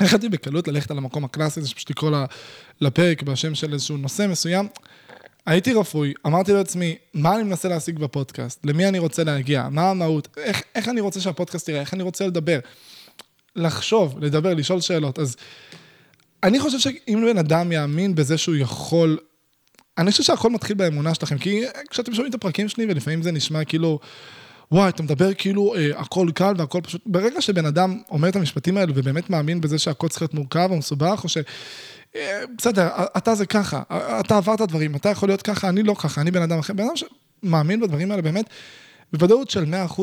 [0.00, 2.10] החלטתי בקלות ללכת על המקום הקלאסי הזה, שפשוט לקרוא
[2.80, 4.68] לפרק בשם של איזשהו נושא מסוים.
[5.46, 8.66] הייתי רפוי, אמרתי לעצמי, מה אני מנסה להשיג בפודקאסט?
[8.66, 9.68] למי אני רוצה להגיע?
[9.70, 10.28] מה המהות?
[10.36, 11.80] איך, איך אני רוצה שהפודקאסט יראה?
[11.80, 12.58] איך אני רוצה לדבר?
[13.56, 15.18] לחשוב, לדבר, לשאול שאלות.
[15.18, 15.36] אז
[16.42, 19.18] אני חושב שאם בן אדם יאמין בזה שהוא יכול...
[19.98, 23.64] אני חושב שהכל מתחיל באמונה שלכם, כי כשאתם שומעים את הפרקים שלי, ולפעמים זה נשמע
[23.64, 23.98] כאילו,
[24.72, 27.02] וואי, אתה מדבר כאילו אה, הכל קל והכל פשוט...
[27.06, 30.76] ברגע שבן אדם אומר את המשפטים האלו ובאמת מאמין בזה שהכל צריך להיות מורכב או
[30.76, 31.38] מסובך, או ש...
[32.16, 33.82] אה, בסדר, אתה זה ככה,
[34.20, 36.72] אתה עברת דברים, אתה יכול להיות ככה, אני לא ככה, אני בן אדם אחר.
[36.72, 38.46] בן אדם שמאמין בדברים האלה באמת,
[39.12, 40.00] בוודאות של 100%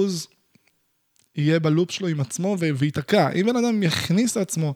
[1.35, 3.29] יהיה בלופ שלו עם עצמו וייתקע.
[3.31, 4.73] אם בן אדם יכניס לעצמו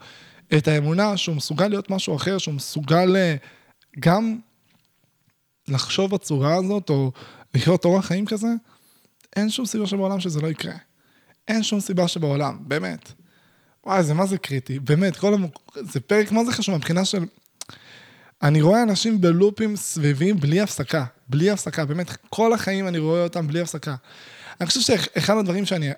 [0.58, 3.36] את האמונה שהוא מסוגל להיות משהו אחר, שהוא מסוגל אה,
[4.00, 4.40] גם
[5.68, 7.12] לחשוב בצורה הזאת, או
[7.54, 8.48] לחיות אורח חיים כזה,
[9.36, 10.74] אין שום סיבה שבעולם שזה לא יקרה.
[11.48, 13.12] אין שום סיבה שבעולם, באמת.
[13.86, 15.46] וואי, זה מה זה קריטי, באמת, כל המ...
[15.76, 17.26] זה פרק מה זה חשוב מבחינה של...
[18.42, 23.48] אני רואה אנשים בלופים סביבים בלי הפסקה, בלי הפסקה, באמת, כל החיים אני רואה אותם
[23.48, 23.96] בלי הפסקה.
[24.62, 25.90] אני חושב שאחד הדברים שאני,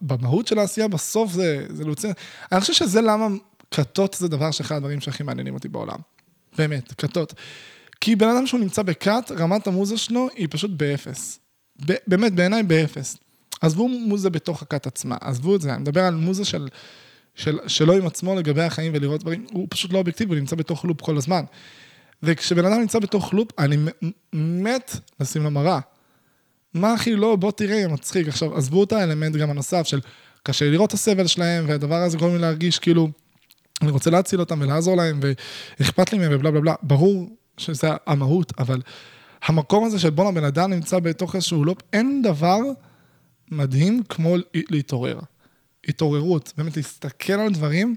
[0.00, 2.12] במהות של העשייה, בסוף זה, זה להוציא,
[2.52, 3.26] אני חושב שזה למה
[3.70, 5.98] כתות זה דבר שאחד הדברים שהכי מעניינים אותי בעולם.
[6.58, 7.34] באמת, כתות.
[8.00, 11.38] כי בן אדם שהוא נמצא ב cult, רמת המוזה שלו היא פשוט באפס.
[11.86, 13.16] ב- באמת, בעיניי באפס.
[13.60, 16.68] עזבו מוזה בתוך ה cult עצמה, עזבו את זה, אני מדבר על מוזה של,
[17.34, 20.84] של, שלו עם עצמו לגבי החיים ולראות דברים, הוא פשוט לא אובייקטיבי, הוא נמצא בתוך
[20.84, 21.44] לופ כל הזמן.
[22.22, 23.76] וכשבן אדם נמצא בתוך לופ, אני
[24.32, 25.80] מת לשים לו מראה.
[26.74, 28.28] מה הכי לא, בוא תראה, מצחיק.
[28.28, 30.00] עכשיו, עזבו את האלמנט גם הנוסף של
[30.42, 33.08] קשה לראות את הסבל שלהם, והדבר הזה גורם לי להרגיש כאילו,
[33.82, 35.20] אני רוצה להציל אותם ולעזור להם,
[35.80, 36.74] ואכפת לי מהם ובלה בלה בלה.
[36.82, 38.82] ברור שזה המהות, אבל
[39.44, 42.58] המקום הזה של בואנה, בן אדם נמצא בתוך איזשהו לופ, אין דבר
[43.50, 45.18] מדהים כמו להתעורר.
[45.88, 47.96] התעוררות, באמת להסתכל על דברים.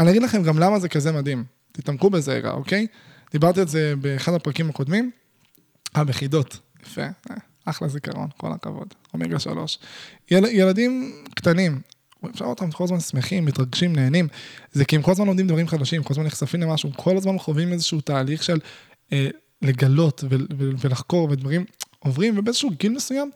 [0.00, 1.44] אני אגיד לכם גם למה זה כזה מדהים.
[1.72, 2.86] תתעמקו בזה רגע, אוקיי?
[3.32, 5.10] דיברתי על זה באחד הפרקים הקודמים.
[5.96, 6.58] אה, בחידות.
[6.82, 7.02] יפה.
[7.70, 8.94] אחלה זיכרון, כל הכבוד.
[9.14, 9.78] אומגה שלוש.
[10.30, 11.80] יל, ילדים קטנים,
[12.30, 14.28] אפשר לראות אותם כל הזמן שמחים, מתרגשים, נהנים.
[14.72, 17.72] זה כי הם כל הזמן לומדים דברים חדשים, כל הזמן נחשפים למשהו, כל הזמן חווים
[17.72, 18.58] איזשהו תהליך של
[19.12, 19.28] אה,
[19.62, 21.64] לגלות ו- ו- ולחקור ודברים
[21.98, 23.30] עוברים, ובאיזשהו גיל מסוים,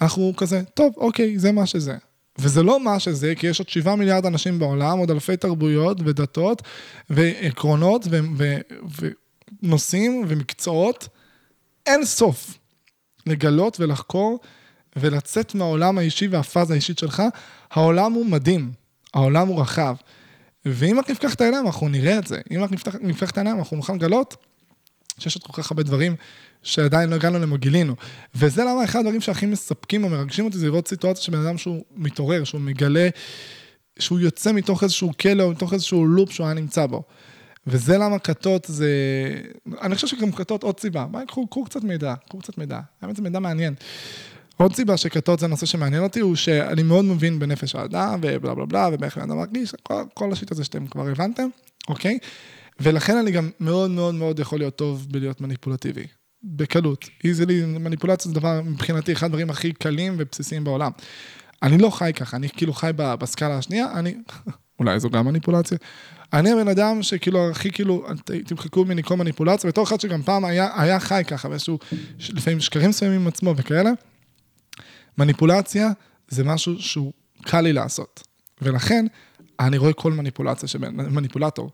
[0.00, 1.96] אנחנו כזה, טוב, אוקיי, זה מה שזה.
[2.38, 6.62] וזה לא מה שזה, כי יש עוד שבעה מיליארד אנשים בעולם, עוד אלפי תרבויות ודתות
[7.10, 8.06] ועקרונות
[9.62, 11.08] ונושאים ומקצועות.
[11.86, 12.57] אין סוף
[13.28, 14.38] לגלות ולחקור
[14.96, 17.22] ולצאת מהעולם האישי והפאזה האישית שלך.
[17.70, 18.72] העולם הוא מדהים,
[19.14, 19.94] העולם הוא רחב.
[20.64, 22.40] ואם רק נפקח את העיניים, אנחנו נראה את זה.
[22.56, 24.36] אם רק נפתח, נפתח את העיניים, אנחנו נוכל לגלות
[25.18, 26.16] שיש עוד כל כך הרבה דברים
[26.62, 27.94] שעדיין לא הגענו להם או גילינו.
[28.34, 31.84] וזה למה אחד הדברים שהכי מספקים או מרגשים אותי, זה לראות סיטואציה שבן אדם שהוא
[31.96, 33.08] מתעורר, שהוא מגלה,
[33.98, 37.02] שהוא יוצא מתוך איזשהו כלא או מתוך איזשהו לופ שהוא היה נמצא בו.
[37.68, 38.90] וזה למה כתות זה...
[39.82, 41.06] אני חושב שגם כתות עוד סיבה.
[41.10, 42.80] ביי, קחו, קחו קצת מידע, קחו קצת מידע.
[43.02, 43.74] האמת זה מידע מעניין.
[44.56, 48.66] עוד סיבה שכתות זה נושא שמעניין אותי, הוא שאני מאוד מבין בנפש האדם, ובלה בלה
[48.66, 51.48] בלה, ובאיך בן אדם מרגיש, כל, כל השיט הזה שאתם כבר הבנתם,
[51.88, 52.18] אוקיי?
[52.80, 56.06] ולכן אני גם מאוד מאוד מאוד יכול להיות טוב בלהיות מניפולטיבי.
[56.42, 57.08] בקלות.
[57.24, 60.90] איזילי, מניפולציה זה דבר, מבחינתי, אחד הדברים הכי קלים ובסיסיים בעולם.
[61.62, 64.14] אני לא חי ככה, אני כאילו חי בסקאלה השנייה, אני,
[64.78, 65.78] אולי זו גם מניפולציה.
[66.32, 68.06] אני הבן אדם שכאילו, הכי כאילו,
[68.46, 71.78] תמחקו ממני כל מניפולציה, בתור אחד שגם פעם היה, היה חי ככה, באיזשהו,
[72.28, 73.90] לפעמים שקרים מסוימים עם עצמו וכאלה.
[75.18, 75.88] מניפולציה
[76.28, 77.12] זה משהו שהוא
[77.42, 78.22] קל לי לעשות.
[78.62, 79.06] ולכן,
[79.60, 81.70] אני רואה כל מניפולציה, מניפולטור,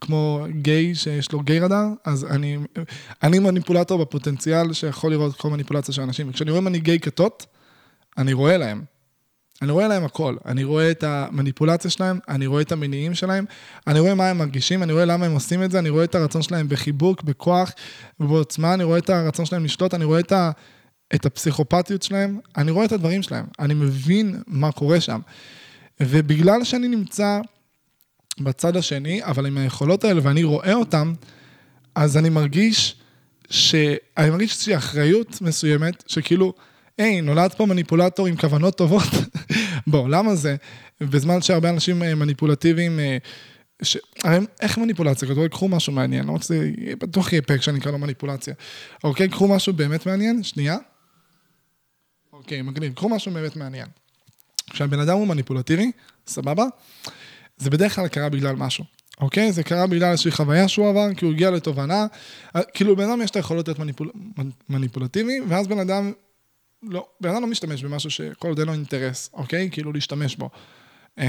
[0.00, 2.58] כמו גיי שיש לו גיי רדאר, אז אני,
[3.22, 6.28] אני מניפולטור בפוטנציאל שיכול לראות כל מניפולציה של אנשים.
[6.28, 7.46] וכשאני רואה מנהיגי כתות,
[8.18, 8.84] אני רואה להם.
[9.62, 10.36] אני רואה להם הכל.
[10.46, 13.44] אני רואה את המניפולציה שלהם, אני רואה את המניעים שלהם,
[13.86, 16.14] אני רואה מה הם מרגישים, אני רואה למה הם עושים את זה, אני רואה את
[16.14, 17.72] הרצון שלהם בחיבוק, בכוח
[18.20, 20.50] ובעוצמה, אני רואה את הרצון שלהם לשלוט, אני רואה את, ה,
[21.14, 25.20] את הפסיכופתיות שלהם, אני רואה את הדברים שלהם, אני מבין מה קורה שם.
[26.00, 27.40] ובגלל שאני נמצא
[28.40, 31.12] בצד השני, אבל עם היכולות האלה ואני רואה אותן,
[31.94, 32.96] אז אני מרגיש
[33.50, 33.74] ש...
[34.16, 36.52] אני מרגיש איזושהי אחריות מסוימת, שכאילו,
[37.00, 39.08] היי, נולד פה מניפולטור עם כוונות טובות
[39.86, 40.56] בעולם הזה,
[41.00, 43.00] בזמן שהרבה אנשים אה, מניפולטיביים...
[43.00, 43.16] אה,
[43.82, 43.96] ש...
[44.60, 45.28] איך מניפולציה?
[45.28, 46.54] כתוב, קחו משהו מעניין, לא רוצה,
[46.98, 48.54] בטוח יהיה פרק שאני אקרא לו מניפולציה.
[49.04, 50.76] אוקיי, קחו משהו באמת מעניין, שנייה.
[52.32, 53.86] אוקיי, מגניב, קחו משהו באמת מעניין.
[54.70, 55.90] כשהבן אדם הוא מניפולטיבי,
[56.26, 56.64] סבבה?
[57.58, 58.84] זה בדרך כלל קרה בגלל משהו,
[59.20, 59.52] אוקיי?
[59.52, 62.06] זה קרה בגלל איזושהי חוויה שהוא עבר, כי הוא הגיע לתובנה,
[62.74, 64.10] כאילו בן אדם יש את היכולות להיות מניפול...
[64.68, 66.12] מניפולטיבי, ואז בן אדם,
[66.82, 69.68] לא, בן אדם לא משתמש במשהו שכל עוד אין לו אינטרס, אוקיי?
[69.72, 70.50] כאילו להשתמש בו.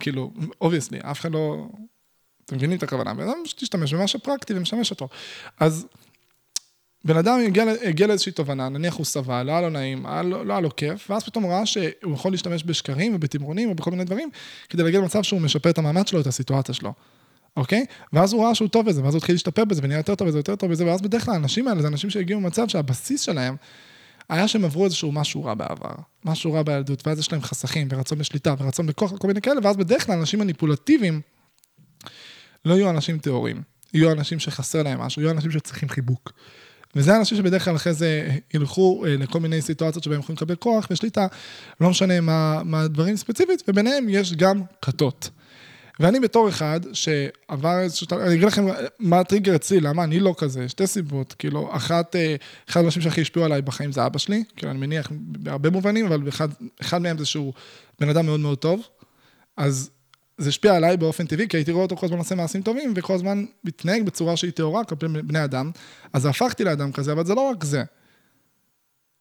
[0.00, 1.68] כאילו, obviously, אף אחד לא...
[2.44, 3.14] אתם מבינים את הכוונה?
[3.14, 5.08] בן אדם תשתמש במה שפרקטי ומשמש אותו.
[5.60, 5.86] אז
[7.04, 10.44] בן אדם הגיע, הגיע לאיזושהי תובנה, נניח הוא סבל, לא היה לו נעים, היה לו,
[10.44, 14.30] לא היה לו כיף, ואז פתאום ראה שהוא יכול להשתמש בשקרים ובתמרונים ובכל מיני דברים,
[14.68, 16.92] כדי להגיע למצב שהוא משפר את המעמד שלו, את הסיטואציה שלו,
[17.56, 17.84] אוקיי?
[18.12, 20.38] ואז הוא ראה שהוא טוב בזה, ואז הוא התחיל להשתפר בזה, ונהיה יותר טוב בזה,
[20.38, 23.56] יותר טוב בזה, ואז בדרך כלל האנשים האלה זה אנשים שהגיעו למצב שהבסיס שלהם
[24.28, 25.94] היה שהם עברו איזשהו משהו רע בעבר,
[26.24, 29.76] משהו רע בילדות, ואז יש להם חסכים, ורצון לשליטה, ורצון בכוח, כל מיני כאלה, ואז
[29.76, 31.20] בדרך כלל אנשים מניפולטיביים
[32.64, 33.62] לא יהיו אנשים טהורים,
[33.94, 36.32] יהיו אנשים שחסר להם משהו, יהיו אנשים שצריכים חיבוק.
[36.96, 40.86] וזה אנשים שבדרך כלל אחרי זה ילכו אה, לכל מיני סיטואציות שבהם יכולים לקבל כוח
[40.90, 41.26] ושליטה,
[41.80, 45.30] לא משנה מה, מה הדברים ספציפית, וביניהם יש גם כתות.
[46.02, 48.66] ואני בתור אחד שעבר איזשהו, אני אגיד לכם
[48.98, 52.36] מה הטריגר אצלי, למה אני לא כזה, שתי סיבות, כאילו, אחת, אה,
[52.68, 56.28] אחד האנשים שהכי השפיעו עליי בחיים זה אבא שלי, כאילו, אני מניח בהרבה מובנים, אבל
[56.28, 56.48] אחד,
[56.80, 57.52] אחד מהם זה שהוא
[58.00, 58.88] בן אדם מאוד מאוד טוב,
[59.56, 59.90] אז
[60.38, 63.14] זה השפיע עליי באופן טבעי, כי הייתי רואה אותו כל הזמן עושה מעשים טובים, וכל
[63.14, 65.70] הזמן מתנהג בצורה שהיא טהורה כלפי בני אדם,
[66.12, 67.84] אז הפכתי לאדם כזה, אבל זה לא רק זה.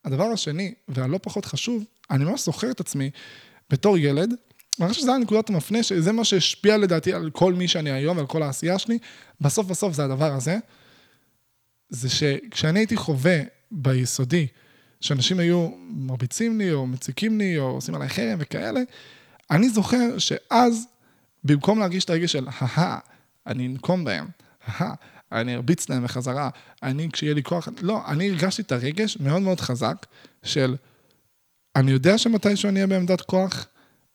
[0.05, 3.09] הדבר השני, והלא פחות חשוב, אני ממש זוכר את עצמי
[3.69, 4.33] בתור ילד,
[4.79, 8.19] אני חושב שזה היה נקודת המפנה, שזה מה שהשפיע לדעתי על כל מי שאני היום,
[8.19, 8.97] על כל העשייה שלי,
[9.41, 10.57] בסוף בסוף זה הדבר הזה,
[11.89, 13.39] זה שכשאני הייתי חווה
[13.71, 14.47] ביסודי,
[15.01, 18.79] שאנשים היו מרביצים לי, או מציקים לי, או עושים עליי חרם וכאלה,
[19.51, 20.85] אני זוכר שאז,
[21.43, 22.97] במקום להרגיש את הרגש של, הא
[23.47, 24.27] אני אנקום בהם,
[24.65, 24.95] הא
[25.31, 26.49] אני ארביץ להם בחזרה,
[26.83, 30.05] אני, כשיהיה לי כוח, לא, אני הרגשתי את הרגש מאוד מאוד חזק
[30.43, 30.75] של,
[31.75, 33.67] אני יודע שמתישהו אני אהיה בעמדת כוח,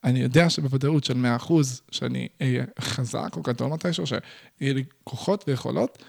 [0.07, 1.53] אני יודע שבוודאות של 100%
[1.91, 6.03] שאני אהיה חזק או גדול מתישהו, שיהיה לי כוחות ויכולות,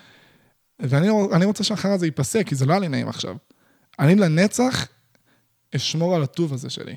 [0.79, 3.35] ואני רוצה שאחר זה ייפסק, כי זה לא היה לי נעים עכשיו.
[3.99, 4.87] אני לנצח
[5.75, 6.95] אשמור על הטוב הזה שלי.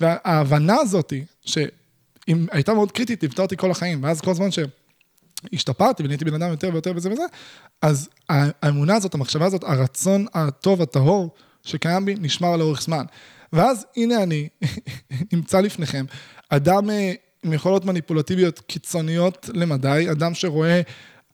[0.00, 6.24] וההבנה הזאתי, שאם הייתה מאוד קריטית, ליוותה אותי כל החיים, ואז כל זמן שהשתפרתי ונהייתי
[6.24, 7.24] בן אדם יותר ויותר וזה וזה,
[7.82, 11.34] אז האמונה הזאת, המחשבה הזאת, הרצון הטוב, הטהור,
[11.64, 13.04] שקיים בי, נשמר לאורך זמן.
[13.52, 14.48] ואז הנה אני,
[15.32, 16.04] נמצא לפניכם,
[16.56, 20.80] אדם אה, עם יכולות מניפולטיביות קיצוניות למדי, אדם שרואה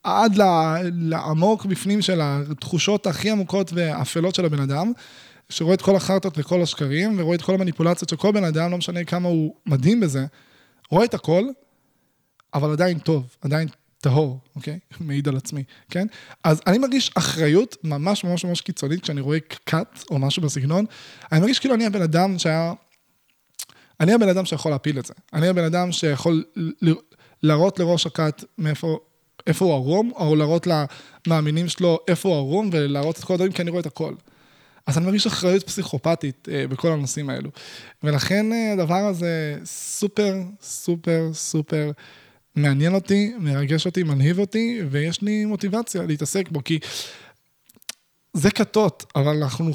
[0.03, 0.39] עד
[0.83, 4.93] לעמוק בפנים של התחושות הכי עמוקות ואפלות של הבן אדם,
[5.49, 8.79] שרואה את כל החרטות וכל השקרים, ורואה את כל המניפולציות של כל בן אדם, לא
[8.79, 10.27] משנה כמה הוא מדהים בזה,
[10.91, 11.45] רואה את הכל,
[12.55, 13.69] אבל עדיין טוב, עדיין
[14.01, 14.79] טהור, אוקיי?
[15.01, 16.07] מעיד על עצמי, כן?
[16.45, 20.85] אז אני מרגיש אחריות ממש ממש ממש קיצונית כשאני רואה קאט או משהו בסגנון.
[21.33, 22.73] אני מרגיש כאילו אני הבן אדם שהיה...
[24.01, 25.15] אני הבן אדם שיכול להפיל את זה.
[25.33, 26.45] אני הבן אדם שיכול
[27.43, 28.99] להראות לראש הקאט מאיפה
[29.47, 30.67] איפה הוא ערום, או להראות
[31.27, 34.15] למאמינים שלו איפה הוא ערום, ולהראות את כל הדברים, כי אני רואה את הכל.
[34.87, 37.51] אז אני מרגיש אחריות פסיכופתית אה, בכל הנושאים האלו.
[38.03, 41.91] ולכן אה, הדבר הזה סופר, סופר, סופר
[42.55, 46.79] מעניין אותי, מרגש אותי, מנהיב אותי, ויש לי מוטיבציה להתעסק בו, כי
[48.33, 49.73] זה כתות, אבל אנחנו,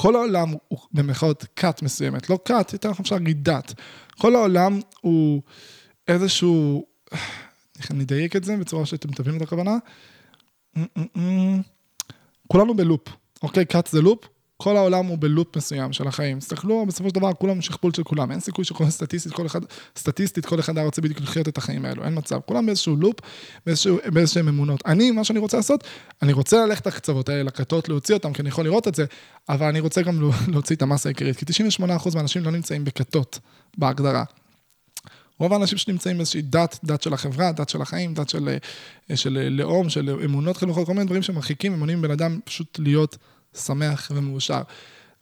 [0.00, 3.74] כל העולם הוא במרכאות כת מסוימת, לא כת, יותר נכון אפשר להגיד דת.
[4.18, 5.42] כל העולם הוא
[6.08, 6.86] איזשהו...
[7.78, 9.76] איך אני אדייק את זה בצורה שאתם תבינו את הכוונה?
[12.48, 13.08] כולנו בלופ,
[13.42, 13.64] אוקיי?
[13.72, 14.24] cut זה לופ,
[14.62, 16.38] כל העולם הוא בלופ מסוים של החיים.
[16.38, 19.60] תסתכלו, בסופו של דבר כולם שכפול של כולם, אין סיכוי שכל סטטיסטית, כל אחד,
[19.96, 22.40] סטטיסטית, כל אחד היה רוצה בדיוק לחיות את החיים האלו, אין מצב.
[22.46, 23.16] כולם באיזשהו לופ,
[24.06, 24.82] באיזשהם אמונות.
[24.86, 25.84] אני, מה שאני רוצה לעשות,
[26.22, 29.04] אני רוצה ללכת לקצוות האלה, לכתות, להוציא אותם, כי אני יכול לראות את זה,
[29.48, 31.44] אבל אני רוצה גם להוציא את המסה העיקרית, כי
[31.82, 33.38] 98% מהאנשים לא נמצאים בכתות,
[33.78, 34.24] בהגדרה.
[35.38, 38.56] רוב האנשים שנמצאים באיזושהי דת, דת של החברה, דת של החיים, דת של,
[39.10, 42.78] אה, של אה, לאום, של אמונות חינוכות, כל מיני דברים שמרחיקים, ומונעים בן אדם פשוט
[42.78, 43.16] להיות
[43.56, 44.62] שמח ומאושר.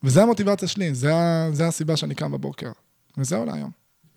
[0.02, 2.70] וזו המוטיבציה שלי, זה הסיבה שאני קם בבוקר.
[3.18, 3.77] וזהו להיום.